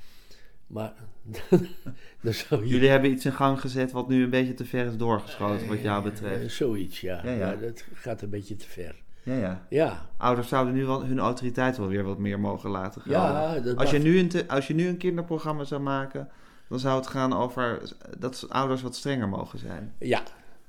Maar 0.67 0.93
dan 2.21 2.33
zou 2.33 2.63
je... 2.63 2.67
Jullie 2.67 2.89
hebben 2.89 3.11
iets 3.11 3.25
in 3.25 3.33
gang 3.33 3.59
gezet 3.61 3.91
wat 3.91 4.07
nu 4.09 4.23
een 4.23 4.29
beetje 4.29 4.53
te 4.53 4.65
ver 4.65 4.85
is 4.85 4.97
doorgeschoten, 4.97 5.67
wat 5.67 5.81
jou 5.81 6.03
betreft. 6.03 6.43
Eh, 6.43 6.49
zoiets, 6.49 7.01
ja. 7.01 7.21
Ja, 7.23 7.31
ja. 7.31 7.55
Dat 7.55 7.83
gaat 7.93 8.21
een 8.21 8.29
beetje 8.29 8.55
te 8.55 8.67
ver. 8.67 9.03
Ja, 9.23 9.35
ja. 9.37 9.65
Ja, 9.69 10.09
Ouders 10.17 10.47
zouden 10.47 10.73
nu 10.73 10.85
wel 10.85 11.05
hun 11.05 11.19
autoriteit 11.19 11.77
wel 11.77 11.87
weer 11.87 12.03
wat 12.03 12.17
meer 12.17 12.39
mogen 12.39 12.69
laten 12.69 13.01
gaan. 13.01 13.11
ja 13.11 13.59
dat 13.59 13.77
Als 13.77 13.91
je, 13.91 13.97
nu 13.99 14.19
een 14.19 14.27
te- 14.29 14.47
als 14.47 14.67
je 14.67 14.73
nu 14.73 14.87
een 14.87 14.97
kinderprogramma 14.97 15.63
zou 15.63 15.81
maken, 15.81 16.29
dan 16.69 16.79
zou 16.79 16.95
het 16.97 17.07
gaan 17.07 17.33
over 17.33 17.81
dat 18.17 18.45
ouders 18.49 18.81
wat 18.81 18.95
strenger 18.95 19.29
mogen 19.29 19.59
zijn. 19.59 19.93
Ja, 19.99 20.23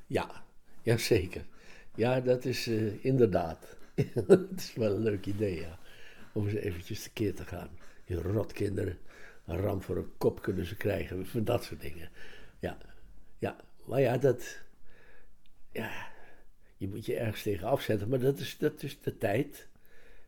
ja, 0.07 0.30
ja 0.82 0.97
zeker. 0.97 1.44
Ja, 1.94 2.20
dat 2.20 2.44
is 2.44 2.66
eh, 2.66 3.05
inderdaad. 3.05 3.76
Het 4.26 4.51
is 4.57 4.72
wel 4.74 4.94
een 4.94 5.03
leuk 5.03 5.26
idee, 5.26 5.61
ja. 5.61 5.78
Om 6.32 6.47
eens 6.49 6.55
eventjes 6.59 7.03
tekeer 7.03 7.34
te 7.34 7.44
gaan. 7.44 7.68
Die 8.05 8.22
rotkinderen, 8.22 8.99
een 9.47 9.61
ram 9.61 9.82
voor 9.82 9.97
een 9.97 10.12
kop 10.18 10.42
kunnen 10.42 10.66
ze 10.66 10.76
krijgen, 10.76 11.26
van 11.26 11.44
dat 11.44 11.64
soort 11.64 11.80
dingen. 11.80 12.09
Ja, 12.59 12.78
ja. 13.38 13.57
Maar 13.84 14.01
ja, 14.01 14.18
dat... 14.18 14.59
Ja, 15.72 15.90
je 16.76 16.88
moet 16.88 17.07
je 17.07 17.16
ergens 17.16 17.42
tegen 17.42 17.68
afzetten, 17.68 18.09
maar 18.09 18.18
dat 18.18 18.38
is, 18.38 18.59
dat 18.59 18.82
is 18.82 19.01
de 19.01 19.18
tijd. 19.18 19.68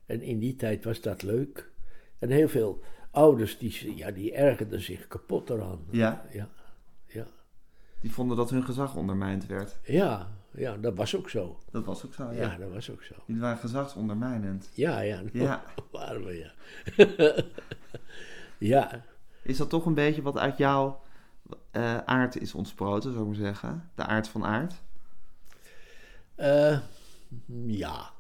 En 0.07 0.23
in 0.23 0.39
die 0.39 0.57
tijd 0.57 0.85
was 0.85 1.01
dat 1.01 1.23
leuk. 1.23 1.71
En 2.19 2.31
heel 2.31 2.49
veel 2.49 2.83
ouders, 3.11 3.59
die, 3.59 3.97
ja, 3.97 4.11
die 4.11 4.33
ergerden 4.33 4.81
zich 4.81 5.07
kapot 5.07 5.51
eraan. 5.51 5.87
Ja, 5.91 6.27
Ja, 6.33 6.49
ja. 7.07 7.27
die 8.01 8.13
vonden 8.13 8.37
dat 8.37 8.51
hun 8.51 8.65
gezag 8.65 8.97
ondermijnd 8.97 9.47
werd. 9.47 9.79
Ja, 9.83 10.37
ja, 10.51 10.77
dat 10.77 10.97
was 10.97 11.17
ook 11.17 11.31
zo. 11.31 11.59
Dat 11.71 11.85
was 11.85 12.07
ook 12.07 12.15
zo, 12.15 12.33
ja. 12.33 12.41
Ja, 12.41 12.57
dat 12.57 12.73
was 12.73 12.91
ook 12.91 13.03
zo. 13.03 13.15
Die 13.27 13.41
waren 13.41 13.59
gezagsondermijnend. 13.59 14.71
Ja, 14.75 15.01
ja. 15.01 15.23
Ja. 15.33 15.65
waren 15.91 16.25
we, 16.25 16.39
ja. 16.39 16.53
ja, 18.59 19.05
Is 19.43 19.57
dat 19.57 19.71
toch 19.71 19.87
een 19.87 19.95
beetje 19.95 20.23
wat 20.23 20.39
uit 20.39 20.57
jouw 20.59 21.01
eh, 21.71 21.99
aard 21.99 22.41
is 22.41 22.55
ontsproten, 22.55 23.11
zou 23.13 23.23
ik 23.23 23.27
maar 23.29 23.47
zeggen? 23.47 23.91
De 23.95 24.03
aard 24.03 24.29
van 24.29 24.45
aard? 24.45 24.75
eh, 26.35 26.79
ja. 27.67 28.11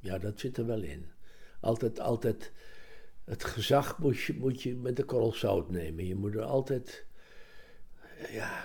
Ja, 0.00 0.18
dat 0.18 0.40
zit 0.40 0.56
er 0.56 0.66
wel 0.66 0.82
in. 0.82 1.06
Altijd, 1.60 2.00
altijd, 2.00 2.52
het 3.24 3.44
gezag 3.44 3.98
moet 3.98 4.20
je, 4.20 4.34
moet 4.38 4.62
je 4.62 4.76
met 4.76 4.98
een 4.98 5.04
korrel 5.04 5.32
zout 5.32 5.70
nemen. 5.70 6.06
Je 6.06 6.14
moet 6.14 6.34
er 6.34 6.42
altijd, 6.42 7.06
ja, 8.30 8.64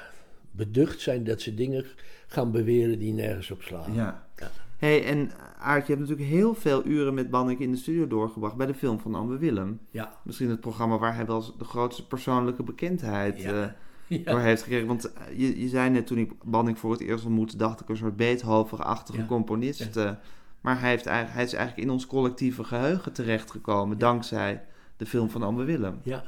beducht 0.52 1.00
zijn 1.00 1.24
dat 1.24 1.42
ze 1.42 1.54
dingen 1.54 1.86
gaan 2.28 2.52
beweren 2.52 3.00
die 3.00 3.14
nergens 3.14 3.52
op 3.52 3.62
slaan. 3.62 3.94
Ja. 3.94 4.28
Ja. 4.36 4.52
Hey, 4.78 5.06
en 5.06 5.32
Aart, 5.60 5.88
je 5.88 5.94
hebt 5.94 6.08
natuurlijk 6.08 6.30
heel 6.36 6.54
veel 6.54 6.86
uren 6.86 7.14
met 7.14 7.30
Bannik 7.30 7.60
in 7.60 7.72
de 7.72 7.78
studio 7.78 8.08
doorgebracht 8.08 8.56
bij 8.56 8.66
de 8.66 8.74
film 8.74 9.00
van 9.00 9.16
Anne 9.16 9.38
Willem. 9.38 9.80
Ja. 9.90 10.18
Misschien 10.24 10.50
het 10.50 10.60
programma 10.62 10.98
waar 10.98 11.16
hij 11.16 11.26
wel 11.26 11.58
de 11.58 11.64
grootste 11.64 12.08
persoonlijke 12.08 12.64
bekendheid 12.64 13.42
Ja. 13.42 13.74
eh, 14.08 14.26
door 14.26 14.40
heeft 14.40 14.62
gekregen. 14.64 14.88
Want 14.88 15.14
eh, 15.14 15.40
je, 15.40 15.62
je 15.62 15.68
zei 15.68 15.90
net 15.90 16.08
toen 16.08 16.18
ik 16.18 16.32
Bannik 16.44 16.78
voor 16.78 16.92
het 16.92 17.02
eerst 17.02 17.26
ontmoette, 17.26 17.58
dacht 17.58 17.82
ik 17.82 17.90
een 17.90 17.98
soort 17.98 18.16
Beethoven-achtige 18.16 19.20
Ja. 19.20 19.26
componist. 19.26 19.96
eh, 19.98 20.12
maar 20.62 20.80
hij, 20.80 20.90
heeft, 20.90 21.06
eigenlijk- 21.06 21.36
hij 21.36 21.46
is 21.46 21.54
eigenlijk 21.54 21.88
in 21.88 21.94
ons 21.94 22.08
collectieve 22.08 22.64
geheugen 22.64 23.14
terechtgekomen 23.14 23.98
dankzij 23.98 24.64
de 24.98 25.06
film 25.06 25.30
van 25.30 25.44
Anne 25.44 25.64
Willem. 25.64 26.00
Ja. 26.04 26.24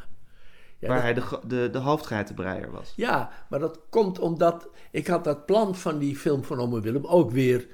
Ja, 0.80 0.88
waar 0.88 1.14
dat- 1.14 1.30
hij 1.30 1.40
de, 1.42 1.48
de, 1.48 1.70
de 1.72 1.78
hoofdgeitenbreier 1.80 2.72
was. 2.72 2.94
Ja, 2.96 3.30
maar 3.50 3.60
dat 3.60 3.80
komt 3.90 4.20
omdat 4.20 4.70
ik 4.92 5.08
had 5.08 5.24
dat 5.24 5.46
plan 5.46 5.76
van 5.76 5.98
die 5.98 6.16
film 6.16 6.44
van 6.44 6.60
Ome 6.60 6.82
Willem 6.82 7.06
ook 7.06 7.32
weer 7.32 7.68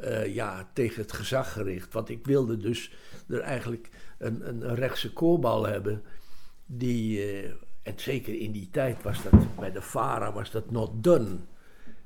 eh, 0.00 0.34
ja, 0.34 0.68
tegen 0.72 1.02
het 1.02 1.12
gezag 1.12 1.52
gericht. 1.52 1.92
Want 1.92 2.08
ik 2.08 2.26
wilde 2.26 2.56
dus 2.56 2.92
er 3.28 3.40
eigenlijk 3.40 3.88
een, 4.18 4.48
een, 4.48 4.74
rechtse 4.74 5.12
koorbal 5.12 5.66
hebben. 5.66 6.02
Die, 6.66 7.22
eh, 7.22 7.50
en 7.82 7.92
zeker 7.96 8.40
in 8.40 8.52
die 8.52 8.68
tijd 8.72 9.02
was 9.02 9.22
dat, 9.22 9.56
bij 9.56 9.72
de 9.72 9.82
VARA 9.82 10.32
was 10.32 10.50
dat 10.50 10.70
not 10.70 10.90
done. 11.04 11.36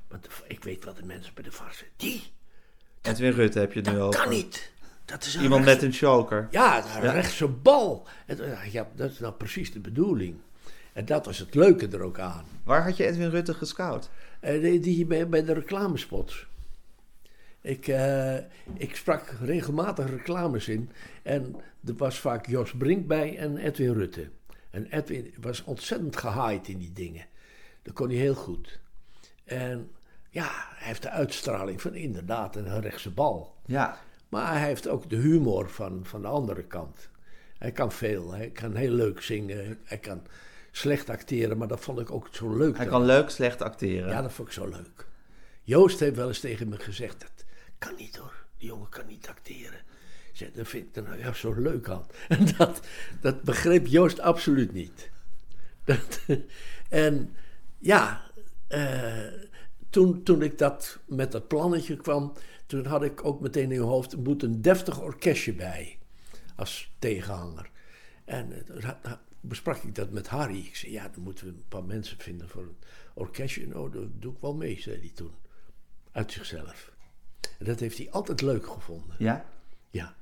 Want 0.07 0.23
de- 0.23 0.29
ik 0.47 0.63
weet 0.63 0.85
wat 0.85 0.97
de 0.97 1.05
mensen 1.05 1.33
bij 1.33 1.43
de 1.43 1.51
VARA 1.51 1.71
zeggen. 1.71 1.87
Die, 1.95 2.23
Edwin 3.01 3.31
Rutte 3.31 3.59
heb 3.59 3.73
je 3.73 3.81
nu 3.81 3.91
dat 3.91 3.99
over. 4.01 4.19
kan 4.21 4.29
niet. 4.29 4.71
Dat 5.05 5.23
is 5.25 5.37
Iemand 5.37 5.65
met 5.65 5.81
een 5.81 5.93
choker. 5.93 6.47
ja, 6.51 6.83
een 7.01 7.11
rechtse 7.11 7.47
bal. 7.47 8.07
En, 8.25 8.37
ja, 8.71 8.87
dat 8.95 9.11
is 9.11 9.19
nou 9.19 9.33
precies 9.33 9.71
de 9.71 9.79
bedoeling. 9.79 10.35
En 10.93 11.05
dat 11.05 11.25
was 11.25 11.37
het 11.37 11.55
leuke 11.55 11.87
er 11.87 12.01
ook 12.01 12.19
aan. 12.19 12.45
Waar 12.63 12.83
had 12.83 12.97
je 12.97 13.05
Edwin 13.05 13.29
Rutte 13.29 13.53
gescout? 13.53 14.09
Eh, 14.39 14.61
die, 14.61 14.79
die 14.79 15.05
bij, 15.05 15.29
bij 15.29 15.43
de 15.43 15.53
reclamespots. 15.53 16.47
Ik, 17.63 17.87
eh, 17.87 18.35
ik 18.73 18.95
sprak 18.95 19.35
regelmatig 19.41 20.09
reclames 20.09 20.67
in. 20.67 20.89
En 21.21 21.55
er 21.85 21.95
was 21.95 22.19
vaak 22.19 22.47
Jos 22.47 22.73
Brink 22.77 23.07
bij 23.07 23.37
en 23.37 23.57
Edwin 23.57 23.93
Rutte. 23.93 24.29
En 24.69 24.85
Edwin 24.85 25.33
was 25.41 25.63
ontzettend 25.63 26.17
gehaaid 26.17 26.67
in 26.67 26.77
die 26.77 26.93
dingen. 26.93 27.25
Dat 27.81 27.93
kon 27.93 28.07
hij 28.07 28.17
heel 28.17 28.35
goed. 28.35 28.79
En 29.43 29.91
ja, 30.29 30.49
hij 30.49 30.87
heeft 30.87 31.01
de 31.01 31.09
uitstraling 31.09 31.81
van 31.81 31.95
inderdaad 31.95 32.55
een 32.55 32.81
rechtse 32.81 33.11
bal. 33.11 33.55
Ja. 33.65 33.97
Maar 34.29 34.51
hij 34.51 34.67
heeft 34.67 34.87
ook 34.87 35.09
de 35.09 35.15
humor 35.15 35.69
van, 35.69 36.05
van 36.05 36.21
de 36.21 36.27
andere 36.27 36.63
kant. 36.63 37.09
Hij 37.57 37.71
kan 37.71 37.91
veel. 37.91 38.33
Hij 38.33 38.49
kan 38.49 38.75
heel 38.75 38.91
leuk 38.91 39.21
zingen. 39.21 39.79
Hij 39.83 39.97
kan 39.97 40.21
slecht 40.71 41.09
acteren, 41.09 41.57
maar 41.57 41.67
dat 41.67 41.79
vond 41.79 41.99
ik 41.99 42.11
ook 42.11 42.27
zo 42.31 42.55
leuk. 42.57 42.77
Hij 42.77 42.85
kan 42.85 43.05
leuk 43.05 43.29
slecht 43.29 43.61
acteren. 43.61 44.09
Ja, 44.09 44.21
dat 44.21 44.33
vond 44.33 44.47
ik 44.47 44.53
zo 44.53 44.67
leuk. 44.67 45.07
Joost 45.61 45.99
heeft 45.99 46.15
wel 46.15 46.27
eens 46.27 46.39
tegen 46.39 46.69
me 46.69 46.79
gezegd: 46.79 47.19
dat 47.21 47.45
kan 47.85 47.95
niet 47.95 48.15
hoor, 48.15 48.45
die 48.57 48.67
jongen 48.67 48.89
kan 48.89 49.05
niet 49.07 49.27
acteren. 49.27 49.79
Dat 50.53 50.67
vind 50.67 50.97
ik 50.97 51.03
nou 51.03 51.33
zo 51.33 51.53
leuk 51.53 51.89
aan. 51.89 52.05
En 52.27 52.45
dat, 52.57 52.87
dat 53.21 53.41
begreep 53.41 53.87
Joost 53.87 54.19
absoluut 54.19 54.73
niet. 54.73 55.11
Dat, 55.85 56.19
en 56.89 57.35
ja, 57.77 58.21
eh, 58.67 59.27
toen, 59.89 60.23
toen 60.23 60.41
ik 60.41 60.57
dat 60.57 60.99
met 61.05 61.31
dat 61.31 61.47
plannetje 61.47 61.95
kwam, 61.95 62.33
toen 62.65 62.85
had 62.85 63.03
ik 63.03 63.25
ook 63.25 63.39
meteen 63.41 63.63
in 63.63 63.69
mijn 63.69 63.81
hoofd, 63.81 64.11
er 64.11 64.19
moet 64.19 64.43
een 64.43 64.61
deftig 64.61 65.01
orkestje 65.01 65.53
bij, 65.53 65.97
als 66.55 66.93
tegenhanger. 66.99 67.69
En 68.25 68.51
eh, 68.53 68.63
toen 68.63 69.17
besprak 69.41 69.77
ik 69.77 69.95
dat 69.95 70.11
met 70.11 70.27
Harry. 70.27 70.57
Ik 70.57 70.75
zei, 70.75 70.91
ja, 70.91 71.09
dan 71.09 71.23
moeten 71.23 71.45
we 71.45 71.51
een 71.51 71.67
paar 71.67 71.83
mensen 71.83 72.17
vinden 72.17 72.49
voor 72.49 72.61
een 72.61 72.77
orkestje. 73.13 73.67
Nou, 73.67 73.91
dat 73.91 74.21
doe 74.21 74.33
ik 74.33 74.39
wel 74.39 74.55
mee, 74.55 74.81
zei 74.81 74.99
hij 74.99 75.11
toen. 75.13 75.31
Uit 76.11 76.31
zichzelf. 76.31 76.92
En 77.59 77.65
dat 77.65 77.79
heeft 77.79 77.97
hij 77.97 78.07
altijd 78.11 78.41
leuk 78.41 78.67
gevonden. 78.67 79.15
Ja? 79.17 79.45
Ja. 79.89 80.13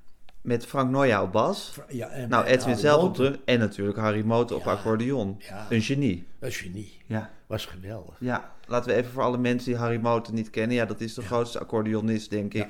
Met 0.42 0.66
Frank 0.66 0.90
Noya 0.92 1.24
op 1.24 1.32
bas. 1.32 1.74
ja 1.90 2.08
en, 2.10 2.30
Nou, 2.30 2.46
Edwin 2.46 2.60
Harry 2.68 2.80
zelf 2.80 3.20
op. 3.20 3.38
En 3.46 3.60
natuurlijk 3.60 3.98
Harry 3.98 4.22
Moten 4.26 4.56
op 4.56 4.64
Ja. 4.64 4.72
accordeon. 4.72 5.36
Ja. 5.40 5.68
Een 5.70 5.82
genie. 5.82 6.28
Een 6.40 6.52
genie. 6.52 6.98
Ja. 7.06 7.32
Was 7.48 7.66
geweldig. 7.66 8.16
Ja, 8.20 8.52
laten 8.68 8.90
we 8.92 8.96
even 8.98 9.12
voor 9.12 9.24
alle 9.24 9.38
mensen 9.38 9.70
die 9.72 9.80
Harry 9.80 10.00
Moten 10.00 10.34
niet 10.34 10.50
kennen. 10.50 10.76
Ja, 10.76 10.86
dat 10.86 11.02
is 11.02 11.14
de 11.14 11.22
grootste 11.22 11.60
accordeonist, 11.60 12.30
denk 12.30 12.54
ik. 12.54 12.68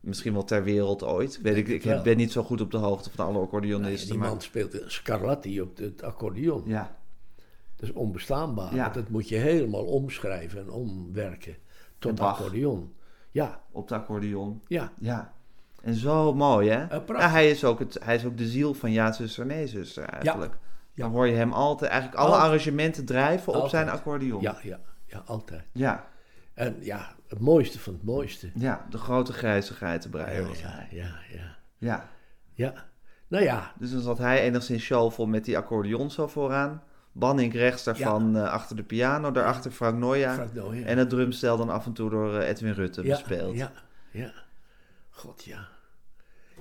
Misschien 0.00 0.32
wel 0.32 0.44
ter 0.44 0.64
wereld 0.64 1.02
ooit. 1.02 1.40
Weet 1.42 1.56
ik, 1.56 1.68
ik 1.84 2.02
ben 2.02 2.16
niet 2.16 2.32
zo 2.32 2.42
goed 2.42 2.60
op 2.60 2.70
de 2.70 2.76
hoogte 2.76 3.10
van 3.10 3.24
alle 3.24 3.32
Nou, 3.34 3.44
accordeonisten. 3.46 4.10
die 4.10 4.18
man 4.18 4.40
speelt 4.40 4.76
Scarlatti 4.86 5.60
op 5.60 5.76
het 5.76 6.02
accordeon. 6.02 6.62
Ja, 6.66 6.96
Dat 7.76 7.88
is 7.88 7.94
onbestaanbaar. 7.94 8.76
Want 8.76 8.94
dat 8.94 9.08
moet 9.08 9.28
je 9.28 9.36
helemaal 9.36 9.84
omschrijven 9.84 10.58
en 10.60 10.70
omwerken 10.70 11.56
tot 11.98 12.20
accordeon. 12.20 12.92
Ja, 13.34 13.60
op 13.70 13.88
de 13.88 13.94
accordeon. 13.94 14.62
ja. 14.66 14.92
Ja. 14.98 15.32
En 15.82 15.94
zo 15.94 16.34
mooi, 16.34 16.70
hè? 16.70 16.86
prachtig. 16.86 17.16
ja, 17.26 17.28
hij, 17.30 17.50
is 17.50 17.64
ook 17.64 17.78
het, 17.78 17.98
hij 18.04 18.14
is 18.14 18.24
ook 18.24 18.36
de 18.36 18.46
ziel 18.46 18.74
van 18.74 18.90
Ja, 18.92 19.12
zuster, 19.12 19.46
nee, 19.46 19.66
zuster, 19.66 20.04
eigenlijk. 20.04 20.52
Ja. 20.92 21.02
Dan 21.04 21.12
hoor 21.12 21.26
je 21.26 21.34
hem 21.34 21.52
altijd, 21.52 21.90
eigenlijk 21.90 22.20
alle 22.20 22.30
Altijd. 22.30 22.46
arrangementen 22.48 23.04
drijven 23.04 23.48
op 23.48 23.54
Altijd. 23.54 23.70
zijn 23.70 23.88
accordeon. 23.88 24.40
Ja, 24.40 24.56
ja, 24.62 24.78
ja, 25.06 25.22
altijd. 25.26 25.64
Ja, 25.72 26.06
En 26.54 26.76
ja, 26.80 27.14
het 27.28 27.40
mooiste 27.40 27.78
van 27.78 27.92
het 27.92 28.02
mooiste. 28.04 28.50
ja, 28.54 28.86
de 28.90 28.98
grote 28.98 29.32
grijze 29.32 29.74
geitenbreier 29.74 30.46
was 30.46 30.62
hij. 30.62 30.88
Ja, 30.90 31.02
ja, 31.04 31.14
ja. 31.30 31.56
Ja. 31.78 32.08
Ja, 32.52 32.74
nou 33.28 33.44
ja, 33.44 33.72
Dus 33.78 33.90
dan 33.92 34.00
zat 34.00 34.18
hij 34.18 34.40
enigszins 34.40 34.82
showvol 34.82 35.26
met 35.26 35.44
die 35.44 35.56
accordeon 35.58 36.10
zo 36.10 36.26
vooraan. 36.26 36.82
Banning 37.16 37.52
rechts 37.52 37.84
daarvan 37.84 38.36
eh, 38.36 38.42
achter 38.50 38.76
de 38.76 38.82
piano, 38.82 39.30
daarachter 39.30 39.70
Frank 39.70 39.98
Noya. 39.98 40.34
Frank 40.34 40.52
Noya. 40.54 40.84
En 40.86 40.98
het 40.98 41.08
drumstel 41.10 41.56
dan 41.56 41.70
af 41.70 41.86
en 41.86 41.92
toe 41.92 42.10
door 42.10 42.38
eh, 42.38 42.48
Edwin 42.48 42.72
Rutte 42.72 43.02
ja, 43.02 43.08
bespeeld. 43.10 43.56
Ja, 43.56 43.72
ja. 44.10 44.32
God, 45.10 45.44
ja. 45.44 45.68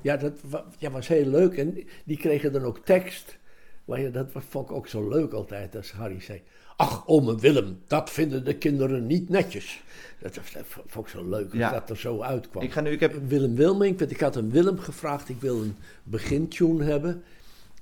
Ja, 0.02 0.18
dat 0.18 0.34
wa- 0.44 0.66
ja, 0.78 0.92
was 0.92 1.08
heel 1.08 1.26
leuk. 1.26 1.58
En 1.58 1.88
die 2.06 2.18
kregen 2.18 2.52
dan 2.52 2.64
ook 2.64 2.86
tekst. 2.86 3.38
Maar 3.86 4.02
ja, 4.02 4.10
dat 4.10 4.28
vond 4.50 4.70
ik 4.70 4.76
ook 4.76 4.88
zo 4.88 5.10
leuk 5.10 5.34
altijd 5.34 5.76
als 5.76 5.92
Harry 5.92 6.20
zei... 6.22 6.42
Ach, 6.78 7.08
ome 7.08 7.40
Willem, 7.40 7.80
dat 7.88 8.10
vinden 8.10 8.46
de 8.46 8.58
kinderen 8.58 9.08
niet 9.08 9.30
netjes. 9.30 9.84
Dat, 10.20 10.34
dat 10.34 10.44
vond 10.66 11.06
ik 11.06 11.12
zo 11.12 11.30
leuk 11.30 11.54
Ja. 11.54 11.72
dat 11.72 11.90
er 11.90 11.98
zo 11.98 12.22
uitkwam. 12.22 12.64
Ik 12.64 12.72
ga 12.72 12.82
nu, 12.82 12.90
ik 12.90 13.00
heb 13.00 13.14
Willem 13.28 13.56
Wilming, 13.56 14.00
ik 14.00 14.20
had 14.20 14.36
een 14.36 14.52
Willem 14.52 14.80
gevraagd, 14.80 15.30
ik 15.30 15.42
wil 15.42 15.62
een 15.62 15.78
begintune 16.04 16.84
hebben. 16.84 17.24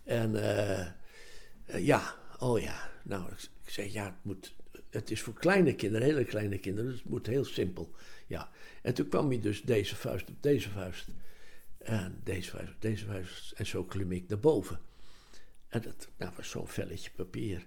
En 0.03 0.35
eh, 0.35 0.85
ja, 1.85 2.01
oh 2.41 2.59
ja, 2.59 2.89
nou, 3.03 3.31
ik, 3.31 3.49
zei 3.65 3.91
ja, 3.91 4.05
het, 4.05 4.13
moet, 4.21 4.55
het 4.89 5.11
is 5.11 5.21
voor 5.21 5.33
kleine 5.33 5.75
kinderen, 5.75 6.07
hele 6.07 6.25
kleine 6.25 6.57
kinderen, 6.57 6.89
dus 6.89 6.99
het 6.99 7.09
moet 7.09 7.27
heel 7.27 7.45
simpel. 7.45 7.95
Ja, 8.27 8.51
en 8.81 8.93
toen 8.93 9.07
kwam 9.07 9.27
hij 9.27 9.39
dus 9.39 9.61
deze 9.61 9.95
vuist 9.95 10.29
op 10.29 10.43
deze 10.43 10.69
vuist. 10.69 11.07
En 11.77 12.19
deze 12.23 12.49
vuist 12.49 12.71
op 12.71 12.81
deze 12.81 13.05
vuist. 13.05 13.51
En 13.51 13.65
zo 13.65 13.83
klim 13.83 14.11
ik 14.11 14.27
naar 14.27 14.39
boven. 14.39 14.79
En 15.67 15.81
dat 15.81 16.07
nou, 16.17 16.31
was 16.35 16.49
zo'n 16.49 16.67
velletje 16.67 17.11
papier. 17.15 17.65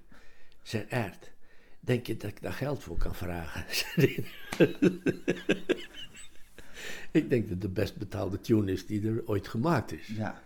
Zijn 0.63 0.91
aard, 0.91 1.33
denk 1.81 2.07
je 2.07 2.17
dat 2.17 2.31
ik 2.31 2.43
daar 2.43 2.53
geld 2.53 2.83
voor 2.83 2.97
kan 2.99 3.15
vragen? 3.15 3.65
Ik 7.11 7.31
denk 7.31 7.49
dat 7.49 7.61
de 7.61 7.69
best 7.69 7.97
betaalde 7.97 8.41
tune 8.41 8.73
is 8.73 8.87
die 8.87 9.09
er 9.09 9.27
ooit 9.27 9.49
gemaakt 9.49 9.93
is. 9.93 10.07
Ja. 10.07 10.43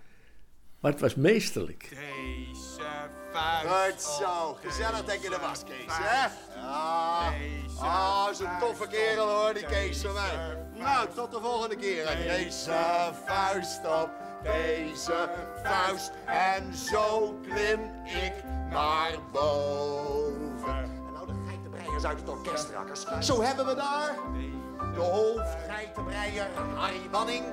Maar 0.81 0.93
het 0.93 1.01
was 1.01 1.15
meesterlijk. 1.15 1.89
Deze 1.89 2.81
Goed 3.33 3.71
vuist 3.71 4.03
zo, 4.03 4.49
op 4.49 4.59
gezellig 4.63 5.05
dat 5.05 5.23
je 5.23 5.35
er 5.35 5.41
was, 5.41 5.65
Kees, 5.65 5.85
hè? 5.87 6.27
Ja, 6.61 7.31
Deze 7.31 7.81
ah, 7.81 8.27
is 8.31 8.39
een 8.39 8.59
toffe 8.61 8.87
kerel 8.87 9.29
hoor, 9.29 9.55
die 9.55 9.67
Kees 9.67 10.01
van 10.01 10.13
mij. 10.13 10.59
Nou, 10.75 11.09
tot 11.15 11.31
de 11.31 11.41
volgende 11.41 11.77
keer. 11.77 12.07
Deze 12.07 12.73
vuist 13.27 13.87
op 13.87 14.11
deze 14.43 15.31
vuist 15.63 16.13
en 16.27 16.75
zo 16.75 17.39
klim 17.43 17.81
ik 18.05 18.45
naar 18.71 19.13
boven. 19.33 20.77
En 20.77 21.13
nou 21.13 21.27
de 21.27 21.33
geitenbreiers 21.47 22.05
uit 22.05 22.19
het 22.21 22.29
orkest, 22.29 22.71
rakkers. 22.71 23.05
Zo 23.21 23.43
hebben 23.43 23.67
we 23.67 23.75
daar 23.75 24.15
de 24.95 25.01
hoofdgeitenbreier 25.01 26.47
Harry 26.75 27.09
Banning. 27.11 27.45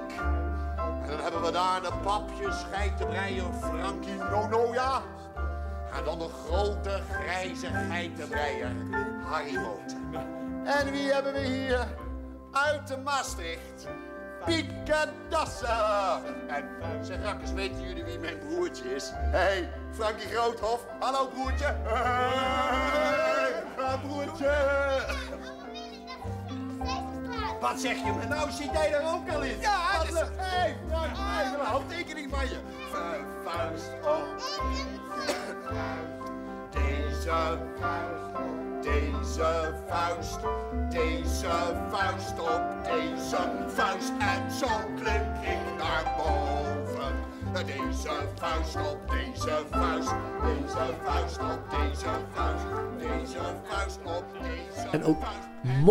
En 1.06 1.12
dan 1.12 1.20
hebben 1.20 1.42
we 1.42 1.52
daar 1.52 1.82
de 1.82 1.92
papjes 2.04 2.66
geitenbreier 2.72 3.44
Frankie 3.62 4.16
Nonoja. 4.16 5.02
En 5.98 6.04
dan 6.04 6.20
de 6.20 6.30
grote 6.46 7.02
grijze 7.12 7.68
geitenbreier 7.68 8.72
Harry 9.24 9.56
Moten. 9.56 10.10
En 10.64 10.92
wie 10.92 11.12
hebben 11.12 11.34
we 11.34 11.40
hier? 11.40 11.88
Uit 12.52 12.88
de 12.88 12.98
Maastricht. 12.98 13.88
Pieke 14.46 15.10
Dassen. 15.30 15.70
En 16.48 16.66
zeg 17.02 17.24
rakkers, 17.24 17.54
weten 17.54 17.82
jullie 17.82 18.04
wie 18.04 18.20
mijn 18.20 18.40
broertje 18.40 18.96
is? 18.96 19.12
Hé, 19.14 19.38
hey, 19.38 19.72
Frankie 19.92 20.28
Groothof. 20.28 20.86
Hallo 21.00 21.28
broertje. 21.28 21.76
Hey, 23.76 24.00
broertje. 24.08 24.54
Wat 27.62 27.80
zeg 27.80 27.96
je 27.98 28.12
me 28.20 28.26
nou? 28.28 28.52
Zit 28.52 28.72
jij 28.72 28.94
er 28.94 29.02
ook 29.14 29.30
al 29.30 29.42
in? 29.44 29.60
Ja, 29.60 29.98
Wat 29.98 30.12
leuk. 30.12 30.32
Hé, 30.38 30.44
hey, 30.60 30.76
Frank, 30.90 31.12
hey, 31.18 31.46
een 31.60 31.66
handtekening 31.66 32.30
van 32.36 32.46
je. 32.50 32.60
Vu- 32.92 33.50
Vuist 33.50 33.92
op. 34.04 34.26
Deze 36.72 37.58
vuist 37.80 38.36
op 38.36 38.84
deze 38.84 39.74
vuist, 39.88 40.40
deze 40.90 41.76
vuist 41.90 42.40
op 42.40 42.62
deze 42.84 43.66
vuist 43.68 44.12
en 44.20 44.52
zo 44.52 44.68
klim 44.96 45.34
ik 45.42 45.78
naar 45.78 46.14
boven. 46.18 47.16
Deze 47.56 48.10
vuist 48.36 48.76
op 48.76 49.00
deze 49.10 49.64
vuist, 49.72 50.14
deze 50.44 50.94
vuist 51.04 51.40
op 51.40 51.70
deze 51.70 52.06
vuist, 52.34 52.66
deze 52.98 53.38
vuist 53.64 54.00
op 54.04 54.26
deze 54.42 54.88
En 54.92 55.04
ook 55.04 55.24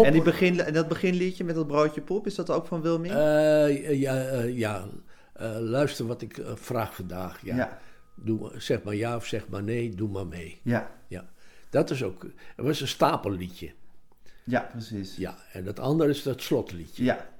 En, 0.05 0.13
die 0.13 0.23
begin, 0.23 0.61
en 0.61 0.73
dat 0.73 0.89
beginliedje 0.89 1.45
met 1.45 1.55
dat 1.55 1.67
broodje 1.67 2.01
pop, 2.01 2.27
is 2.27 2.35
dat 2.35 2.51
ook 2.51 2.67
van 2.67 2.83
Wilming? 2.83 3.15
Eh, 3.15 4.01
ja, 4.01 4.25
eh, 4.25 4.59
ja. 4.59 4.85
Eh, 5.33 5.57
luister 5.59 6.07
wat 6.07 6.23
ik 6.23 6.43
vraag 6.55 6.95
vandaag. 6.95 7.45
Ja. 7.45 7.57
ja. 7.57 7.79
Doe, 8.15 8.53
zeg 8.57 8.83
maar 8.83 8.95
ja 8.95 9.17
of 9.17 9.27
zeg 9.27 9.49
maar 9.49 9.63
nee, 9.63 9.95
doe 9.95 10.09
maar 10.09 10.27
mee. 10.27 10.61
Ja, 10.63 10.91
Ja. 11.09 11.29
Dat 11.71 11.91
is 11.91 12.03
ook, 12.03 12.23
het 12.57 12.67
was 12.67 12.81
een 12.81 12.89
stapelliedje. 12.89 13.73
ja, 14.45 14.69
precies. 14.73 15.17
Ja, 15.17 15.37
en 15.53 15.67
het 15.67 15.81
andere 15.81 16.11
is 16.11 16.23
dat 16.23 16.43
slotliedje. 16.43 17.05
Ja. 17.05 17.33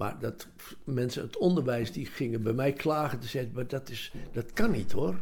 Maar 0.00 0.18
dat 0.18 0.48
mensen, 0.84 1.22
het 1.22 1.36
onderwijs, 1.36 1.92
die 1.92 2.06
gingen 2.06 2.42
bij 2.42 2.52
mij 2.52 2.72
klagen 2.72 3.18
te 3.18 3.26
zeggen, 3.26 3.52
maar 3.54 3.66
dat, 3.66 3.88
is, 3.88 4.12
dat 4.32 4.52
kan 4.52 4.70
niet 4.70 4.92
hoor. 4.92 5.20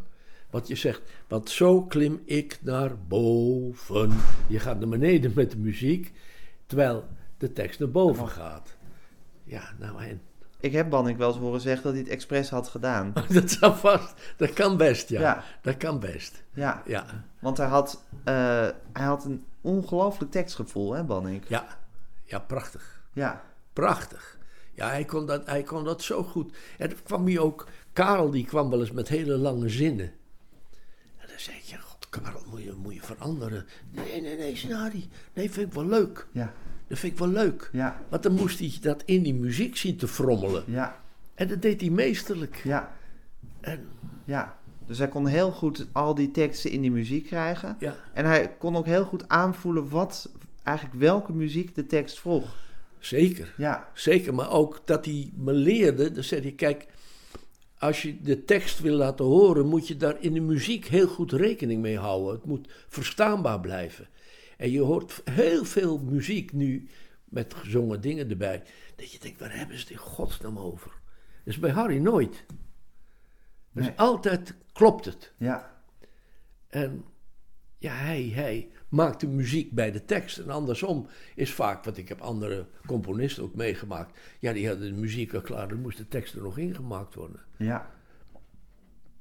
Want 0.51 0.68
je 0.68 0.74
zegt, 0.74 1.03
want 1.29 1.51
zo 1.51 1.83
klim 1.83 2.22
ik 2.24 2.59
naar 2.62 2.99
boven. 3.09 4.12
Je 4.47 4.59
gaat 4.59 4.79
naar 4.79 4.89
beneden 4.89 5.33
met 5.35 5.51
de 5.51 5.59
muziek, 5.59 6.12
terwijl 6.66 7.05
de 7.39 7.53
tekst 7.53 7.79
naar 7.79 7.91
boven 7.91 8.29
gaat. 8.29 8.76
Ja, 9.45 9.74
nou 9.79 10.03
en. 10.03 10.20
ik 10.61 10.72
heb 10.72 10.91
Banning 10.91 11.18
wel 11.18 11.29
eens 11.29 11.39
horen 11.39 11.61
zeggen 11.61 11.83
dat 11.83 11.93
hij 11.93 12.03
het 12.03 12.11
expres 12.11 12.51
had 12.51 12.68
gedaan. 12.68 13.12
Dat 13.29 13.51
zou 13.51 13.76
vast, 13.76 14.35
dat 14.37 14.53
kan 14.53 14.76
best, 14.76 15.09
ja. 15.09 15.20
Ja. 15.20 15.45
Dat 15.62 15.76
kan 15.76 16.01
best. 16.01 16.43
Ja, 16.55 16.83
Ja, 16.87 17.24
want 17.39 17.57
hij 17.57 17.66
had, 17.66 18.05
eh, 18.24 18.35
hij 18.93 19.07
had 19.07 19.24
een 19.24 19.45
ongelooflijk 19.61 20.31
tekstgevoel, 20.31 20.93
hè, 20.93 21.05
Banning? 21.05 21.43
ja, 21.49 21.66
ja, 22.24 22.39
prachtig. 22.39 23.03
Ja, 23.12 23.43
Prachtig. 23.79 24.38
Ja, 24.79 24.89
hij 24.89 25.05
kon, 25.05 25.26
dat, 25.26 25.47
hij 25.47 25.62
kon 25.62 25.85
dat 25.85 26.03
zo 26.03 26.22
goed. 26.22 26.57
En 26.79 26.89
dan 26.89 26.99
kwam 27.03 27.26
hij 27.26 27.39
ook... 27.39 27.66
Karel 27.93 28.31
die 28.31 28.45
kwam 28.45 28.70
wel 28.70 28.81
eens 28.81 28.91
met 28.93 29.09
hele 29.09 29.37
lange 29.37 29.68
zinnen. 29.68 30.07
En 31.16 31.26
dan 31.29 31.39
zei 31.39 31.57
ik, 31.57 31.62
ja, 31.62 31.79
god, 31.79 32.09
Karel, 32.09 32.43
moet 32.51 32.62
je, 32.62 32.72
moet 32.83 32.95
je 32.95 33.01
veranderen. 33.03 33.66
Nee, 33.91 34.20
nee, 34.20 34.37
nee, 34.37 34.57
Snari. 34.57 35.09
Nee, 35.35 35.51
vind 35.51 35.66
ik 35.66 35.72
wel 35.72 35.87
leuk. 35.87 36.26
ja, 36.33 36.53
Dat 36.89 36.99
vind 36.99 37.12
ik 37.12 37.18
wel 37.18 37.29
leuk. 37.29 37.68
ja, 37.72 38.01
Want 38.09 38.22
dan 38.22 38.33
moest 38.33 38.59
hij 38.59 38.72
dat 38.81 39.03
in 39.05 39.22
die 39.22 39.35
muziek 39.35 39.76
zien 39.76 39.97
te 39.97 40.09
frommelen. 40.09 40.64
ja, 40.66 41.01
En 41.35 41.49
dat 41.49 41.62
deed 41.62 41.81
hij 41.81 41.91
meesterlijk. 41.91 42.61
ja, 42.64 42.93
En, 43.61 43.89
ja. 44.24 44.59
Dus 44.87 44.99
hij 44.99 45.09
kon 45.09 45.26
heel 45.26 45.51
goed 45.51 45.87
al 45.93 46.14
die 46.14 46.31
teksten 46.31 46.70
in 46.70 46.81
die 46.81 46.91
muziek 46.91 47.26
krijgen. 47.26 47.76
ja, 47.79 47.95
En 48.12 48.24
hij 48.24 48.57
kon 48.59 48.76
ook 48.76 48.87
heel 48.87 49.05
goed 49.05 49.29
aanvoelen 49.29 49.89
wat, 49.89 50.31
eigenlijk 50.62 50.99
welke 50.99 51.33
muziek 51.33 51.74
de 51.74 51.87
tekst 51.87 52.20
vroeg. 52.20 52.57
Zeker. 53.01 53.55
Ja, 53.57 53.91
Zeker, 53.95 54.35
maar 54.35 54.51
ook 54.51 54.81
dat 54.85 55.05
hij 55.05 55.33
me 55.37 55.53
leerde. 55.53 56.13
Dan 56.13 56.25
zei 56.25 56.41
hij, 56.41 56.53
kijk, 56.53 56.87
als 57.79 58.03
je 58.03 58.21
de 58.21 58.45
tekst 58.45 58.81
wil 58.81 58.95
laten 58.97 59.25
horen, 59.25 59.67
moet 59.67 59.89
je 59.89 59.97
daar 59.97 60.23
in 60.23 60.33
de 60.33 60.41
muziek 60.41 60.87
heel 60.87 61.07
goed 61.09 61.33
rekening 61.33 61.83
mee 61.83 61.99
houden. 61.99 62.35
Het 62.35 62.45
moet 62.45 62.69
verstaanbaar 62.89 63.61
blijven. 63.61 64.09
En 64.57 64.71
je 64.71 64.81
hoort 64.81 65.23
heel 65.25 65.65
veel 65.65 65.99
muziek 65.99 66.53
nu 66.53 66.89
met 67.25 67.55
gezongen 67.55 68.01
dingen 68.01 68.31
erbij. 68.31 68.63
Dat 68.97 69.13
je 69.13 69.19
denkt, 69.19 69.41
waar 69.41 69.57
hebben 69.57 69.77
ze 69.77 69.83
het 69.83 69.91
in 69.91 69.97
godsnaam 69.97 70.59
over? 70.59 70.91
Dat 71.45 71.55
is 71.55 71.59
bij 71.59 71.71
Harry 71.71 71.99
nooit. 71.99 72.45
Dus 73.73 73.85
Nee. 73.87 73.93
altijd 73.99 74.55
klopt 74.73 75.05
het. 75.05 75.33
ja, 75.39 75.83
En 76.69 77.05
ja, 77.79 77.93
hij, 77.93 78.31
hij 78.35 78.69
maakt 78.89 79.20
de 79.20 79.26
muziek 79.26 79.72
bij 79.72 79.91
de 79.93 80.05
tekst. 80.05 80.39
En 80.39 80.51
andersom 80.51 81.07
is 81.34 81.53
vaak, 81.53 81.84
wat 81.84 81.97
ik 81.97 82.09
heb 82.09 82.20
andere 82.20 82.66
componisten 82.86 83.43
ook 83.43 83.55
meegemaakt. 83.55 84.18
Ja, 84.39 84.53
die 84.53 84.68
hadden 84.68 84.95
de 84.95 85.01
muziek 85.01 85.34
al 85.34 85.41
klaar, 85.41 85.68
dan 85.68 85.80
moest 85.80 85.97
de 85.99 86.09
tekst 86.09 86.34
er 86.34 86.43
nog 86.43 86.59
ingemaakt 86.59 87.14
worden. 87.14 87.41
ja, 87.57 87.91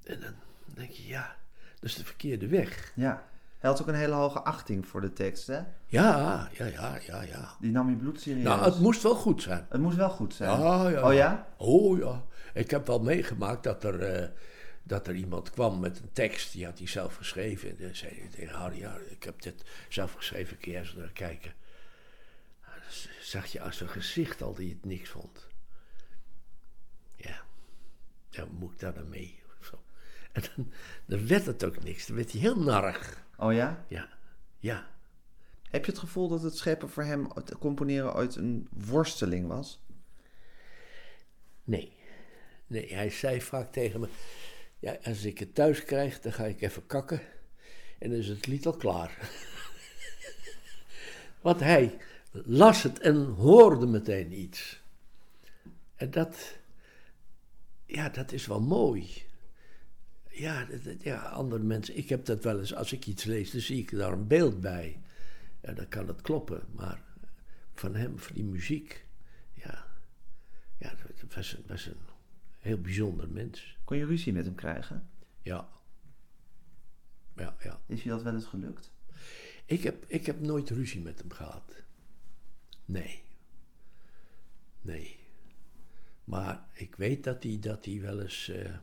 En 0.04 0.20
dan 0.20 0.34
denk 0.76 0.92
je, 0.92 1.08
ja, 1.08 1.36
dat 1.74 1.90
is 1.90 1.96
de 1.96 2.06
verkeerde 2.06 2.48
weg. 2.48 2.92
ja. 2.96 3.26
Hij 3.58 3.70
had 3.70 3.82
ook 3.82 3.88
een 3.88 3.94
hele 3.96 4.14
hoge 4.14 4.40
achting 4.44 4.88
voor 4.88 5.02
de 5.02 5.14
tekst, 5.14 5.48
hè? 5.48 5.60
Ja, 5.86 6.50
ja, 6.54 6.66
ja, 6.66 6.98
ja, 7.08 7.22
ja. 7.22 7.56
Die 7.60 7.72
nam 7.72 7.90
je 7.90 7.96
bloedserieus. 7.96 8.44
Nou, 8.44 8.64
het 8.64 8.80
moest 8.80 9.04
wel 9.04 9.16
goed 9.16 9.42
zijn. 9.42 9.66
Het 9.70 9.82
moest 9.82 9.98
wel 9.98 10.10
goed 10.10 10.34
zijn. 10.34 10.60
Ja, 10.60 10.90
ja. 10.90 11.08
Oh 11.08 11.14
ja? 11.14 11.48
Oh 11.58 11.98
ja. 11.98 12.24
Ik 12.54 12.72
heb 12.72 12.88
wel 12.88 13.00
meegemaakt 13.00 13.64
dat 13.64 13.84
er, 13.84 14.00
eh, 14.04 14.28
dat 14.88 15.08
er 15.08 15.16
iemand 15.16 15.50
kwam 15.50 15.80
met 15.80 16.00
een 16.00 16.12
tekst, 16.14 16.52
die 16.52 16.66
had 16.66 16.78
hij 16.78 16.88
zelf 16.88 17.16
geschreven. 17.16 17.70
En 17.70 17.78
dan 17.80 17.96
zei 17.96 18.20
hij 18.20 18.28
tegen 18.28 18.56
Harry, 18.56 18.80
ja, 18.80 18.98
ik 19.10 19.24
heb 19.24 19.42
dit 19.42 19.64
zelf 19.90 20.14
geschreven, 20.14 20.58
kun 20.58 20.72
jij 20.72 20.82
eens 20.82 20.94
naar 20.94 21.12
kijken. 21.12 21.54
Nou, 22.66 22.80
dan 22.80 23.12
zag 23.22 23.46
je 23.46 23.62
als 23.62 23.82
een 23.82 23.90
gezicht 23.90 24.42
al 24.42 24.54
die 24.54 24.70
het 24.70 24.86
niks 24.86 25.10
vond. 25.10 25.48
Ja, 27.16 28.44
hoe 28.44 28.58
moet 28.60 28.74
ik 28.74 28.80
daar 28.80 28.94
dan 28.94 29.10
mee? 29.10 29.40
Of 29.60 29.66
zo. 29.66 29.84
En 30.32 30.42
dan, 30.56 30.72
dan 31.06 31.28
werd 31.28 31.46
het 31.46 31.64
ook 31.64 31.84
niks, 31.84 32.06
dan 32.06 32.16
werd 32.16 32.32
hij 32.32 32.42
heel 32.42 32.60
narrig. 32.60 33.26
Oh 33.38 33.54
ja? 33.54 33.86
Ja, 33.88 34.10
ja. 34.60 34.90
Heb 35.70 35.86
je 35.86 35.92
het 35.92 36.00
gevoel 36.00 36.28
dat 36.28 36.42
het 36.42 36.58
scheppen 36.58 36.90
voor 36.90 37.04
hem, 37.04 37.28
het 37.34 37.58
componeren, 37.58 38.16
ooit 38.16 38.36
een 38.36 38.68
worsteling 38.72 39.48
was? 39.48 39.80
Nee. 41.64 41.96
Nee, 42.68 42.94
hij 42.94 43.10
zei 43.10 43.42
vaak 43.42 43.72
tegen 43.72 44.00
me: 44.00 44.08
Ja, 44.80 44.98
als 45.04 45.24
ik 45.24 45.40
het 45.40 45.56
thuis 45.56 45.84
krijg, 45.84 46.20
dan 46.20 46.34
ga 46.34 46.46
ik 46.46 46.62
even 46.62 46.86
kakken. 46.86 47.22
En 48.00 48.10
dan 48.10 48.20
is 48.20 48.28
het 48.28 48.48
lied 48.48 48.66
al 48.66 48.76
klaar. 48.76 49.18
Want 51.42 51.60
hij 51.60 51.98
las 52.32 52.84
het 52.84 53.00
en 53.00 53.26
hoorde 53.26 53.86
meteen 53.86 54.40
iets. 54.40 54.82
En 55.96 56.12
dat, 56.12 56.58
ja, 57.86 58.10
dat 58.10 58.32
is 58.32 58.46
wel 58.46 58.62
mooi. 58.62 59.26
Ja, 60.30 60.68
ja, 61.00 61.20
andere 61.20 61.64
mensen, 61.64 61.98
ik 61.98 62.10
heb 62.10 62.26
dat 62.26 62.44
wel 62.44 62.60
eens, 62.60 62.74
als 62.74 62.94
ik 62.94 63.06
iets 63.06 63.24
lees, 63.24 63.52
dan 63.52 63.62
zie 63.62 63.82
ik 63.82 63.92
daar 63.92 64.12
een 64.12 64.28
beeld 64.28 64.62
bij. 64.62 65.02
En 65.62 65.76
dan 65.76 65.88
kan 65.88 66.08
het 66.08 66.22
kloppen, 66.22 66.64
maar 66.76 67.02
van 67.74 67.96
hem, 67.96 68.20
van 68.20 68.36
die 68.36 68.44
muziek, 68.44 69.06
ja, 69.54 69.86
ja, 70.78 70.90
dat 70.90 71.34
was 71.34 71.58
was 71.68 71.86
een 71.86 72.00
heel 72.60 72.82
bijzonder 72.82 73.30
mens. 73.30 73.77
Kon 73.88 73.98
je 73.98 74.06
ruzie 74.06 74.34
met 74.34 74.46
hem 74.46 74.56
krijgen? 74.56 75.10
Ja. 75.42 75.70
Ja, 77.36 77.56
ja. 77.60 77.82
Is 77.86 78.04
je 78.04 78.10
dat 78.10 78.24
wel 78.24 78.34
eens 78.34 78.46
gelukt? 78.46 78.92
Ik 79.66 79.84
heb, 79.84 80.06
ik 80.08 80.26
heb 80.26 80.40
nooit 80.40 80.70
ruzie 80.70 81.02
met 81.02 81.20
hem 81.20 81.32
gehad. 81.32 81.84
Nee. 82.86 83.24
Nee. 84.82 85.20
Maar 86.24 86.66
ik 86.74 86.96
weet 86.96 87.24
dat 87.24 87.44
hij, 87.44 87.58
dat 87.60 87.86
hij 87.86 88.02
wel 88.02 88.22
eens 88.22 88.50
eh, 88.50 88.74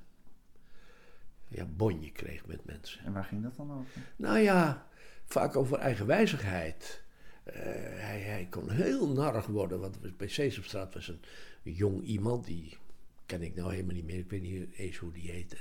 ja, 1.49 1.65
bonje 1.65 2.13
kreeg 2.13 2.47
met 2.47 2.65
mensen. 2.65 3.05
En 3.05 3.13
waar 3.13 3.25
ging 3.25 3.43
dat 3.43 3.57
dan 3.57 3.73
over? 3.73 4.03
Nou 4.17 4.39
ja, 4.39 4.89
vaak 5.25 5.57
over 5.57 5.79
eigenwijzigheid. 5.79 7.05
eh, 7.45 7.55
hij, 8.01 8.21
hij 8.21 8.47
kon 8.51 8.71
heel 8.71 9.13
narrig 9.13 9.47
worden. 9.47 9.81
Want 9.81 10.17
bij 10.17 10.29
Sesamstraat 10.29 10.95
was 10.95 11.09
een 11.09 11.21
jong 11.63 12.03
iemand, 12.03 12.45
die 12.45 12.77
ken 13.27 13.43
ik 13.43 13.55
nou 13.55 13.71
helemaal 13.71 13.95
niet 13.95 14.05
meer. 14.05 14.19
Ik 14.19 14.31
weet 14.31 14.43
niet 14.43 14.73
eens 14.73 14.97
hoe 14.97 15.13
die 15.13 15.31
heette. 15.31 15.57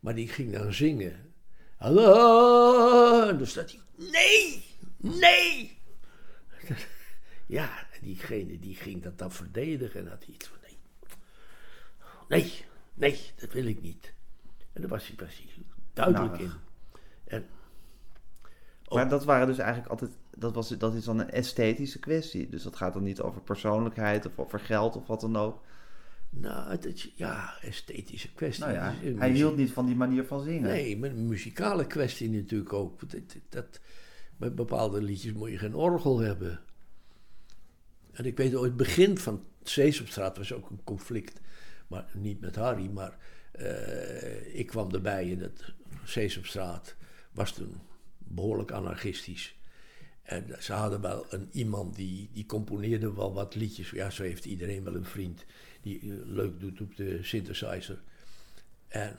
Maar 0.00 0.14
die 0.14 0.28
ging 0.28 0.52
dan 0.52 0.72
zingen. 0.72 1.34
Hallo! 1.76 3.28
En 3.28 3.38
dan 3.38 3.46
staat 3.46 3.70
hij, 3.70 3.80
nee, 4.10 4.64
nee! 4.96 5.78
Ja, 7.46 7.86
en 7.92 7.98
diegene 8.02 8.58
die 8.58 8.74
ging 8.74 9.02
dat 9.02 9.18
dan 9.18 9.32
verdedigen 9.32 10.00
en 10.00 10.08
had 10.08 10.24
iets 10.26 10.46
van, 10.46 10.58
nee, 10.62 10.78
nee, 12.28 12.64
nee, 12.94 13.20
dat 13.36 13.52
wil 13.52 13.66
ik 13.66 13.82
niet. 13.82 14.14
En 14.72 14.80
daar 14.80 14.90
was 14.90 15.06
hij, 15.06 15.26
hij 15.26 15.64
duidelijk 15.92 16.38
in. 16.38 16.52
En, 17.24 17.46
Maar 18.88 19.08
dat 19.08 19.24
waren 19.24 19.46
dus 19.46 19.58
eigenlijk 19.58 19.90
altijd, 19.90 20.10
dat, 20.30 20.54
was, 20.54 20.68
dat 20.68 20.94
is 20.94 21.04
dan 21.04 21.18
een 21.18 21.30
esthetische 21.30 21.98
kwestie. 21.98 22.48
Dus 22.48 22.62
dat 22.62 22.76
gaat 22.76 22.92
dan 22.92 23.02
niet 23.02 23.20
over 23.20 23.40
persoonlijkheid 23.40 24.26
of 24.26 24.38
over 24.38 24.60
geld 24.60 24.96
of 24.96 25.06
wat 25.06 25.20
dan 25.20 25.36
ook. 25.36 25.62
Nou, 26.36 26.70
het 26.70 26.84
is, 26.84 27.12
ja, 27.14 27.54
esthetische 27.62 28.32
kwestie. 28.32 28.64
Nou 28.64 28.74
ja, 28.76 28.94
hij 29.18 29.30
hield 29.30 29.56
niet 29.56 29.70
van 29.70 29.86
die 29.86 29.96
manier 29.96 30.24
van 30.24 30.40
zingen. 30.42 30.62
Nee, 30.62 30.98
maar 30.98 31.10
een 31.10 31.26
muzikale 31.28 31.86
kwestie 31.86 32.30
natuurlijk 32.30 32.72
ook. 32.72 33.00
Dat, 33.00 33.10
dat, 33.10 33.36
dat- 33.48 33.80
bij 34.36 34.54
bepaalde 34.54 35.02
liedjes 35.02 35.32
moet 35.32 35.50
je 35.50 35.58
geen 35.58 35.74
orgel 35.74 36.18
hebben. 36.18 36.60
En 38.12 38.24
ik 38.24 38.36
weet, 38.36 38.54
ooit 38.54 38.68
het 38.68 38.76
begin 38.76 39.18
van 39.18 39.44
Sesamstraat 39.62 40.36
was 40.36 40.52
ook 40.52 40.70
een 40.70 40.80
conflict. 40.84 41.40
Maar 41.86 42.06
niet 42.14 42.40
met 42.40 42.56
Harry, 42.56 42.90
maar 42.90 43.16
eh, 43.52 44.58
ik 44.58 44.66
kwam 44.66 44.90
erbij 44.94 45.28
in 45.30 45.40
het 45.40 45.72
Sesamstraat. 46.04 46.94
Was 47.32 47.52
toen 47.52 47.80
behoorlijk 48.18 48.70
anarchistisch. 48.70 49.56
En 50.22 50.46
ze 50.58 50.72
hadden 50.72 51.00
wel 51.00 51.26
een 51.28 51.48
iemand 51.52 51.96
die, 51.96 52.30
die 52.32 52.46
componeerde 52.46 53.14
wel 53.14 53.32
wat 53.34 53.54
liedjes. 53.54 53.90
Ja, 53.90 54.10
zo 54.10 54.22
heeft 54.22 54.44
iedereen 54.44 54.84
wel 54.84 54.94
een 54.94 55.04
vriend 55.04 55.44
die 55.84 56.00
eh, 56.00 56.06
leuk 56.24 56.60
doet 56.60 56.80
op 56.80 56.96
de 56.96 57.18
synthesizer. 57.22 58.02
En 58.88 59.18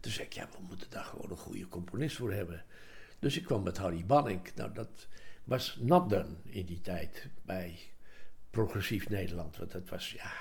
toen 0.00 0.12
zei 0.12 0.26
ik, 0.26 0.32
ja, 0.32 0.48
we 0.50 0.62
moeten 0.68 0.90
daar 0.90 1.04
gewoon 1.04 1.30
een 1.30 1.36
goede 1.36 1.68
componist 1.68 2.16
voor 2.16 2.32
hebben. 2.32 2.64
Dus 3.18 3.36
ik 3.36 3.44
kwam 3.44 3.62
met 3.62 3.76
Harry 3.78 4.06
Banning. 4.06 4.50
Nou, 4.54 4.72
dat 4.72 5.06
was 5.44 5.76
not 5.80 6.10
done 6.10 6.34
in 6.44 6.66
die 6.66 6.80
tijd 6.80 7.26
bij 7.42 7.78
Progressief 8.50 9.08
Nederland. 9.08 9.56
Want 9.56 9.70
dat 9.72 9.88
was, 9.88 10.12
ja, 10.12 10.32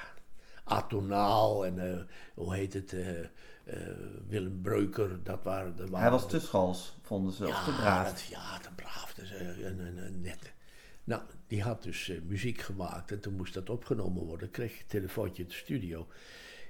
atonaal 0.64 1.66
en 1.66 1.92
eh, 1.94 2.00
hoe 2.34 2.54
heet 2.56 2.74
het, 2.74 2.94
eh, 2.94 3.08
Willem 4.28 4.62
Breuker, 4.62 5.24
dat 5.24 5.44
waren 5.44 5.76
de... 5.76 5.88
Hij 5.98 6.10
was 6.12 6.30
te 6.30 6.40
schals, 6.40 6.98
vonden 7.02 7.34
ze, 7.34 7.48
of 7.48 7.64
te 7.64 7.72
braaf. 7.76 8.08
dat- 8.10 8.22
ja, 8.22 8.58
te 8.60 8.70
braaf. 8.76 9.14
Dus, 9.14 9.32
een 9.32 10.22
net. 10.22 10.54
Nou, 11.10 11.22
die 11.48 11.62
had 11.62 11.84
dus 11.84 12.10
eh, 12.10 12.22
muziek 12.22 12.62
gemaakt 12.62 13.12
en 13.12 13.20
toen 13.20 13.36
moest 13.36 13.54
dat 13.54 13.70
opgenomen 13.70 14.24
worden. 14.24 14.52
Kreeg 14.52 14.74
ik 14.74 14.80
een 14.80 14.88
telefoontje 14.88 15.44
in 15.44 15.50
de 15.50 15.56
studio. 15.56 16.08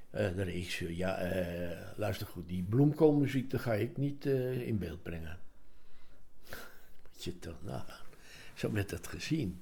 Eh 0.09 0.35
de 0.35 0.43
regisseur, 0.43 0.91
ja, 0.91 1.17
eh, 1.17 1.97
luister 1.97 2.27
goed, 2.27 2.47
die 2.47 2.63
bloemkoolmuziek, 2.63 3.53
ga 3.53 3.73
ik 3.73 3.97
niet 3.97 4.25
in 4.25 4.77
beeld 4.77 5.03
brengen. 5.03 5.39
Moet 7.03 7.23
je 7.23 7.39
toch 7.39 7.63
nagaan. 7.63 8.05
Zo 8.55 8.71
werd 8.71 8.89
dat 8.89 9.07
gezien. 9.07 9.61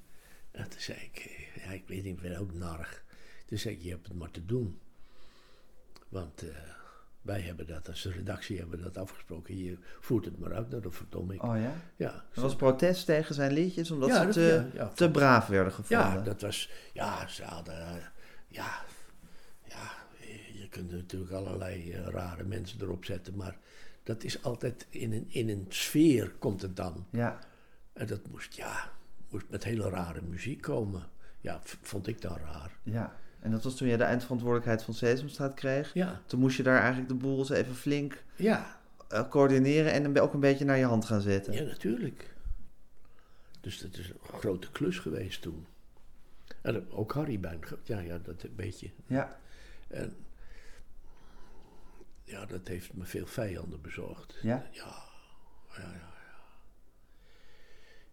En 0.52 0.70
toen 0.70 0.80
zei 0.80 1.00
ik, 1.00 1.50
ja, 1.56 1.72
ik 1.72 1.88
weet 1.88 2.04
niet, 2.04 2.16
ik 2.16 2.22
ben 2.22 2.38
ook 2.38 2.54
narg. 2.54 3.04
Toen 3.46 3.58
zei 3.58 3.76
ik, 3.76 3.82
je 3.82 3.90
hebt 3.90 4.08
het 4.08 4.18
maar 4.18 4.32
te 4.32 4.46
doen. 4.46 4.80
Want 6.10 6.44
wij 7.28 7.42
hebben 7.42 7.68
dat, 7.68 7.88
als 7.88 8.02
de 8.02 8.12
redactie 8.12 8.58
hebben 8.58 8.82
dat 8.82 8.98
afgesproken. 8.98 9.58
Je 9.58 9.78
voert 10.00 10.26
het 10.26 10.40
maar 10.40 10.54
uit 10.54 10.70
naar 10.70 10.82
de 10.82 10.92
verdomming. 10.92 11.42
Oh 11.42 11.58
ja? 11.60 11.72
Ja, 11.96 12.24
Er 12.34 12.42
was 12.42 12.56
protest 12.56 13.06
tegen 13.06 13.36
zijn 13.36 13.52
liedjes, 13.54 13.92
omdat 13.92 14.10
Ja, 14.10 14.16
ze 14.20 14.24
dat- 14.26 14.34
te, 14.34 14.70
ja, 14.78 14.84
ja, 14.84 14.88
te 14.90 15.12
braaf 15.12 15.48
werden 15.48 15.74
gevonden. 15.74 16.08
ja, 16.08 16.22
dat 16.22 16.42
was. 16.42 16.70
Ja, 16.94 17.28
ze 17.28 17.44
hadden. 17.44 17.76
Ja, 18.48 18.82
ja, 19.64 19.92
je 20.54 20.68
kunt 20.70 20.92
natuurlijk 20.92 21.32
allerlei 21.32 21.92
eh, 21.92 22.06
rare 22.08 22.44
mensen 22.44 22.82
erop 22.82 23.06
zetten, 23.06 23.36
maar 23.36 23.58
dat 24.04 24.24
is 24.24 24.44
altijd 24.44 24.86
in 24.90 25.14
een, 25.14 25.26
in 25.30 25.50
een 25.50 25.66
sfeer 25.70 26.32
komt 26.40 26.62
het 26.62 26.76
dan. 26.76 27.06
ja. 27.12 27.40
En 27.94 28.08
dat 28.08 28.28
moest, 28.32 28.54
ja, 28.56 28.92
moest 29.30 29.46
met 29.50 29.64
hele 29.64 29.90
rare 29.90 30.22
muziek 30.22 30.62
komen. 30.62 31.04
Ja, 31.42 31.60
vond 31.64 32.08
ik 32.08 32.22
dan 32.22 32.38
raar. 32.38 32.72
ja. 32.84 33.16
En 33.48 33.54
dat 33.54 33.64
was 33.64 33.76
toen 33.76 33.88
je 33.88 33.98
de 33.98 34.04
eindverantwoordelijkheid 34.04 34.84
van 34.84 34.94
Sesamstraat 34.94 35.54
kreeg. 35.54 35.94
Ja, 35.94 36.22
Toen 36.26 36.40
moest 36.40 36.58
je 36.58 36.64
daar 36.64 36.80
eigenlijk 36.80 37.10
de 37.10 37.16
boel 37.16 37.40
eens 37.40 37.50
even 37.50 37.76
flink 37.76 38.24
ja, 38.36 38.80
eh, 39.10 39.30
coördineren 39.30 39.92
en 39.92 40.20
ook 40.20 40.34
een 40.34 40.40
beetje 40.40 40.66
naar 40.66 40.78
je 40.78 40.86
hand 40.86 41.06
gaan 41.06 41.22
zetten. 41.22 41.54
ja, 41.54 41.64
natuurlijk. 41.64 42.36
Dus 43.62 43.80
dat 43.80 43.98
is 43.98 44.10
een 44.10 44.20
grote 44.22 44.72
klus 44.72 45.00
geweest 45.00 45.42
toen. 45.42 45.66
En 46.62 46.92
ook 46.92 47.12
Harry 47.12 47.40
bij, 47.40 47.60
ja, 47.84 48.00
ja, 48.00 48.18
dat 48.18 48.44
een 48.44 48.56
beetje. 48.56 48.90
Ja. 49.06 49.40
En 49.88 50.16
ja, 52.24 52.46
dat 52.46 52.68
heeft 52.68 52.94
me 52.94 53.06
veel 53.06 53.26
vijanden 53.28 53.82
bezorgd. 53.82 54.38
Ja? 54.42 54.68
Ja, 54.72 54.96
ja, 55.78 55.84
ja. 55.84 56.12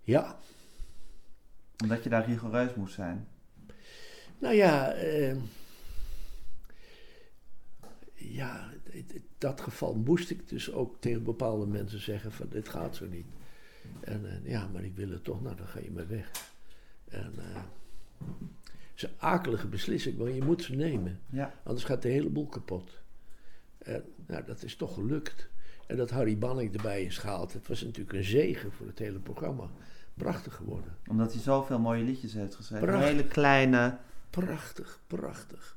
Ja, 0.02 0.20
ja. 0.20 0.38
Omdat 1.82 2.02
je 2.02 2.08
daar 2.10 2.26
rigoureus 2.26 2.74
moest 2.74 2.94
zijn. 2.94 3.28
Nou 4.44 4.56
ja, 4.56 4.92
eh, 4.92 5.36
ja, 8.14 8.70
in 8.90 9.06
dat 9.38 9.60
geval 9.60 9.94
moest 9.94 10.30
ik 10.30 10.48
dus 10.48 10.72
ook 10.72 10.96
tegen 11.00 11.22
bepaalde 11.22 11.66
mensen 11.66 12.00
zeggen 12.00 12.32
van 12.32 12.46
dit 12.50 12.68
gaat 12.68 12.96
zo 12.96 13.06
niet. 13.06 13.26
En 14.00 14.42
ja, 14.42 14.68
maar 14.72 14.84
ik 14.84 14.96
wil 14.96 15.10
het 15.10 15.24
toch, 15.24 15.42
nou 15.42 15.56
dan 15.56 15.66
ga 15.66 15.80
je 15.80 15.90
maar 15.90 16.08
weg. 16.08 16.30
En 17.08 17.32
eh, 17.38 17.62
het 18.66 18.94
is 18.94 19.02
een 19.02 19.14
akelige 19.18 19.66
beslissing, 19.66 20.18
maar 20.18 20.30
je 20.30 20.42
moet 20.42 20.62
ze 20.62 20.74
nemen. 20.74 21.20
Ja. 21.30 21.54
Anders 21.62 21.84
gaat 21.84 22.02
de 22.02 22.08
hele 22.08 22.30
boel 22.30 22.46
kapot. 22.46 23.02
En 23.78 24.04
nou, 24.26 24.44
dat 24.44 24.62
is 24.62 24.76
toch 24.76 24.94
gelukt. 24.94 25.48
En 25.86 25.96
dat 25.96 26.10
Harry 26.10 26.38
Banning 26.38 26.74
erbij 26.74 27.02
is 27.02 27.18
gehaald, 27.18 27.52
het 27.52 27.68
was 27.68 27.82
natuurlijk 27.82 28.16
een 28.16 28.24
zegen 28.24 28.72
voor 28.72 28.86
het 28.86 28.98
hele 28.98 29.18
programma. 29.18 29.70
Prachtig 30.14 30.54
geworden. 30.54 30.96
Omdat 31.06 31.32
hij 31.32 31.42
zoveel 31.42 31.78
mooie 31.78 32.02
liedjes 32.02 32.32
heeft 32.32 32.54
geschreven. 32.54 32.86
Prachtig. 32.86 33.08
Hele 33.08 33.26
kleine... 33.26 33.98
Prachtig, 34.34 35.00
prachtig. 35.06 35.76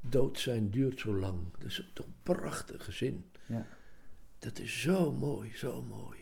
Dood 0.00 0.38
zijn 0.38 0.70
duurt 0.70 1.00
zo 1.00 1.14
lang. 1.14 1.38
Dat 1.58 1.66
is 1.66 1.90
toch 1.94 2.06
een 2.06 2.14
prachtige 2.22 2.92
zin. 2.92 3.30
Ja. 3.46 3.66
Dat 4.38 4.58
is 4.58 4.80
zo 4.80 5.12
mooi, 5.12 5.52
zo 5.54 5.82
mooi. 5.82 6.18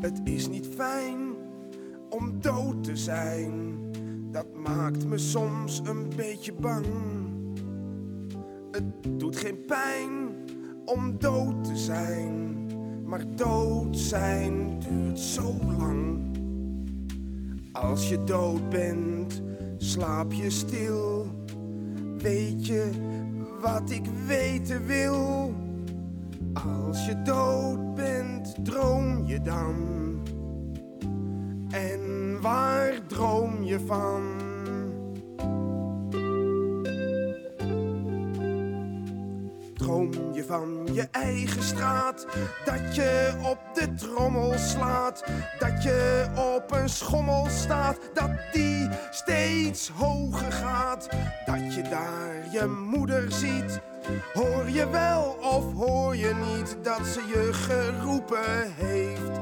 Het 0.00 0.20
is 0.24 0.48
niet 0.48 0.66
fijn 0.66 1.36
om 2.08 2.40
dood 2.40 2.84
te 2.84 2.96
zijn. 2.96 3.67
Maakt 4.88 5.06
me 5.06 5.18
soms 5.18 5.80
een 5.84 6.08
beetje 6.16 6.52
bang. 6.52 6.86
Het 8.70 8.84
doet 9.20 9.36
geen 9.36 9.64
pijn 9.66 10.28
om 10.84 11.18
dood 11.18 11.64
te 11.64 11.76
zijn. 11.76 12.56
Maar 13.04 13.24
dood 13.36 13.96
zijn 13.96 14.78
duurt 14.78 15.18
zo 15.18 15.54
lang. 15.78 16.20
Als 17.72 18.08
je 18.08 18.24
dood 18.24 18.68
bent, 18.68 19.42
slaap 19.76 20.32
je 20.32 20.50
stil. 20.50 21.26
Weet 22.18 22.66
je 22.66 22.90
wat 23.60 23.90
ik 23.90 24.04
weten 24.26 24.86
wil? 24.86 25.52
Als 26.52 27.06
je 27.06 27.22
dood 27.22 27.94
bent, 27.94 28.64
droom 28.64 29.24
je 29.26 29.40
dan? 29.40 29.74
En 31.70 32.00
waar 32.40 33.06
droom 33.06 33.62
je 33.62 33.80
van? 33.80 34.37
Je 40.98 41.08
eigen 41.10 41.62
straat, 41.62 42.26
dat 42.64 42.94
je 42.94 43.34
op 43.42 43.58
de 43.74 43.94
trommel 43.94 44.58
slaat, 44.58 45.24
dat 45.58 45.82
je 45.82 46.26
op 46.56 46.72
een 46.72 46.88
schommel 46.88 47.46
staat, 47.48 47.98
dat 48.14 48.30
die 48.52 48.88
steeds 49.10 49.88
hoger 49.88 50.52
gaat, 50.52 51.08
dat 51.46 51.74
je 51.74 51.82
daar 51.82 52.52
je 52.52 52.66
moeder 52.66 53.32
ziet. 53.32 53.80
Hoor 54.34 54.70
je 54.70 54.90
wel 54.90 55.38
of 55.42 55.72
hoor 55.72 56.16
je 56.16 56.34
niet 56.34 56.76
dat 56.82 57.06
ze 57.06 57.22
je 57.26 57.52
geroepen 57.52 58.72
heeft? 58.74 59.40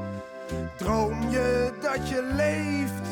Droom 0.77 1.29
je 1.29 1.73
dat 1.81 2.09
je 2.09 2.29
leeft? 2.35 3.07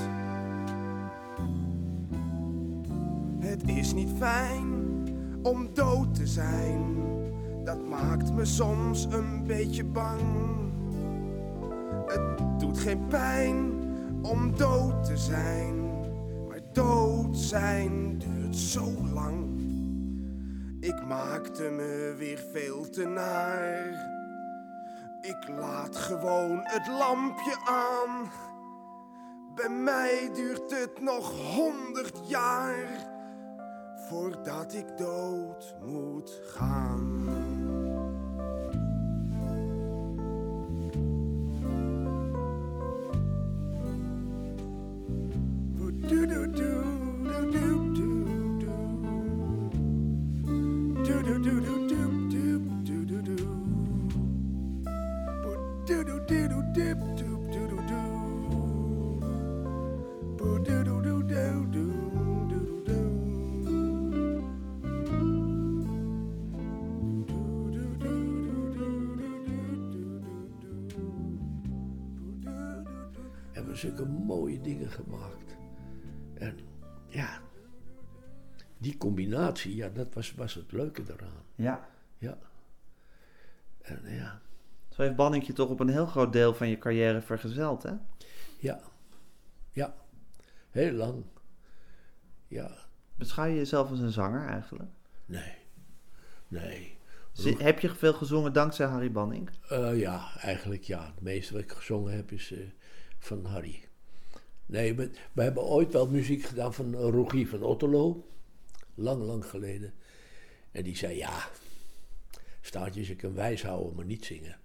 Het 3.40 3.70
is 3.78 3.94
niet 3.94 4.10
fijn 4.18 4.74
om 5.44 5.74
dood 5.74 6.16
te 6.16 6.28
zijn. 6.28 7.05
Dat 7.66 7.86
maakt 7.86 8.34
me 8.34 8.46
soms 8.46 9.08
een 9.10 9.44
beetje 9.48 9.84
bang. 9.84 10.22
Het 12.06 12.60
doet 12.60 12.78
geen 12.78 13.08
pijn 13.08 13.74
om 14.22 14.58
dood 14.58 15.04
te 15.06 15.18
zijn, 15.18 15.90
maar 16.48 16.60
dood 16.74 17.38
zijn 17.38 18.18
duurt 18.18 18.56
zo 18.56 18.92
lang. 19.14 19.60
Ik 20.80 21.06
maakte 21.08 21.64
me 21.64 22.16
weer 22.18 22.44
veel 22.54 22.90
te 22.90 23.08
naar. 23.08 24.14
Ik 25.22 25.48
laat 25.60 25.96
gewoon 25.96 26.60
het 26.64 26.88
lampje 26.88 27.58
aan. 27.66 28.32
Bij 29.56 29.70
mij 29.70 30.30
duurt 30.34 30.72
het 30.72 31.02
nog 31.02 31.54
honderd 31.56 32.20
jaar 32.28 33.14
voordat 34.10 34.74
ik 34.74 34.98
dood 34.98 35.76
moet 35.86 36.42
gaan. 36.46 37.45
Hebben 73.52 73.78
zulke 73.78 74.06
mooie 74.06 74.62
dingen 74.62 74.90
gemaakt. 74.90 75.56
En 76.34 76.60
ja, 77.08 77.42
die 78.78 78.98
combinatie, 78.98 79.76
ja, 79.76 79.90
dat 79.90 80.14
was, 80.14 80.34
was 80.34 80.54
het 80.54 80.72
leuke 80.72 81.02
eraan. 81.02 81.44
Ja. 81.56 81.90
Ja. 82.18 82.38
En 83.82 84.00
ja, 84.04 84.42
Zo 84.96 85.02
heeft 85.02 85.16
Banning 85.16 85.46
je 85.46 85.54
toch 85.54 85.70
op 85.70 85.80
een 85.80 85.90
heel 85.90 86.06
groot 86.06 86.34
deel 86.34 86.54
van 86.54 86.68
je 86.70 86.78
carrière 86.78 87.22
vergezeld, 87.22 87.84
hè? 87.84 87.92
ja, 88.60 88.80
ja, 89.72 89.96
heel 90.70 90.92
lang. 90.92 91.24
Ja, 92.48 92.72
Beschouw 93.16 93.46
je 93.46 93.56
jezelf 93.56 93.90
als 93.90 94.00
een 94.00 94.12
zanger 94.12 94.48
eigenlijk? 94.48 94.90
nee, 95.26 95.54
nee. 96.48 96.98
Z- 97.34 97.58
Heb 97.58 97.80
je 97.80 97.90
veel 97.90 98.14
gezongen 98.14 98.54
dankzij 98.54 98.86
Harry 98.88 99.12
Banning? 99.12 99.50
Eh, 99.70 100.00
ja, 100.00 100.38
eigenlijk 100.38 100.84
ja. 100.84 101.06
Het 101.06 101.22
meeste 101.22 101.54
wat 101.54 101.62
ik 101.62 101.72
gezongen 101.72 102.14
heb 102.16 102.32
is 102.32 102.52
eh, 102.52 102.60
van 103.20 103.46
Harry. 103.46 103.84
Nee, 104.66 104.96
we, 104.96 105.12
we 105.32 105.42
hebben 105.44 105.64
ooit 105.64 105.94
wel 105.94 106.08
muziek 106.08 106.44
gedaan 106.44 106.74
van 106.74 106.96
Rogier 106.96 107.48
van 107.48 107.62
Otterlo. 107.64 108.28
Lang, 108.94 109.22
lang 109.24 109.46
geleden. 109.46 109.94
En 110.72 110.84
die 110.84 110.98
zei, 110.98 111.18
ja, 111.18 111.48
staartjes, 112.62 113.10
ik 113.10 113.18
kan 113.18 113.34
wijs 113.34 113.64
houden, 113.64 113.96
maar 113.96 114.06
niet 114.06 114.26
zingen. 114.26 114.58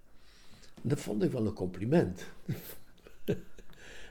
Dat 0.82 1.00
vond 1.00 1.22
ik 1.22 1.30
wel 1.32 1.46
een 1.46 1.52
compliment. 1.52 2.24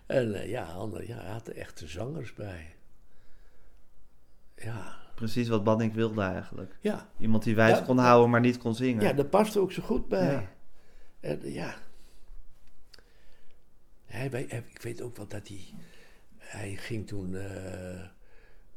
en 0.06 0.34
eh, 0.34 0.50
ja, 0.50 0.64
ander, 0.66 1.08
ja, 1.08 1.18
had 1.26 1.48
er 1.48 1.56
echte 1.56 1.88
zangers 1.88 2.34
bij. 2.34 2.76
Ja, 4.56 4.98
Precies 5.16 5.48
wat 5.48 5.64
Banning 5.64 5.94
wilde 5.94 6.22
eigenlijk. 6.22 6.78
ja. 6.82 7.10
Iemand 7.18 7.44
die 7.44 7.56
wijs 7.56 7.78
Ja, 7.78 7.84
kon 7.86 7.98
houden, 7.98 8.30
maar 8.30 8.40
niet 8.40 8.58
kon 8.58 8.76
zingen. 8.76 9.04
Ja, 9.04 9.14
dat 9.14 9.30
past 9.30 9.58
ook 9.58 9.72
zo 9.72 9.82
goed 9.84 10.08
bij. 10.08 10.32
Ja. 10.32 10.50
En 11.20 11.52
ja. 11.52 11.76
Hij, 14.06 14.28
hij- 14.30 14.64
ik 14.74 14.82
weet 14.82 15.02
ook 15.02 15.18
wel 15.18 15.28
dat 15.28 15.48
hij. 15.48 15.74
Hij 16.38 16.76
ging 16.76 17.08
toen. 17.08 17.36
eh, 17.36 18.02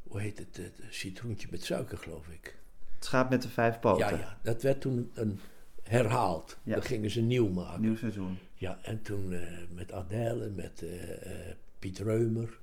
hoe 0.03 0.21
heet 0.21 0.39
het? 0.39 0.57
Het 0.57 0.81
citroentje 0.91 1.49
met 1.51 1.65
suiker, 1.65 1.99
geloof 1.99 2.29
ik. 2.29 2.59
Het 2.95 3.05
schaap 3.05 3.31
met 3.31 3.43
de 3.43 3.49
vijf 3.49 3.81
poten. 3.81 4.07
Ja, 4.11 4.17
ja. 4.19 4.39
Dat 4.43 4.63
werd 4.63 4.81
toen 4.81 5.11
een, 5.15 5.41
herhaald. 5.83 6.59
Ja. 6.63 6.75
Dan 6.75 6.83
gingen 6.83 7.11
ze 7.11 7.21
nieuw 7.21 7.49
maken. 7.49 7.81
Nieuw 7.81 7.97
seizoen. 7.97 8.39
Ja, 8.55 8.79
en 8.83 9.03
toen 9.03 9.33
eh, 9.33 9.41
met 9.69 9.93
Adèle, 9.93 10.49
met 10.49 10.83
eh, 10.83 11.49
eh, 11.51 11.57
Piet 11.79 11.99
Reumer. 11.99 12.59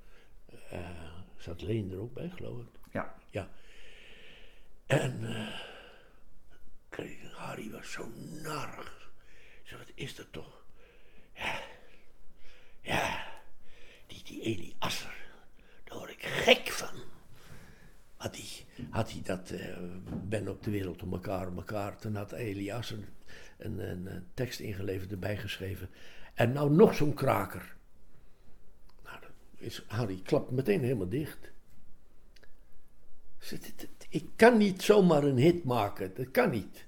zat 1.38 1.62
Leen 1.62 1.92
er 1.92 2.00
ook 2.00 2.14
bij, 2.14 2.30
geloof 2.30 2.60
ik. 2.60 2.68
Ja. 2.92 3.16
Ja. 3.30 3.50
En 4.86 5.20
Harry 7.50 7.72
was 7.72 7.92
zo 7.92 8.12
narig. 8.44 9.12
Ik 9.62 9.68
zei, 9.68 9.80
wat 9.80 9.92
is 9.96 10.16
dat 10.16 10.28
toch? 10.32 10.64
Ja, 11.34 11.60
ja, 12.82 13.28
die, 14.08 14.24
die 14.24 14.42
Eli 14.42 14.76
Asser, 14.80 15.16
daar 15.84 15.98
word 15.98 16.10
ik 16.10 16.24
gek 16.24 16.68
van. 16.68 17.09
Had 18.20 18.36
hij, 18.36 18.86
had 18.90 19.12
hij 19.12 19.22
dat, 19.24 19.50
eh, 19.50 19.78
Ben 20.28 20.48
op 20.48 20.64
de 20.64 20.72
wereld 20.72 21.04
om 21.04 21.14
elkaar, 21.14 21.48
om 21.48 21.58
elkaar. 21.58 21.98
Toen 21.98 22.16
had 22.16 22.32
Eli 22.32 22.72
Asser 22.72 22.98
een, 23.58 23.80
een, 23.80 24.26
tekst 24.34 24.60
ingeleverd, 24.60 25.12
erbij 25.12 25.38
geschreven. 25.38 25.90
En 26.34 26.52
nou 26.52 26.72
nog 26.72 26.96
zo'n 26.96 27.14
kraker. 27.14 27.76
Nou, 29.04 29.18
is 29.58 29.84
Harry 29.88 30.22
klapt 30.24 30.52
meteen 30.52 30.82
helemaal 30.82 31.10
dicht. 31.10 31.52
Ik 34.10 34.26
kan 34.36 34.58
niet 34.58 34.82
zomaar 34.82 35.24
een 35.24 35.38
hit 35.38 35.64
maken. 35.64 36.16
Dat 36.16 36.32
kan 36.32 36.50
niet. 36.50 36.86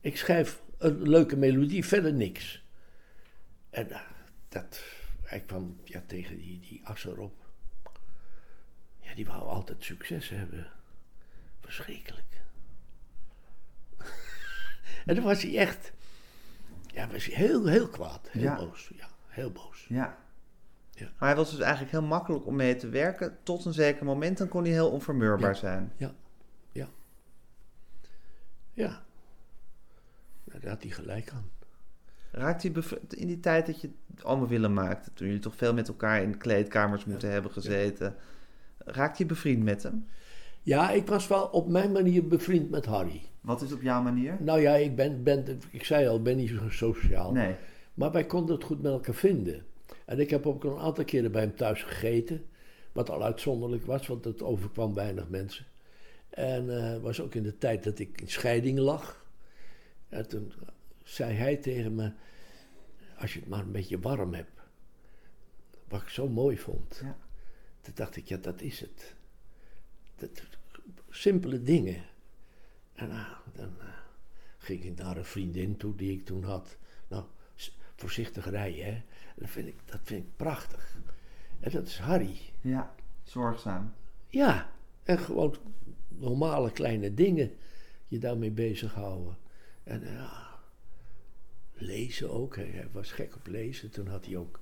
Ik 0.00 0.16
schrijf 0.16 0.62
een 0.78 1.08
leuke 1.08 1.36
melodie, 1.36 1.84
verder 1.84 2.12
niks. 2.12 2.64
En 3.70 3.90
eh, 3.90 4.00
dat, 4.48 4.82
hij 5.22 5.40
kwam 5.40 5.80
ja, 5.84 6.02
tegen 6.06 6.36
die, 6.36 6.60
die 6.60 6.80
Asser 6.84 7.18
op. 7.18 7.39
Die 9.20 9.28
wou 9.28 9.42
altijd 9.42 9.84
succes 9.84 10.28
hebben. 10.28 10.66
Verschrikkelijk. 11.60 12.40
en 15.06 15.14
dan 15.14 15.24
was 15.24 15.42
hij 15.42 15.56
echt, 15.58 15.92
ja, 16.86 17.08
was 17.08 17.24
hij 17.24 17.34
heel, 17.34 17.66
heel 17.66 17.88
kwaad. 17.88 18.28
Heel 18.30 18.42
Ja. 18.42 18.56
boos. 18.56 18.90
Ja, 18.96 19.08
heel 19.26 19.50
boos. 19.52 19.86
Ja. 19.88 20.18
Ja. 20.90 21.04
Maar 21.18 21.28
hij 21.28 21.36
was 21.36 21.50
dus 21.50 21.60
eigenlijk 21.60 21.90
heel 21.92 22.02
makkelijk 22.02 22.46
om 22.46 22.56
mee 22.56 22.76
te 22.76 22.88
werken. 22.88 23.38
Tot 23.42 23.64
een 23.64 23.72
zeker 23.72 24.04
moment, 24.04 24.38
dan 24.38 24.48
kon 24.48 24.62
hij 24.62 24.72
heel 24.72 24.90
onvermurbaar 24.90 25.52
Ja. 25.52 25.56
zijn. 25.56 25.92
Ja, 25.96 26.14
ja. 26.72 26.88
Ja. 28.72 29.02
Nou, 30.44 30.60
daar 30.60 30.70
had 30.70 30.82
hij 30.82 30.90
gelijk 30.92 31.30
aan. 31.32 31.50
Raakt 32.30 32.62
hij 32.62 32.72
in 33.08 33.26
die 33.26 33.40
tijd 33.40 33.66
dat 33.66 33.80
je 33.80 33.90
allemaal 34.22 34.48
willen 34.48 34.72
maakte, 34.74 35.12
toen 35.12 35.26
jullie 35.26 35.42
toch 35.42 35.56
veel 35.56 35.74
met 35.74 35.88
elkaar 35.88 36.22
in 36.22 36.36
kleedkamers 36.38 37.04
moeten 37.04 37.30
hebben 37.30 37.50
gezeten, 37.50 38.16
raakt 38.84 39.18
hij 39.18 39.26
bevriend 39.26 39.62
met 39.62 39.82
hem? 39.82 40.06
Ja, 40.62 40.90
ik 40.90 41.06
was 41.06 41.28
wel 41.28 41.44
op 41.44 41.68
mijn 41.68 41.92
manier 41.92 42.26
bevriend 42.26 42.70
met 42.70 42.86
Harry. 42.86 43.22
Wat 43.40 43.62
is 43.62 43.72
op 43.72 43.82
jouw 43.82 44.02
manier? 44.02 44.36
Nou 44.40 44.60
ja, 44.60 44.74
ik 44.74 44.96
ben, 44.96 45.22
ben 45.22 45.60
ik 45.70 45.84
zei 45.84 46.08
al, 46.08 46.16
ik 46.16 46.22
ben 46.22 46.36
niet 46.36 46.48
zo 46.48 46.70
sociaal. 46.70 47.32
Nee. 47.32 47.54
Maar 47.94 48.12
wij 48.12 48.26
konden 48.26 48.54
het 48.54 48.64
goed 48.64 48.82
met 48.82 48.92
elkaar 48.92 49.14
vinden. 49.14 49.64
En 50.04 50.18
ik 50.18 50.30
heb 50.30 50.46
ook 50.46 50.64
een 50.64 50.78
aantal 50.78 51.04
keren 51.04 51.32
bij 51.32 51.42
hem 51.42 51.54
thuis 51.54 51.82
gegeten. 51.82 52.44
Wat 52.92 53.10
al 53.10 53.22
uitzonderlijk 53.22 53.86
was, 53.86 54.06
want 54.06 54.24
het 54.24 54.42
overkwam 54.42 54.94
weinig 54.94 55.28
mensen. 55.28 55.64
En 56.30 56.68
het 56.68 57.02
was 57.02 57.20
ook 57.20 57.34
in 57.34 57.42
de 57.42 57.58
tijd 57.58 57.84
dat 57.84 57.98
ik 57.98 58.20
in 58.20 58.28
scheiding 58.28 58.78
lag. 58.78 59.26
En 60.08 60.28
toen 60.28 60.52
zei 61.02 61.34
hij 61.34 61.56
tegen 61.56 61.94
me: 61.94 62.12
Als 63.18 63.32
je 63.32 63.40
het 63.40 63.48
maar 63.48 63.60
een 63.60 63.72
beetje 63.72 64.00
warm 64.00 64.34
hebt. 64.34 64.60
Wat 65.88 66.02
ik 66.02 66.08
zo 66.08 66.28
mooi 66.28 66.58
vond. 66.58 67.00
Ja. 67.02 67.16
Toen 67.80 67.94
dacht 67.94 68.16
ik: 68.16 68.28
Ja, 68.28 68.36
dat 68.36 68.60
is 68.60 68.80
het. 68.80 69.14
Dat, 70.16 70.42
simpele 71.10 71.62
dingen. 71.62 72.04
En 72.92 73.08
nou, 73.08 73.36
dan 73.52 73.80
eh, 73.80 73.86
ging 74.58 74.84
ik 74.84 74.96
naar 74.96 75.16
een 75.16 75.24
vriendin 75.24 75.76
toe 75.76 75.94
die 75.96 76.12
ik 76.12 76.24
toen 76.24 76.44
had. 76.44 76.76
Nou, 77.08 77.24
voorzichtig 77.96 78.50
rijden, 78.50 78.84
hè. 78.84 79.02
Dat 79.36 79.50
vind 79.50 79.68
ik, 79.68 79.76
dat 79.84 80.00
vind 80.02 80.24
ik 80.24 80.36
prachtig. 80.36 80.96
En 81.60 81.70
dat 81.70 81.86
is 81.86 81.98
Harry. 81.98 82.38
Ja, 82.60 82.94
zorgzaam. 83.22 83.94
Ja, 84.28 84.72
en 85.02 85.18
gewoon 85.18 85.56
normale 86.08 86.70
kleine 86.70 87.14
dingen 87.14 87.52
je 88.06 88.18
daarmee 88.18 88.50
bezighouden. 88.50 89.36
En 89.82 90.02
eh, 90.02 90.14
ja, 90.14 90.58
lezen 91.72 92.30
ook. 92.30 92.56
Hij, 92.56 92.88
was 92.92 93.12
gek 93.12 93.34
op 93.36 93.46
lezen. 93.46 93.90
Toen 93.90 94.06
had 94.06 94.26
hij 94.26 94.36
ook 94.36 94.60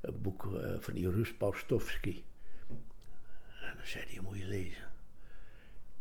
een 0.00 0.20
boek 0.22 0.54
eh, 0.54 0.74
van 0.78 0.94
die 0.94 1.10
Rus. 1.10 1.34
Dan 3.76 3.86
zei 3.86 4.04
hij, 4.08 4.20
moet 4.20 4.38
je 4.38 4.46
lezen. 4.46 4.92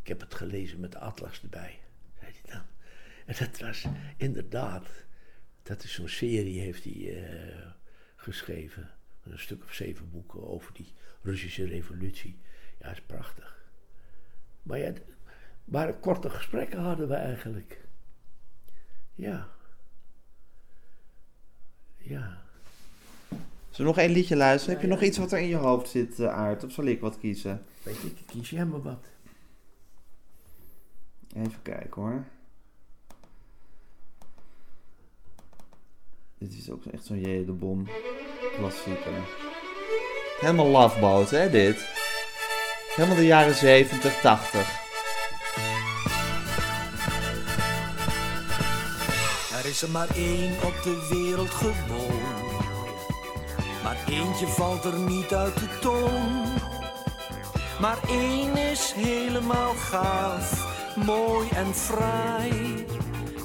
Ik 0.02 0.08
heb 0.08 0.20
het 0.20 0.36
gelezen 0.36 0.80
met 0.80 0.92
de 0.92 1.00
atlas 1.00 1.42
erbij, 1.42 1.80
zei 2.20 2.32
hij 2.32 2.54
dan. 2.54 2.66
En 3.26 3.36
dat 3.40 3.60
was 3.60 3.86
inderdaad, 4.18 4.88
dat 5.64 5.84
is 5.84 5.94
zo'n 5.94 6.08
serie 6.08 6.60
heeft 6.60 6.84
hij 6.84 7.24
eh, 7.24 7.68
geschreven. 8.16 8.90
Een 9.24 9.40
stuk 9.40 9.64
of 9.64 9.74
zeven 9.74 10.10
boeken 10.10 10.48
over 10.48 10.74
die 10.74 10.94
Russische 11.22 11.66
revolutie. 11.66 12.40
Ja, 12.80 12.92
is 12.92 13.02
prachtig. 13.02 13.64
Maar 14.62 14.78
ja, 14.78 14.94
maar 15.64 15.94
korte 15.94 16.30
gesprekken 16.30 16.80
hadden 16.80 17.08
we 17.08 17.14
eigenlijk. 17.14 17.88
Ja. 19.14 19.50
Ja. 21.98 22.45
Zullen 23.76 23.92
we 23.92 23.98
nog 23.98 24.08
één 24.08 24.16
liedje 24.16 24.36
luisteren? 24.36 24.74
Heb 24.74 24.84
je 24.84 24.90
nog 24.90 25.02
iets 25.02 25.18
wat 25.18 25.32
er 25.32 25.40
in 25.40 25.48
je 25.48 25.56
hoofd 25.56 25.90
zit, 25.90 26.20
uh, 26.20 26.28
Aard? 26.28 26.64
Of 26.64 26.72
zal 26.72 26.86
ik 26.86 27.00
wat 27.00 27.20
kiezen? 27.20 27.66
Weet 27.84 28.04
ik, 28.04 28.18
kies 28.26 28.50
jij 28.50 28.66
maar 28.66 28.82
wat. 28.82 29.06
Even 31.36 31.62
kijken 31.62 32.02
hoor. 32.02 32.24
Dit 36.38 36.54
is 36.54 36.70
ook 36.70 36.86
echt 36.86 37.06
zo'n 37.06 37.20
J. 37.20 37.46
de 37.46 37.52
Bon 37.52 37.88
klassieker. 38.58 39.14
Helemaal 40.40 40.68
Loveboat, 40.68 41.30
hè, 41.30 41.50
dit? 41.50 41.88
Helemaal 42.96 43.18
de 43.18 43.26
jaren 43.26 43.56
70, 43.56 44.22
80. 44.22 44.84
Er 49.52 49.66
is 49.66 49.82
er 49.82 49.90
maar 49.90 50.10
één 50.16 50.54
op 50.54 50.84
de 50.84 51.08
wereld 51.10 51.50
gewoon. 51.50 52.55
Maar 53.86 53.98
eentje 54.10 54.48
valt 54.48 54.86
er 54.86 55.00
niet 55.00 55.34
uit 55.34 55.60
de 55.60 55.80
toon. 55.82 56.44
Maar 57.80 57.98
één 58.08 58.58
is 58.58 58.94
helemaal 58.96 59.74
gaaf, 59.74 60.68
mooi 60.96 61.50
en 61.50 61.76
fraai. 61.76 62.86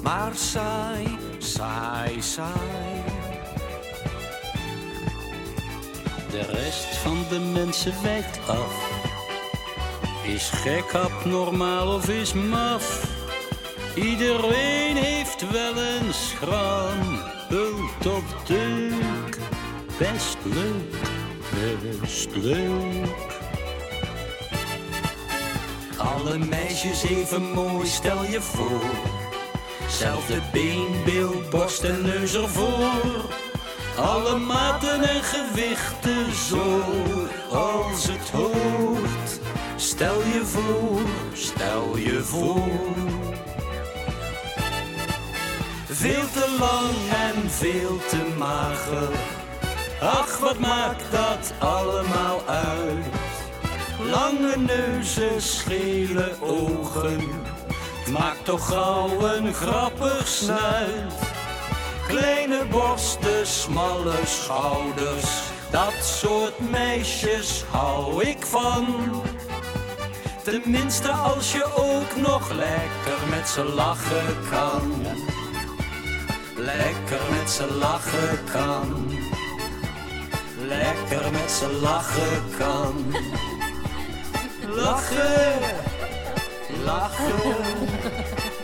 Maar 0.03 0.31
saai, 0.35 1.17
saai, 1.37 2.21
saai. 2.21 3.03
De 6.29 6.41
rest 6.41 6.97
van 6.97 7.17
de 7.29 7.39
mensen 7.39 7.93
wijkt 8.03 8.39
af. 8.47 8.89
Is 10.23 10.49
gek, 10.49 10.93
abnormaal 10.93 11.95
of 11.95 12.09
is 12.09 12.33
maf? 12.33 13.05
Iedereen 13.95 14.95
heeft 14.95 15.51
wel 15.51 15.77
een 15.77 16.13
schrampelt 16.13 18.05
of 18.05 18.43
deuk. 18.45 19.39
Best 20.01 20.37
leuk, 20.43 20.95
best 22.01 22.35
leuk. 22.35 23.07
Alle 25.97 26.37
meisjes 26.37 27.03
even 27.03 27.51
mooi, 27.51 27.87
stel 27.87 28.23
je 28.23 28.41
voor. 28.41 28.81
Zelfde 29.89 30.41
been, 30.51 31.03
bil, 31.05 31.43
borst 31.49 31.83
en 31.83 32.01
neus 32.01 32.35
ervoor. 32.35 33.29
Alle 33.97 34.37
maten 34.37 35.01
en 35.09 35.23
gewichten 35.23 36.33
zo 36.35 36.81
als 37.51 38.07
het 38.07 38.29
hoort. 38.29 39.39
Stel 39.75 40.19
je 40.19 40.41
voor, 40.45 41.01
stel 41.33 41.97
je 41.97 42.21
voor. 42.23 42.69
Veel 45.85 46.29
te 46.33 46.55
lang 46.59 46.95
en 47.33 47.49
veel 47.49 47.97
te 48.09 48.33
mager. 48.37 49.40
Ach, 50.03 50.39
wat 50.39 50.59
maakt 50.59 51.11
dat 51.11 51.53
allemaal 51.59 52.41
uit? 52.47 53.05
Lange 53.99 54.57
neuzen, 54.57 55.41
schele 55.41 56.35
ogen. 56.39 57.29
Maakt 58.11 58.45
toch 58.45 58.67
gauw 58.67 59.21
een 59.21 59.53
grappig 59.53 60.27
snuit. 60.27 61.13
Kleine 62.07 62.65
borsten, 62.65 63.47
smalle 63.47 64.15
schouders. 64.25 65.41
Dat 65.71 65.93
soort 66.01 66.69
meisjes 66.69 67.63
hou 67.71 68.23
ik 68.23 68.45
van. 68.45 68.85
Tenminste 70.43 71.11
als 71.11 71.51
je 71.51 71.65
ook 71.75 72.15
nog 72.15 72.49
lekker 72.49 73.27
met 73.29 73.49
ze 73.49 73.63
lachen 73.63 74.49
kan. 74.49 75.05
Lekker 76.55 77.21
met 77.29 77.49
ze 77.49 77.73
lachen 77.73 78.43
kan. 78.51 79.11
Lekker 80.77 81.31
met 81.31 81.51
ze 81.51 81.79
lachen 81.81 82.57
kan. 82.57 83.11
Lachen, 84.75 85.59
lachen, 86.83 87.33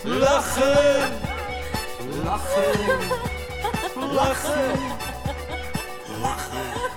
lachen, 0.03 1.11
lachen, 2.23 2.79
lachen, 4.13 4.79
lachen. 6.21 6.89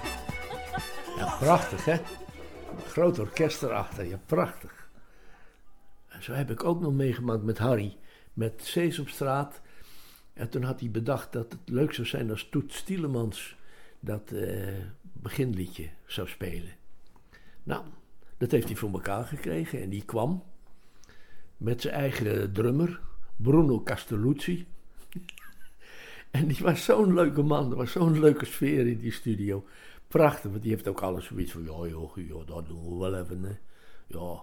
Ja, 1.16 1.36
prachtig 1.38 1.84
hè? 1.84 1.96
Groot 2.86 3.18
orkest 3.18 3.62
erachter, 3.62 4.06
ja, 4.06 4.18
prachtig. 4.26 4.88
En 6.08 6.22
zo 6.22 6.32
heb 6.32 6.50
ik 6.50 6.64
ook 6.64 6.80
nog 6.80 6.92
meegemaakt 6.92 7.42
met 7.42 7.58
Harry, 7.58 7.96
met 8.32 8.60
Sesamstraat. 8.64 9.60
En 10.32 10.48
toen 10.48 10.62
had 10.62 10.80
hij 10.80 10.90
bedacht 10.90 11.32
dat 11.32 11.52
het 11.52 11.68
leuk 11.68 11.94
zou 11.94 12.06
zijn 12.06 12.30
als 12.30 12.48
Toet 12.50 12.72
Stielemans 12.72 13.58
dat 14.00 14.30
eh, 14.30 14.68
beginliedje 15.22 15.88
zou 16.06 16.28
spelen. 16.28 16.72
Nou, 17.62 17.84
dat 18.38 18.50
heeft 18.50 18.66
hij 18.66 18.76
voor 18.76 18.92
elkaar 18.92 19.24
gekregen 19.24 19.82
en 19.82 19.90
die 19.90 20.04
kwam 20.04 20.42
met 21.56 21.80
zijn 21.80 21.94
eigen 21.94 22.52
drummer, 22.52 23.00
Bruno 23.36 23.82
Castelluzzi. 23.82 24.66
en 26.30 26.46
die 26.46 26.58
was 26.60 26.84
zo'n 26.84 27.14
leuke 27.14 27.42
man, 27.42 27.70
er 27.70 27.76
was 27.76 27.92
zo'n 27.92 28.20
leuke 28.20 28.44
sfeer 28.44 28.86
in 28.86 28.98
die 28.98 29.12
studio. 29.12 29.64
Prachtig, 30.08 30.50
want 30.50 30.62
die 30.62 30.70
heeft 30.70 30.88
ook 30.88 31.02
alles 31.02 31.24
zoiets 31.24 31.52
van, 31.52 31.62
ja 31.62 31.88
joh, 31.88 32.16
joh 32.16 32.46
dat 32.46 32.68
doen 32.68 32.88
we 32.88 32.96
wel 32.98 33.14
even. 33.14 33.42
Hè. 33.42 33.56
Ja, 34.06 34.42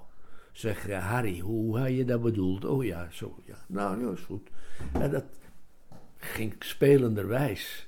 zeg 0.51 0.91
Harry, 0.91 1.39
hoe 1.39 1.79
had 1.79 1.89
je 1.89 2.05
dat 2.05 2.21
bedoeld? 2.21 2.65
Oh 2.65 2.83
ja, 2.83 3.07
zo, 3.11 3.35
ja. 3.45 3.57
Nou, 3.67 4.05
ja, 4.05 4.11
is 4.11 4.21
goed. 4.21 4.49
En 4.91 5.11
dat 5.11 5.25
ging 6.17 6.55
spelenderwijs. 6.59 7.87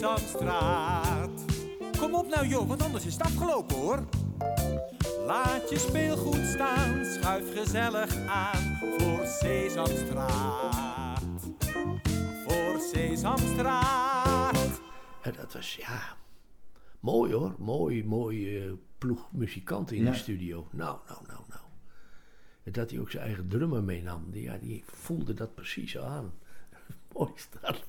Sesamstraat. 0.00 1.44
Kom 1.98 2.14
op 2.14 2.26
nou 2.28 2.46
joh, 2.46 2.68
want 2.68 2.82
anders 2.82 3.06
is 3.06 3.12
het 3.12 3.22
afgelopen 3.22 3.76
hoor. 3.76 4.06
Laat 5.26 5.70
je 5.70 5.78
speelgoed 5.78 6.46
staan, 6.46 7.04
schuif 7.04 7.54
gezellig 7.58 8.16
aan 8.26 8.76
voor 8.80 9.26
Sesamstraat. 9.26 11.22
Voor 12.46 12.80
Sesamstraat. 12.92 14.80
En 15.22 15.32
dat 15.36 15.52
was, 15.52 15.76
ja, 15.76 16.16
mooi 17.00 17.32
hoor. 17.32 17.54
Mooi, 17.58 18.04
mooi 18.04 18.58
eh, 18.58 18.72
ploeg 18.98 19.32
muzikanten 19.32 19.96
in 19.96 20.04
Ja. 20.04 20.10
de 20.10 20.16
studio. 20.16 20.66
Nou, 20.70 20.98
nou, 21.08 21.20
nou, 21.26 21.40
nou. 21.48 21.62
En 22.62 22.72
dat 22.72 22.90
hij 22.90 23.00
ook 23.00 23.10
zijn 23.10 23.24
eigen 23.24 23.48
drummer 23.48 23.82
meenam. 23.82 24.30
Die, 24.30 24.42
ja, 24.42 24.58
die 24.58 24.84
voelde 24.86 25.34
dat 25.34 25.54
precies 25.54 25.98
aan. 25.98 26.32
mooi 27.12 27.30
is 27.34 27.48
dat. 27.60 27.88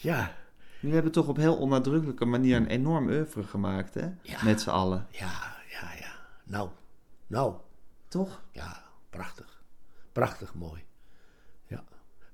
Ja, 0.00 0.34
Jullie 0.80 0.94
hebben 0.94 1.12
toch 1.12 1.28
op 1.28 1.36
heel 1.36 1.56
onnadrukkelijke 1.56 2.24
manier 2.24 2.56
een 2.56 2.66
enorm 2.66 3.08
oeuvre 3.08 3.42
gemaakt, 3.42 3.94
hè? 3.94 4.08
Ja. 4.22 4.44
Met 4.44 4.60
z'n 4.60 4.70
allen. 4.70 5.06
ja, 5.10 5.56
ja, 5.68 5.92
ja. 5.98 6.12
Nou, 6.44 6.68
nou. 7.26 7.54
Toch? 8.08 8.42
Ja, 8.52 8.82
prachtig. 9.10 9.62
Prachtig 10.12 10.54
mooi. 10.54 10.84
Ja. 11.66 11.84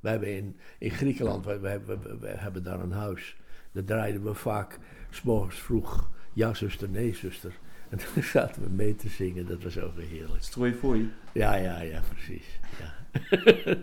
We 0.00 0.08
hebben 0.08 0.36
in, 0.36 0.56
in 0.78 0.90
Griekenland, 0.90 1.44
we, 1.44 1.58
we, 1.58 1.80
we, 1.84 2.18
we 2.18 2.28
hebben 2.28 2.62
daar 2.62 2.80
een 2.80 2.92
huis. 2.92 3.36
Daar 3.72 3.84
draaiden 3.84 4.24
we 4.24 4.34
vaak, 4.34 4.78
s'morgens 5.10 5.60
vroeg, 5.60 6.10
ja 6.32 6.54
zuster, 6.54 6.88
nee 6.88 7.14
zuster. 7.14 7.58
En 7.88 7.98
toen 7.98 8.22
zaten 8.22 8.62
we 8.62 8.68
mee 8.68 8.94
te 8.94 9.08
zingen, 9.08 9.46
dat 9.46 9.62
was 9.62 9.78
ook 9.78 9.94
weer 9.94 10.06
heerlijk. 10.06 10.42
Strooi 10.42 10.74
voor 10.74 10.96
je. 10.96 11.08
Ja, 11.32 11.54
ja, 11.54 11.80
ja, 11.80 12.00
precies. 12.08 12.58
Ja. 12.78 13.76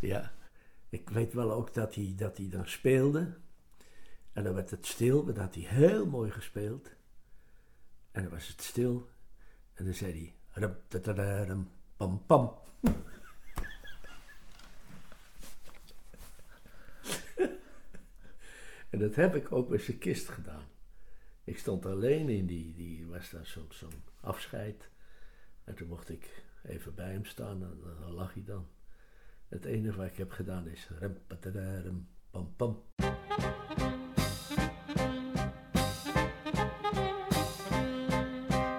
ja. 0.12 0.32
Ik 0.92 1.08
weet 1.08 1.32
wel 1.32 1.52
ook 1.52 1.74
dat 1.74 1.94
hij, 1.94 2.12
dat 2.16 2.36
hij 2.36 2.48
dan 2.48 2.66
speelde. 2.66 3.34
En 4.32 4.44
dan 4.44 4.54
werd 4.54 4.70
het 4.70 4.86
stil, 4.86 5.24
dan 5.24 5.36
had 5.36 5.54
hij 5.54 5.64
heel 5.64 6.06
mooi 6.06 6.30
gespeeld. 6.30 6.90
En 8.10 8.22
dan 8.22 8.32
was 8.32 8.48
het 8.48 8.62
stil. 8.62 9.10
En 9.74 9.84
dan 9.84 9.94
zei 9.94 10.12
hij... 10.12 10.34
Pam, 11.96 12.26
pam. 12.26 12.58
en 18.90 18.98
dat 18.98 19.14
heb 19.14 19.34
ik 19.34 19.52
ook 19.52 19.68
bij 19.68 19.78
zijn 19.78 19.98
kist 19.98 20.28
gedaan. 20.28 20.66
Ik 21.44 21.58
stond 21.58 21.86
alleen 21.86 22.28
in 22.28 22.46
die, 22.46 22.74
die 22.74 23.06
was 23.06 23.30
daar 23.30 23.46
zo'n 23.46 23.68
zo'n 23.70 24.02
afscheid. 24.20 24.90
En 25.64 25.74
toen 25.74 25.88
mocht 25.88 26.08
ik 26.08 26.44
even 26.62 26.94
bij 26.94 27.12
hem 27.12 27.24
staan 27.24 27.62
en 27.62 27.80
dan 28.00 28.12
lag 28.12 28.34
hij 28.34 28.44
dan. 28.44 28.66
Het 29.52 29.64
enige 29.64 29.96
wat 29.96 30.06
ik 30.06 30.16
heb 30.16 30.30
gedaan 30.32 30.68
is 30.68 30.88
rem, 30.98 31.18
patadarum, 31.26 32.08
pam, 32.30 32.54
pam. 32.56 32.82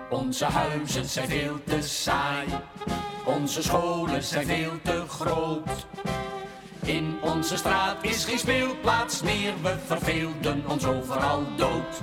Onze 0.10 0.46
huizen 0.46 1.06
zijn 1.06 1.28
veel 1.28 1.64
te 1.64 1.82
saai. 1.82 2.48
Onze 3.26 3.64
scholen 3.64 4.24
zijn 4.24 4.46
veel 4.46 4.82
te 4.82 5.06
groot. 5.08 5.88
In 6.84 7.22
onze 7.22 7.58
straat 7.58 8.04
is 8.04 8.26
geen 8.26 8.40
speelplaats 8.40 9.22
meer, 9.22 9.54
we 9.62 9.78
verveelden 9.86 10.68
ons 10.68 10.86
overal 10.86 11.56
dood. 11.56 12.00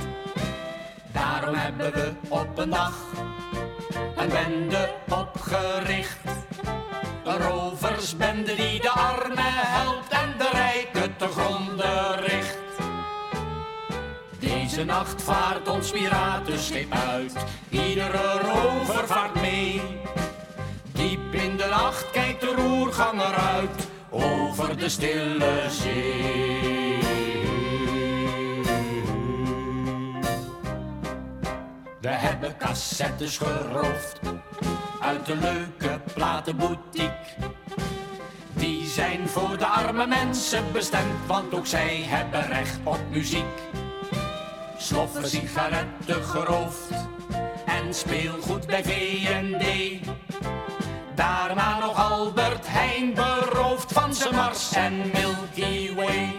Daarom 1.13 1.55
hebben 1.55 1.93
we 1.93 2.13
op 2.29 2.59
een 2.59 2.71
dag 2.71 3.13
een 4.17 4.29
bende 4.29 4.95
opgericht. 5.09 6.50
Een 7.31 7.39
roversbende 7.39 8.55
die 8.55 8.81
de 8.81 8.91
armen 8.91 9.53
helpt 9.53 10.09
en 10.09 10.35
de 10.39 10.49
rijken 10.53 11.17
te 11.17 11.27
gronden 11.27 12.17
richt. 12.21 12.59
Deze 14.39 14.85
nacht 14.85 15.23
vaart 15.23 15.69
ons 15.69 15.91
piratenschip 15.91 16.93
uit, 16.93 17.33
iedere 17.69 18.39
rover 18.39 19.07
vaart 19.07 19.41
mee. 19.41 19.83
Diep 20.93 21.35
in 21.35 21.57
de 21.57 21.67
nacht 21.71 22.11
kijkt 22.11 22.41
de 22.41 22.55
roerganger 22.55 23.35
uit 23.35 23.89
over 24.11 24.77
de 24.77 24.89
stille 24.89 25.67
zee. 25.69 26.99
We 32.01 32.09
hebben 32.09 32.57
cassettes 32.57 33.39
geroofd 33.39 34.21
uit 35.01 35.27
de 35.27 35.37
leuke 35.37 36.01
platenboutique. 36.15 37.15
Die 38.53 38.87
zijn 38.87 39.29
voor 39.29 39.59
de 39.59 39.67
arme 39.67 40.07
mensen 40.07 40.73
bestemd, 40.73 41.27
want 41.27 41.55
ook 41.55 41.67
zij 41.67 42.03
hebben 42.07 42.47
recht 42.47 42.79
op 42.85 43.01
muziek. 43.11 43.45
Sloffen 44.79 45.29
sigaretten 45.29 46.25
geroofd 46.25 46.91
en 47.67 47.95
speelgoed 47.95 48.67
bij 48.67 48.85
V&D. 48.85 49.67
Daarna 51.15 51.79
nog 51.79 52.11
Albert 52.11 52.67
Heijn 52.69 53.15
beroofd 53.15 53.93
van 53.93 54.15
zijn 54.15 54.35
Mars 54.35 54.73
en 54.73 54.97
Milky 55.13 55.95
Way. 55.95 56.35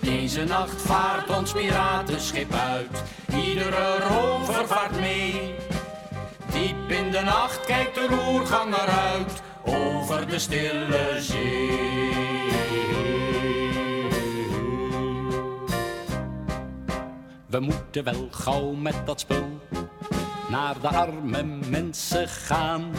Deze 0.00 0.44
nacht 0.44 0.82
vaart 0.82 1.36
ons 1.36 1.52
piratenschip 1.52 2.52
uit, 2.52 3.02
iedere 3.34 3.98
rover 3.98 4.66
vaart 4.66 5.00
mee. 5.00 5.54
Diep 6.52 6.90
in 6.90 7.10
de 7.10 7.20
nacht 7.24 7.66
kijkt 7.66 7.94
de 7.94 8.06
roerganger 8.06 8.88
uit, 8.88 9.42
over 9.64 10.26
de 10.26 10.38
stille 10.38 11.16
zee. 11.20 12.50
We 17.46 17.60
moeten 17.60 18.04
wel 18.04 18.28
gauw 18.30 18.72
met 18.72 19.06
dat 19.06 19.20
spul 19.20 19.60
naar 20.48 20.80
de 20.80 20.88
arme 20.88 21.42
mensen 21.68 22.28
gaan. 22.28 22.92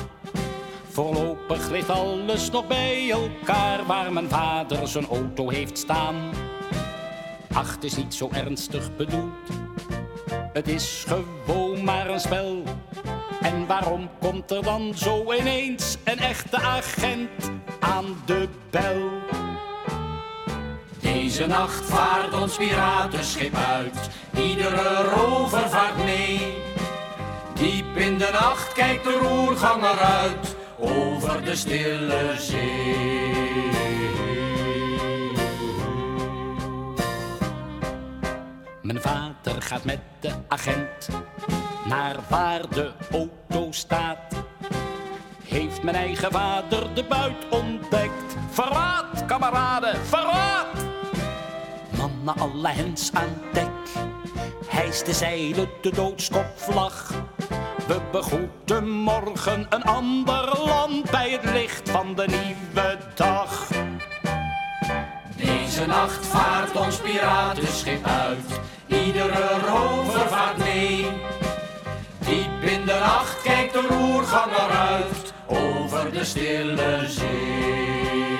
Voorlopig 0.89 1.69
ligt 1.69 1.89
alles 1.89 2.51
nog 2.51 2.67
bij 2.67 3.11
elkaar 3.11 3.85
waar 3.85 4.13
mijn 4.13 4.29
vader 4.29 4.87
zijn 4.87 5.07
auto 5.07 5.49
heeft 5.49 5.77
staan. 5.77 6.15
Ach, 7.53 7.75
het 7.75 7.83
is 7.83 7.95
niet 7.95 8.13
zo 8.13 8.29
ernstig 8.31 8.95
bedoeld. 8.95 9.49
Het 10.53 10.67
is 10.67 11.05
gewoon 11.07 11.83
maar 11.83 12.09
een 12.09 12.19
spel. 12.19 12.63
En 13.43 13.67
waarom 13.67 14.09
komt 14.19 14.51
er 14.51 14.63
dan 14.63 14.93
zo 14.95 15.33
ineens 15.33 15.97
een 16.03 16.19
echte 16.19 16.57
agent 16.57 17.51
aan 17.79 18.05
de 18.25 18.47
bel? 18.69 19.09
Deze 20.99 21.45
nacht 21.47 21.85
vaart 21.85 22.33
ons 22.33 22.57
piratenschip 22.57 23.55
uit, 23.55 24.09
iedere 24.37 25.03
rover 25.03 25.69
vaart 25.69 25.97
mee. 25.97 26.53
Diep 27.53 27.97
in 27.97 28.17
de 28.17 28.29
nacht 28.31 28.73
kijkt 28.73 29.03
de 29.03 29.17
roerganger 29.21 29.99
uit, 29.99 30.55
over 30.77 31.43
de 31.43 31.55
stille 31.55 32.35
zee. 32.39 33.71
Mijn 38.81 39.01
vader 39.01 39.61
gaat 39.61 39.83
met 39.83 39.99
de 40.19 40.33
agent 40.47 41.09
naar 41.86 42.15
waar 42.29 42.69
de 42.69 42.91
auto 43.11 43.71
staat. 43.71 44.43
Heeft 45.43 45.84
mijn 45.84 45.95
eigen 45.95 46.31
vader 46.31 46.93
de 46.93 47.03
buit 47.03 47.49
ontdekt. 47.49 48.36
Verraad, 48.49 49.25
kameraden, 49.25 50.05
verraad! 50.05 50.67
Mannen, 51.97 52.38
alle 52.38 52.67
hens 52.67 53.09
aan 53.13 53.41
dek. 53.53 53.67
Hijs 54.67 55.03
de 55.03 55.13
zeilen, 55.13 55.69
de 55.81 55.91
doodskopvlag. 55.91 57.11
We 57.88 58.01
begroeten 58.11 58.89
morgen 58.89 59.65
een 59.69 59.84
ander 59.84 60.59
land 60.65 61.11
bij 61.11 61.29
het 61.29 61.43
licht 61.43 61.89
van 61.89 62.15
de 62.15 62.27
nieuwe 62.27 62.97
dag. 63.15 63.67
Deze 65.36 65.86
nacht 65.86 66.25
vaart 66.25 66.75
ons 66.75 66.97
piratenschip 66.97 68.05
uit, 68.05 68.59
iedere 68.88 69.59
rover 69.67 70.27
vaart 70.29 70.57
mee. 70.57 71.05
In 72.74 72.86
de 72.86 72.97
nacht 72.99 73.41
kijkt 73.41 73.74
de 73.74 73.88
roerganger 73.89 74.69
uit, 74.69 75.34
over 75.47 76.11
de 76.11 76.24
stille 76.24 77.05
zee. 77.07 78.38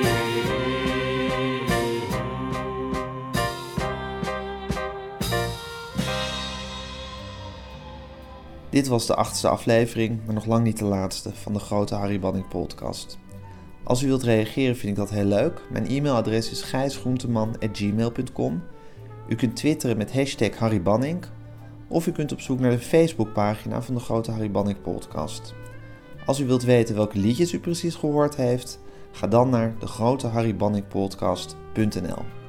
Dit 8.70 8.88
was 8.88 9.06
de 9.06 9.16
achtste 9.16 9.48
aflevering, 9.48 10.26
maar 10.26 10.34
nog 10.34 10.46
lang 10.46 10.64
niet 10.64 10.80
de 10.80 10.86
laatste, 10.86 11.34
van 11.34 11.54
de 11.54 11.60
grote 11.60 11.96
Harry 11.96 12.20
Banning 12.20 12.48
podcast. 12.48 13.18
Als 13.84 14.04
u 14.04 14.08
wilt 14.08 14.24
reageren 14.24 14.76
vind 14.76 14.92
ik 14.92 14.98
dat 14.98 15.10
heel 15.10 15.26
leuk. 15.26 15.62
Mijn 15.72 15.88
e-mailadres 15.88 16.52
is 16.52 16.62
gijsgroenteman.gmail.com 16.62 18.64
U 19.28 19.36
kunt 19.36 19.56
twitteren 19.56 19.98
met 19.98 20.14
hashtag 20.14 20.58
Harry 20.58 20.82
Banning. 20.82 21.26
Of 21.94 22.08
u 22.08 22.12
kunt 22.12 22.32
op 22.32 22.42
zoek 22.42 22.60
naar 22.60 22.72
de 22.72 22.80
Facebookpagina 22.80 23.82
van 23.82 23.96
de 23.96 24.00
grote 24.00 24.32
Harry 24.32 24.76
podcast. 24.84 25.54
Als 26.26 26.40
u 26.40 26.46
wilt 26.46 26.64
weten 26.64 26.96
welke 26.96 27.18
liedjes 27.18 27.54
u 27.54 27.60
precies 27.60 27.96
gehoord 27.96 28.36
heeft, 28.36 28.80
ga 29.12 29.28
dan 29.28 29.50
naar 29.50 29.76
degroteharrybanningpodcast.nl 29.80 32.43